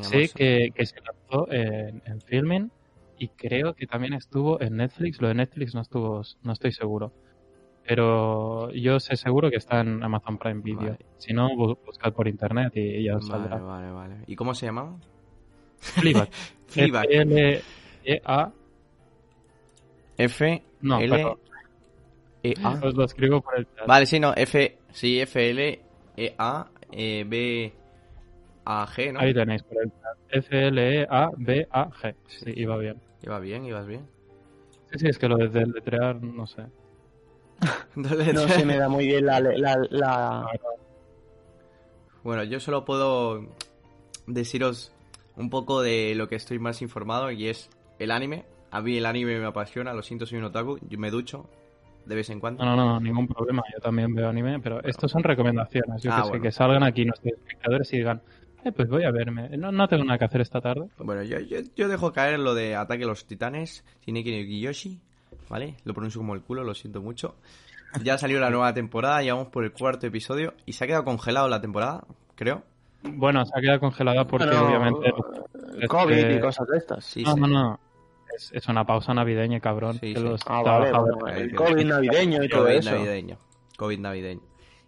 [0.03, 0.29] Sé Amazon.
[0.37, 2.71] que, que se lanzó en, en filming
[3.19, 5.21] y creo que también estuvo en Netflix.
[5.23, 7.13] Lo de Netflix no estuvo, no estoy seguro.
[7.87, 10.93] Pero yo sé seguro que está en Amazon Prime Video.
[10.93, 10.99] Vale.
[11.19, 13.59] Si no, bu- buscad por internet y, y ya os Vale, saldrá.
[13.59, 14.17] vale, vale.
[14.27, 14.97] ¿Y cómo se llamaba?
[15.79, 16.29] Fleabag.
[16.69, 17.05] Fleabag.
[17.11, 18.53] F-L-E-A.
[20.17, 21.37] F No, L.
[22.43, 22.81] E A.
[22.83, 23.87] Os lo escribo por el chat.
[23.87, 25.81] Vale, sí, no, F sí, F L
[26.17, 27.73] E A eh, B
[28.65, 29.21] A G, ¿no?
[29.21, 30.15] Ahí tenéis por el chat.
[30.31, 32.15] F-L-E-A-B-A-G.
[32.27, 32.97] Sí, iba bien.
[33.23, 34.07] Iba bien, ibas bien.
[34.91, 36.65] Sí, sí, es que lo de deletrear, no sé.
[37.97, 39.41] No se me da muy bien la...
[39.41, 40.47] la, la-
[42.23, 43.47] Bueno, yo solo puedo
[44.27, 44.93] deciros
[45.37, 48.45] un poco de lo que estoy más informado y es el anime.
[48.71, 51.49] A mí el anime me apasiona, lo siento, soy un otaku, yo me ducho
[52.07, 52.65] de vez en cuando.
[52.65, 53.63] No, no, no, ningún problema.
[53.73, 56.03] Yo también veo anime, pero estos son recomendaciones.
[56.03, 58.23] Yo Ah, que sé, que salgan aquí nuestros espectadores y digan,
[58.65, 59.57] eh, pues voy a verme.
[59.57, 60.89] No, no tengo nada que hacer esta tarde.
[60.99, 65.01] Bueno, yo, yo, yo dejo caer lo de Ataque a los Titanes, Shineki no Kiyoshi,
[65.49, 65.77] ¿vale?
[65.85, 67.35] Lo pronuncio como el culo, lo siento mucho.
[68.03, 71.05] Ya salió la nueva temporada, ya vamos por el cuarto episodio y se ha quedado
[71.05, 72.05] congelado la temporada,
[72.35, 72.63] creo.
[73.05, 75.13] Bueno, se ha quedado congelada porque Bueno, obviamente...
[75.81, 77.05] es COVID que- y cosas de estas.
[77.05, 77.41] Sí, No, sí.
[77.41, 77.81] no, no.
[78.37, 79.93] Es, es una pausa navideña, cabrón.
[79.95, 80.25] Sí, que sí.
[80.25, 81.55] los Ah, vale, bueno, el.
[81.55, 82.91] COVID navideño y todo COVID eso.
[82.91, 83.37] navideño.
[83.79, 84.41] COVID navideño.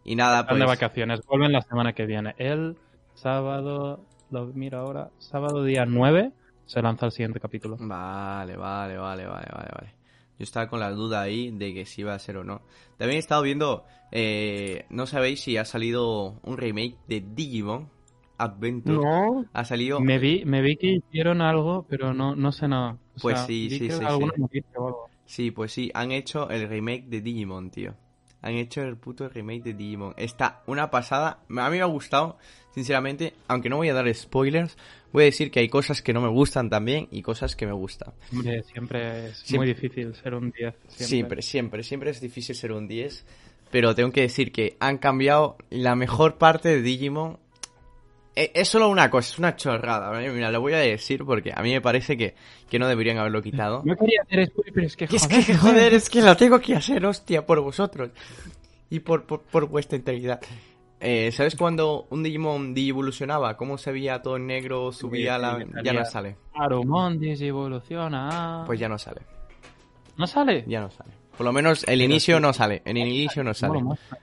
[0.03, 0.61] Y nada, están pues...
[0.61, 1.21] de vacaciones.
[1.27, 2.35] Vuelven la semana que viene.
[2.39, 2.77] El
[3.15, 4.01] sábado...
[4.31, 5.11] Lo miro ahora.
[5.19, 6.33] Sábado día 9
[6.65, 7.77] se lanza el siguiente capítulo.
[7.79, 9.95] Vale, vale, vale, vale, vale, vale.
[10.39, 12.63] Yo estaba con la duda ahí de que si iba a ser o no.
[12.99, 17.91] También he estado viendo, eh, no sabéis si ha salido un remake de Digimon
[18.39, 19.03] Adventure.
[19.03, 20.01] No, Ha salido...
[20.01, 22.99] Me vi, me vi que hicieron algo, pero no, no sé nada.
[23.17, 24.41] O Pues sea, sí, sí, sí, alguna sí.
[24.41, 25.11] noticia o algo.
[25.25, 27.95] Sí, pues sí, han hecho el remake de Digimon, tío.
[28.43, 30.15] Han hecho el puto remake de Digimon.
[30.17, 31.41] Está una pasada.
[31.49, 32.39] A mí me ha gustado,
[32.75, 33.35] sinceramente.
[33.49, 34.77] Aunque no voy a dar spoilers,
[35.13, 37.73] voy a decir que hay cosas que no me gustan también y cosas que me
[37.73, 38.13] gustan.
[38.33, 40.75] Hombre, siempre es Siempre- muy difícil ser un 10.
[40.89, 41.07] Siempre.
[41.07, 43.25] Siempre, siempre, siempre es difícil ser un 10.
[43.71, 47.39] Pero tengo que decir que han cambiado la mejor parte de Digimon.
[48.37, 50.11] E- Es solo una cosa, es una chorrada.
[50.11, 50.31] ¿vale?
[50.31, 52.35] Mira, lo voy a decir porque a mí me parece que,
[52.71, 53.83] que no deberían haberlo quitado.
[53.85, 56.37] No quería hacer spoiler, pero es que Y es joder, que, joder, es que lo
[56.37, 58.11] tengo que hacer, hostia, por vosotros.
[58.91, 60.41] Y por, por, por vuestra integridad.
[61.01, 63.57] Eh, ¿Sabes cuando un Digimon evolucionaba?
[63.57, 64.93] ¿Cómo se veía todo en negro?
[64.93, 65.83] Subía Sí, la...
[65.83, 66.37] Ya no sale.
[66.55, 68.63] Arumon evoluciona.
[68.67, 69.21] Pues ya no sale.
[70.17, 70.65] ¿No sale?
[70.67, 71.11] Ya no sale.
[71.37, 72.83] Por lo menos el inicio no sale.
[72.85, 73.81] En el inicio no sale.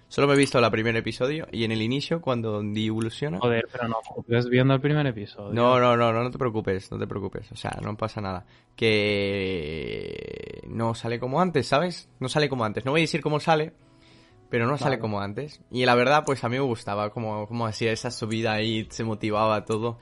[0.07, 3.39] Solo me he visto el primer episodio y en el inicio, cuando evoluciona...
[3.39, 5.53] Joder, pero no juzgues viendo el primer episodio.
[5.53, 7.51] No, no, no, no, no te preocupes, no te preocupes.
[7.51, 8.45] O sea, no pasa nada.
[8.75, 12.09] Que no sale como antes, ¿sabes?
[12.19, 12.85] No sale como antes.
[12.85, 13.73] No voy a decir cómo sale,
[14.49, 15.01] pero no sale Vale.
[15.01, 15.61] como antes.
[15.71, 19.03] Y la verdad, pues a mí me gustaba como, como hacía esa subida ahí, se
[19.03, 19.97] motivaba todo.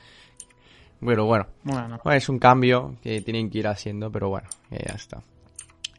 [1.04, 4.84] Pero bueno, Bueno, bueno, es un cambio que tienen que ir haciendo, pero bueno, eh,
[4.88, 5.24] ya está.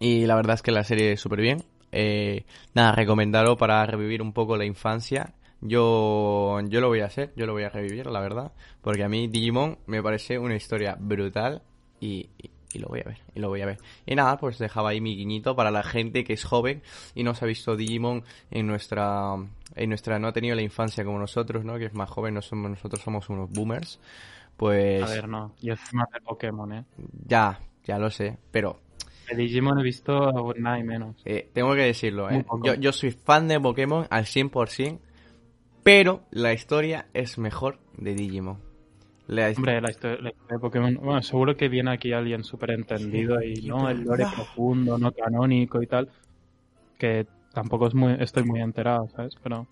[0.02, 1.62] Y la verdad es que la serie es súper bien.
[1.92, 5.32] Eh, nada, recomendarlo para revivir un poco la infancia.
[5.60, 8.50] Yo, yo lo voy a hacer, yo lo voy a revivir, la verdad.
[8.80, 11.62] Porque a mí Digimon me parece una historia brutal
[12.00, 13.78] y, y- y lo voy a ver, y lo voy a ver.
[14.06, 16.82] Y nada, pues dejaba ahí mi guiñito para la gente que es joven
[17.14, 19.34] y no se ha visto Digimon en nuestra,
[19.76, 21.78] en nuestra, no ha tenido la infancia como nosotros, ¿no?
[21.78, 24.00] Que es más joven, no somos, nosotros somos unos boomers.
[24.56, 25.52] Pues a ver, no.
[25.60, 26.84] Yo soy más de Pokémon, ¿eh?
[27.26, 28.78] ya, ya lo sé, pero
[29.34, 31.16] De Digimon he visto nada y menos.
[31.24, 32.44] eh, tengo que decirlo, ¿eh?
[32.62, 34.98] Yo, yo soy fan de Pokémon al 100%,
[35.82, 38.58] pero la historia es mejor de Digimon.
[39.28, 40.94] La Hombre, la historia, la historia de Pokémon...
[41.02, 44.34] Bueno, seguro que viene aquí alguien súper entendido y no el lore no.
[44.34, 46.08] profundo, no canónico y tal.
[46.98, 49.34] Que tampoco es muy, estoy muy enterado, ¿sabes?
[49.42, 49.66] Pero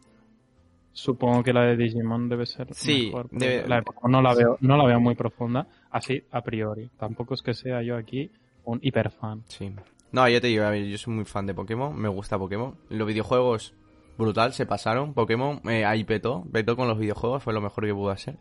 [0.93, 3.29] supongo que la de Digimon debe ser Sí, mejor.
[3.29, 6.41] pero debe- La de Pokémon no la veo, no la veo muy profunda, así a
[6.43, 6.89] priori.
[6.99, 8.31] Tampoco es que sea yo aquí
[8.71, 9.43] un hiperfan.
[9.49, 9.71] Sí.
[10.13, 12.75] No, yo te digo, a ver, yo soy muy fan de Pokémon, me gusta Pokémon.
[12.89, 13.75] Los videojuegos,
[14.19, 15.15] brutal, se pasaron.
[15.15, 18.37] Pokémon eh, ahí petó, petó con los videojuegos, fue lo mejor que pudo hacer.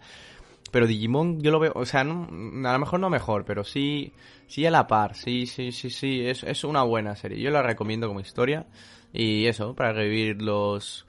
[0.72, 2.28] Pero Digimon yo lo veo, o sea, no,
[2.70, 4.14] a lo mejor no mejor, pero sí,
[4.48, 7.42] sí a la par, sí, sí, sí, sí, es, es una buena serie.
[7.42, 8.68] Yo la recomiendo como historia
[9.12, 11.08] y eso, para revivir los,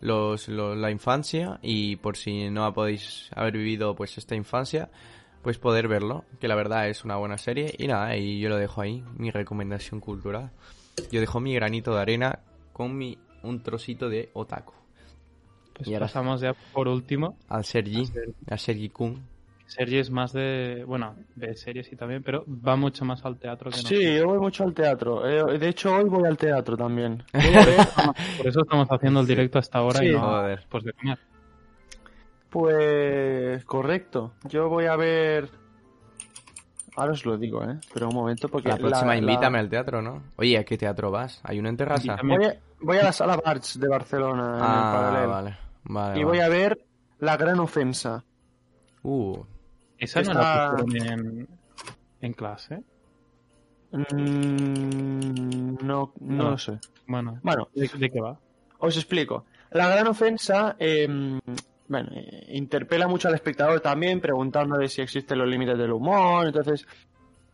[0.00, 4.88] los, lo- la infancia y por si no podéis haber vivido pues esta infancia,
[5.44, 8.56] pues poder verlo, que la verdad es una buena serie y nada, y yo lo
[8.56, 10.50] dejo ahí, mi recomendación cultural.
[11.12, 12.38] Yo dejo mi granito de arena
[12.72, 14.72] con mi un trocito de otaku.
[15.74, 17.36] Pues Y ahora- pasamos ya por último.
[17.48, 18.04] Al Sergi,
[18.48, 19.22] al Sergi Kun.
[19.66, 23.70] Sergi es más de, bueno, de series y también, pero va mucho más al teatro
[23.70, 24.16] que Sí, nosotros.
[24.18, 25.26] yo voy mucho al teatro.
[25.28, 27.22] Eh, de hecho, hoy voy al teatro también.
[28.38, 30.06] Por eso estamos haciendo el directo hasta ahora Sí.
[30.06, 30.58] y no Joder.
[30.58, 31.18] después de comer.
[32.54, 34.32] Pues correcto.
[34.44, 35.50] Yo voy a ver.
[36.94, 37.80] Ahora os lo digo, ¿eh?
[37.92, 38.68] Pero un momento, porque.
[38.68, 40.22] La próxima la- invítame al teatro, ¿no?
[40.36, 41.40] Oye, ¿a qué teatro vas?
[41.42, 42.12] ¿Hay uno en Terrassa?
[42.22, 42.36] Invítame.
[42.36, 45.30] Voy a, voy a la sala Barts de Barcelona, en el Ah, paralelo.
[45.30, 45.56] vale.
[45.82, 46.24] Vale, Y vale.
[46.24, 46.78] voy a ver
[47.18, 48.22] La Gran Ofensa.
[49.02, 49.36] Uh,
[49.98, 51.48] ¿Esa no la pusieron en,
[52.20, 52.84] en clase?
[53.90, 56.50] Mm, no, no, No.
[56.50, 56.78] lo sé.
[57.08, 58.38] Bueno, Bueno, ¿de, de qué va?
[58.78, 59.44] Os explico.
[59.72, 61.08] La gran ofensa eh,
[61.88, 66.46] bueno, eh, interpela mucho al espectador también, preguntándole si existen los límites del humor.
[66.46, 66.86] Entonces,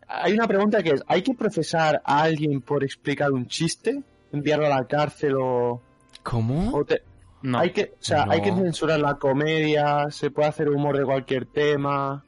[0.07, 4.03] hay una pregunta que es, ¿hay que procesar a alguien por explicar un chiste?
[4.33, 5.83] ¿Enviarlo a la cárcel o...?
[6.23, 6.71] ¿Cómo?
[6.77, 7.03] o te-
[7.43, 8.33] No, hay que, o sea, No.
[8.33, 12.25] hay que censurar la comedia, se puede hacer humor de cualquier tema.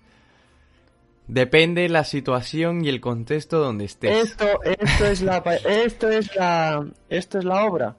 [1.28, 4.30] Depende la situación y el contexto donde estés.
[4.30, 7.96] Esto, esto es la, pa- esto es la, esto es la obra.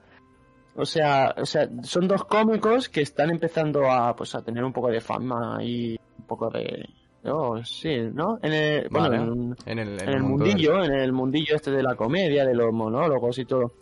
[0.76, 4.72] O sea, o sea, son dos cómicos que están empezando a, pues, a tener un
[4.72, 6.88] poco de fama y un poco de,
[7.22, 8.38] no, sí, ¿no?
[8.42, 9.22] En el, bueno, Vale.
[9.22, 12.54] en, En el, en el del- mundillo, en el mundillo este de la comedia, de
[12.54, 13.72] los monólogos y todo.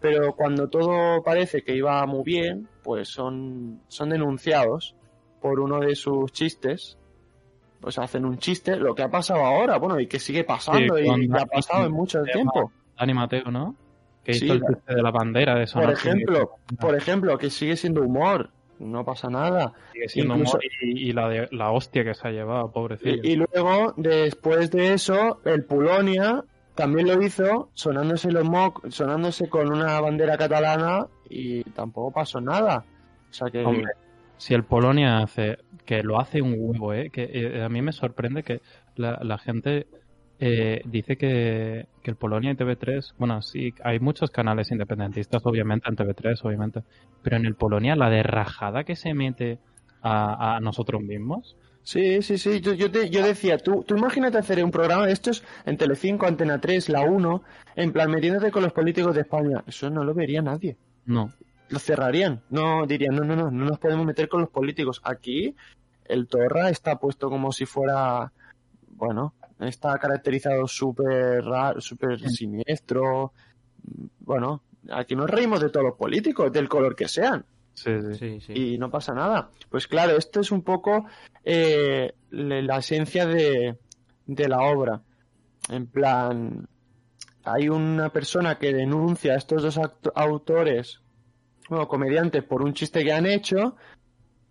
[0.00, 4.96] Pero cuando todo parece que iba muy bien, pues son, son denunciados
[5.40, 6.96] por uno de sus chistes.
[7.80, 11.04] Pues hacen un chiste, lo que ha pasado ahora, bueno, y que sigue pasando Sí,
[11.06, 12.70] y que ha pasado en mucho tiempo.
[12.98, 13.74] Dani Mateo, ¿no?
[14.24, 17.50] Que hizo Sí, el la- chiste de la bandera de Por ejemplo, por ejemplo, que
[17.50, 19.72] sigue siendo humor, no pasa nada.
[19.92, 23.20] Sigue siendo incluso- humor y, y la, de- la hostia que se ha llevado, pobrecillo.
[23.22, 26.44] Y, y luego, después de eso, el Pulonia
[26.74, 32.84] también lo hizo sonándose los mo sonándose con una bandera catalana y tampoco pasó nada.
[33.28, 33.92] O sea que Hombre,
[34.38, 37.10] si el Polonia hace, que lo hace un huevo, ¿eh?
[37.10, 38.62] que eh, a mí me sorprende que
[38.96, 39.86] la, la gente
[40.40, 45.88] eh, dice que, que el Polonia y TV3, bueno, sí, hay muchos canales independentistas, obviamente,
[45.88, 46.82] en TV3, obviamente,
[47.22, 49.58] pero en el Polonia la de rajada que se mete
[50.02, 52.60] a, a nosotros mismos, Sí, sí, sí.
[52.60, 56.26] Yo, yo, te- yo decía, tú, tú imagínate hacer un programa de estos en Telecinco,
[56.26, 57.42] Antena 3, La 1,
[57.76, 59.64] en plan metiéndote con los políticos de España.
[59.66, 60.76] Eso no lo vería nadie.
[61.06, 61.32] no.
[61.70, 62.42] Lo cerrarían.
[62.50, 65.00] No dirían, no, no, no, no nos podemos meter con los políticos.
[65.04, 65.54] Aquí
[66.04, 68.30] el Torra está puesto como si fuera,
[68.96, 73.32] bueno, está caracterizado súper raro, súper siniestro.
[74.20, 77.44] Bueno, aquí nos reímos de todos los políticos, del color que sean.
[77.74, 78.14] Sí, sí.
[78.14, 78.52] Sí, sí.
[78.52, 79.50] y no pasa nada.
[79.68, 81.06] Pues claro, esto es un poco
[81.44, 83.78] eh, la esencia de,
[84.26, 85.02] de la obra.
[85.68, 86.68] En plan,
[87.44, 89.80] hay una persona que denuncia a estos dos
[90.14, 91.00] autores,
[91.68, 93.76] bueno, comediantes, por un chiste que han hecho,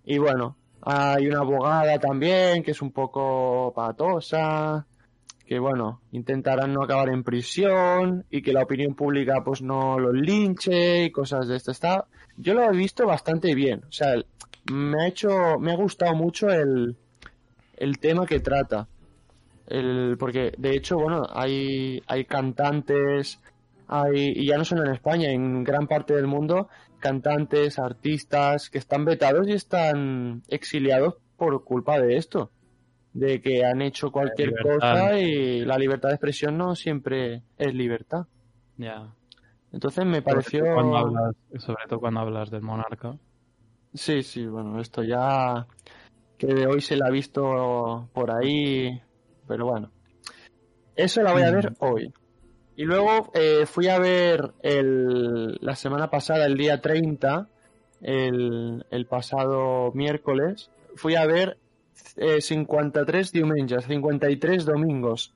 [0.03, 4.88] y bueno, hay una abogada también que es un poco patosa,
[5.50, 10.14] que bueno, intentarán no acabar en prisión y que la opinión pública pues no los
[10.14, 11.72] linche y cosas de esto.
[11.72, 12.06] Está,
[12.38, 14.14] yo lo he visto bastante bien, o sea,
[14.72, 16.96] me ha hecho, me ha gustado mucho el,
[17.78, 18.88] el tema que trata.
[19.66, 23.40] El, porque de hecho, bueno, hay, hay cantantes,
[23.88, 26.70] hay, y ya no solo en España, en gran parte del mundo,
[27.00, 32.52] cantantes, artistas que están vetados y están exiliados por culpa de esto.
[33.20, 38.28] De que han hecho cualquier cosa y la libertad de expresión no siempre es libertad.
[38.78, 39.14] Ya.
[39.74, 40.64] Entonces me pareció...
[40.74, 43.18] cuando hablas, sobre todo cuando hablas del monarca.
[43.94, 45.68] Sí, sí, bueno, esto ya
[46.38, 49.02] que de hoy se la ha visto por ahí,
[49.48, 49.91] pero bueno.
[50.96, 52.14] Eso la voy a ver hoy.
[52.78, 57.50] Y luego eh, fui a ver el, la semana pasada, el día 30,
[58.02, 61.58] el, el pasado miércoles, fui a ver
[62.18, 65.34] eh, 53 diumenges, 53 domingos.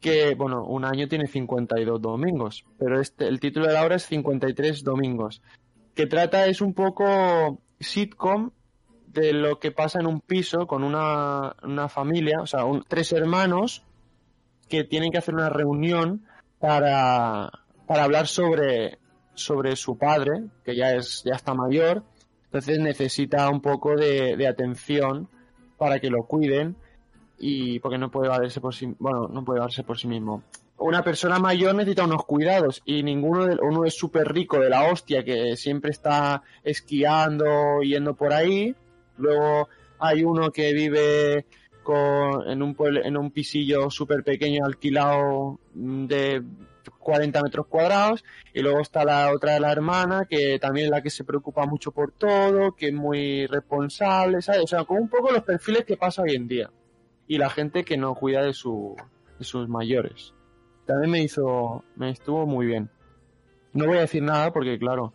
[0.00, 4.04] Que, bueno, un año tiene 52 domingos, pero este, el título de la obra es
[4.06, 5.40] 53 domingos
[5.94, 8.50] que trata es un poco sitcom
[9.06, 13.12] de lo que pasa en un piso con una, una familia, o sea, un- tres
[13.12, 13.84] hermanos
[14.68, 16.26] que tienen que hacer una reunión
[16.58, 17.48] para,
[17.86, 18.98] para hablar sobre,
[19.34, 22.02] sobre su padre, que ya es ya está mayor,
[22.46, 25.28] entonces necesita un poco de, de atención
[25.84, 26.76] para que lo cuiden
[27.38, 30.42] y porque no puede valerse por sí, bueno, no puede por sí mismo.
[30.78, 34.90] Una persona mayor necesita unos cuidados y ninguno de, uno es súper rico de la
[34.90, 38.74] hostia que siempre está esquiando yendo por ahí.
[39.18, 41.44] Luego hay uno que vive
[41.82, 42.74] con, en un
[43.04, 46.42] en un pisillo súper pequeño alquilado de
[46.98, 51.10] 40 metros cuadrados y luego está la otra la hermana que también es la que
[51.10, 54.62] se preocupa mucho por todo que es muy responsable ¿sabes?
[54.62, 56.70] o sea como un poco los perfiles que pasa hoy en día
[57.26, 58.96] y la gente que no cuida de su
[59.38, 60.34] de sus mayores
[60.86, 62.90] también me hizo, me estuvo muy bien.
[63.72, 65.12] No voy a decir nada porque, claro,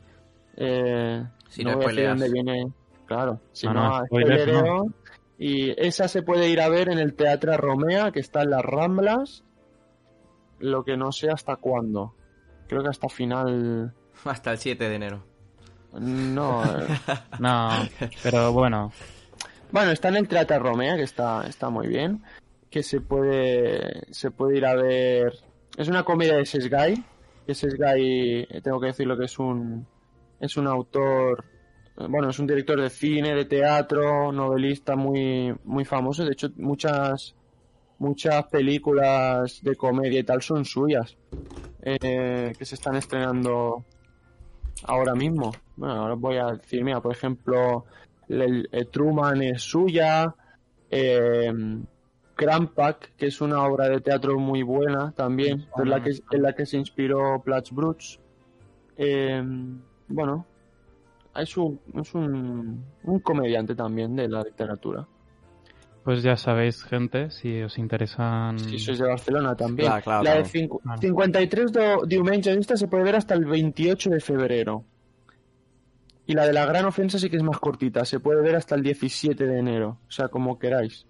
[0.58, 2.72] eh, Si no no voy a decir dónde viene,
[3.06, 4.94] claro, si No, no, no.
[5.38, 8.64] Y esa se puede ir a ver en el Teatro Romea, que está en las
[8.64, 9.46] Ramblas,
[10.60, 12.16] lo que no sé hasta cuándo.
[12.68, 13.94] Creo que hasta final...
[14.26, 15.24] Hasta el 7 de enero.
[15.94, 16.88] No, eh,
[17.40, 17.70] No,
[18.24, 18.92] pero bueno,
[19.72, 22.22] Bueno, está en el Teatro Romea, que está, está muy bien.
[22.70, 25.34] Que se puede, se puede ir a ver.
[25.78, 27.04] Es una comedia de Sesgay.
[27.48, 29.88] Que Sesgay, eh, tengo que decirlo que es un,
[30.40, 31.44] es un autor,
[31.98, 36.24] eh, bueno, es un director de cine, de teatro, novelista muy, muy famoso.
[36.24, 37.36] De hecho, muchas,
[38.00, 41.16] muchas películas de comedia y tal son suyas.
[41.82, 43.86] eh, que se están estrenando
[44.84, 45.52] ahora mismo.
[45.76, 47.86] Bueno, ahora voy a decir, mira, por ejemplo,
[48.28, 50.34] el, el Truman es suya,
[50.90, 51.54] eh,
[52.36, 56.54] Crampack, que es una obra de teatro muy buena también, en la que, en la
[56.54, 58.20] que se inspiró Platz Bruch.
[58.98, 59.42] Eh,
[60.08, 60.46] bueno,
[61.36, 65.06] es, un, es un, un comediante también de la literatura.
[66.10, 68.58] Pues ya sabéis, gente, si os interesan...
[68.58, 69.88] Si sois de Barcelona también.
[69.90, 70.50] Claro, claro, la de claro.
[70.50, 71.02] cincu- Claro.
[71.02, 74.86] 53 do, diumenges, esta se puede ver hasta el 28 de febrero.
[76.26, 78.74] Y la de la gran ofensa sí que es más cortita, se puede ver hasta
[78.74, 80.00] el 17 de enero.
[80.08, 81.06] O sea, como queráis.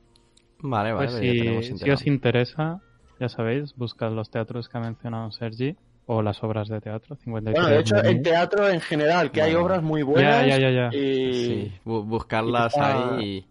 [0.59, 2.81] Vale, vale, Pues si, os interesa,
[3.21, 5.77] ya sabéis, buscad los teatros que ha mencionado Sergi
[6.07, 7.15] o las obras de teatro.
[7.15, 8.23] 53 Bueno, de hecho, de en mí.
[8.23, 10.45] teatro en general, que hay obras muy buenas.
[10.45, 10.97] Ya, ya, ya, ya.
[10.97, 11.34] Y...
[11.34, 13.45] Sí, buscarlas ahí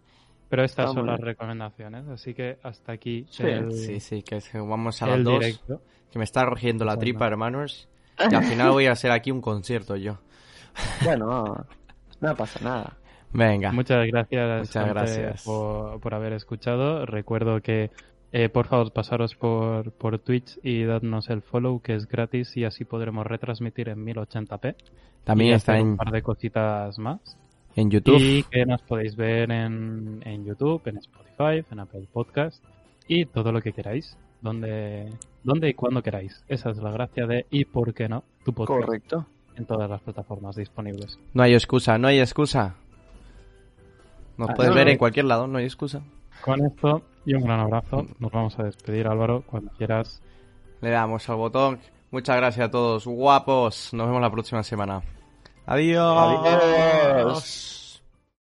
[0.49, 3.43] Pero estas Está son las recomendaciones, así que hasta aquí Sí.
[3.43, 3.71] el.
[3.71, 5.39] Sí, sí, que vamos a las dos.
[5.39, 5.81] directo.
[6.11, 7.01] Que me está rugiendo la Bueno.
[7.01, 7.87] tripa, hermanos.
[8.31, 10.17] Y al final voy a hacer aquí un concierto yo.
[11.03, 11.65] Bueno,
[12.21, 12.97] no, pasa nada.
[13.31, 13.71] Venga.
[13.71, 15.43] Muchas gracias, Muchas gracias.
[15.43, 17.05] Por, por haber escuchado.
[17.05, 17.91] Recuerdo que,
[18.31, 22.65] eh, por favor, pasaros por, por Twitch y dadnos el follow, que es gratis, y
[22.65, 24.75] así podremos retransmitir en 1080p.
[25.25, 27.37] También y está hacer un en, par de cositas más.
[27.79, 28.17] En YouTube.
[28.19, 32.63] Y que nos podéis ver en, en YouTube, en Spotify, en Apple Podcast
[33.07, 34.17] y todo lo que queráis.
[34.41, 35.09] Donde,
[35.43, 36.43] donde y cuando queráis.
[36.47, 39.25] Esa es la gracia de y por qué no, tu podcast Correcto.
[39.57, 41.19] en todas las plataformas disponibles.
[41.33, 42.75] No hay excusa, no hay excusa.
[44.37, 44.91] Nos Ah, puedes no, ver no.
[44.93, 46.01] en cualquier lado, no hay excusa.
[46.41, 50.21] Con esto y un gran abrazo, nos vamos a despedir Álvaro cuando quieras.
[50.79, 51.79] Le damos al botón.
[52.11, 53.93] Muchas gracias a todos, guapos.
[53.93, 55.01] Nos vemos la próxima semana.
[55.69, 56.45] Adiós.
[56.47, 57.88] Adiós.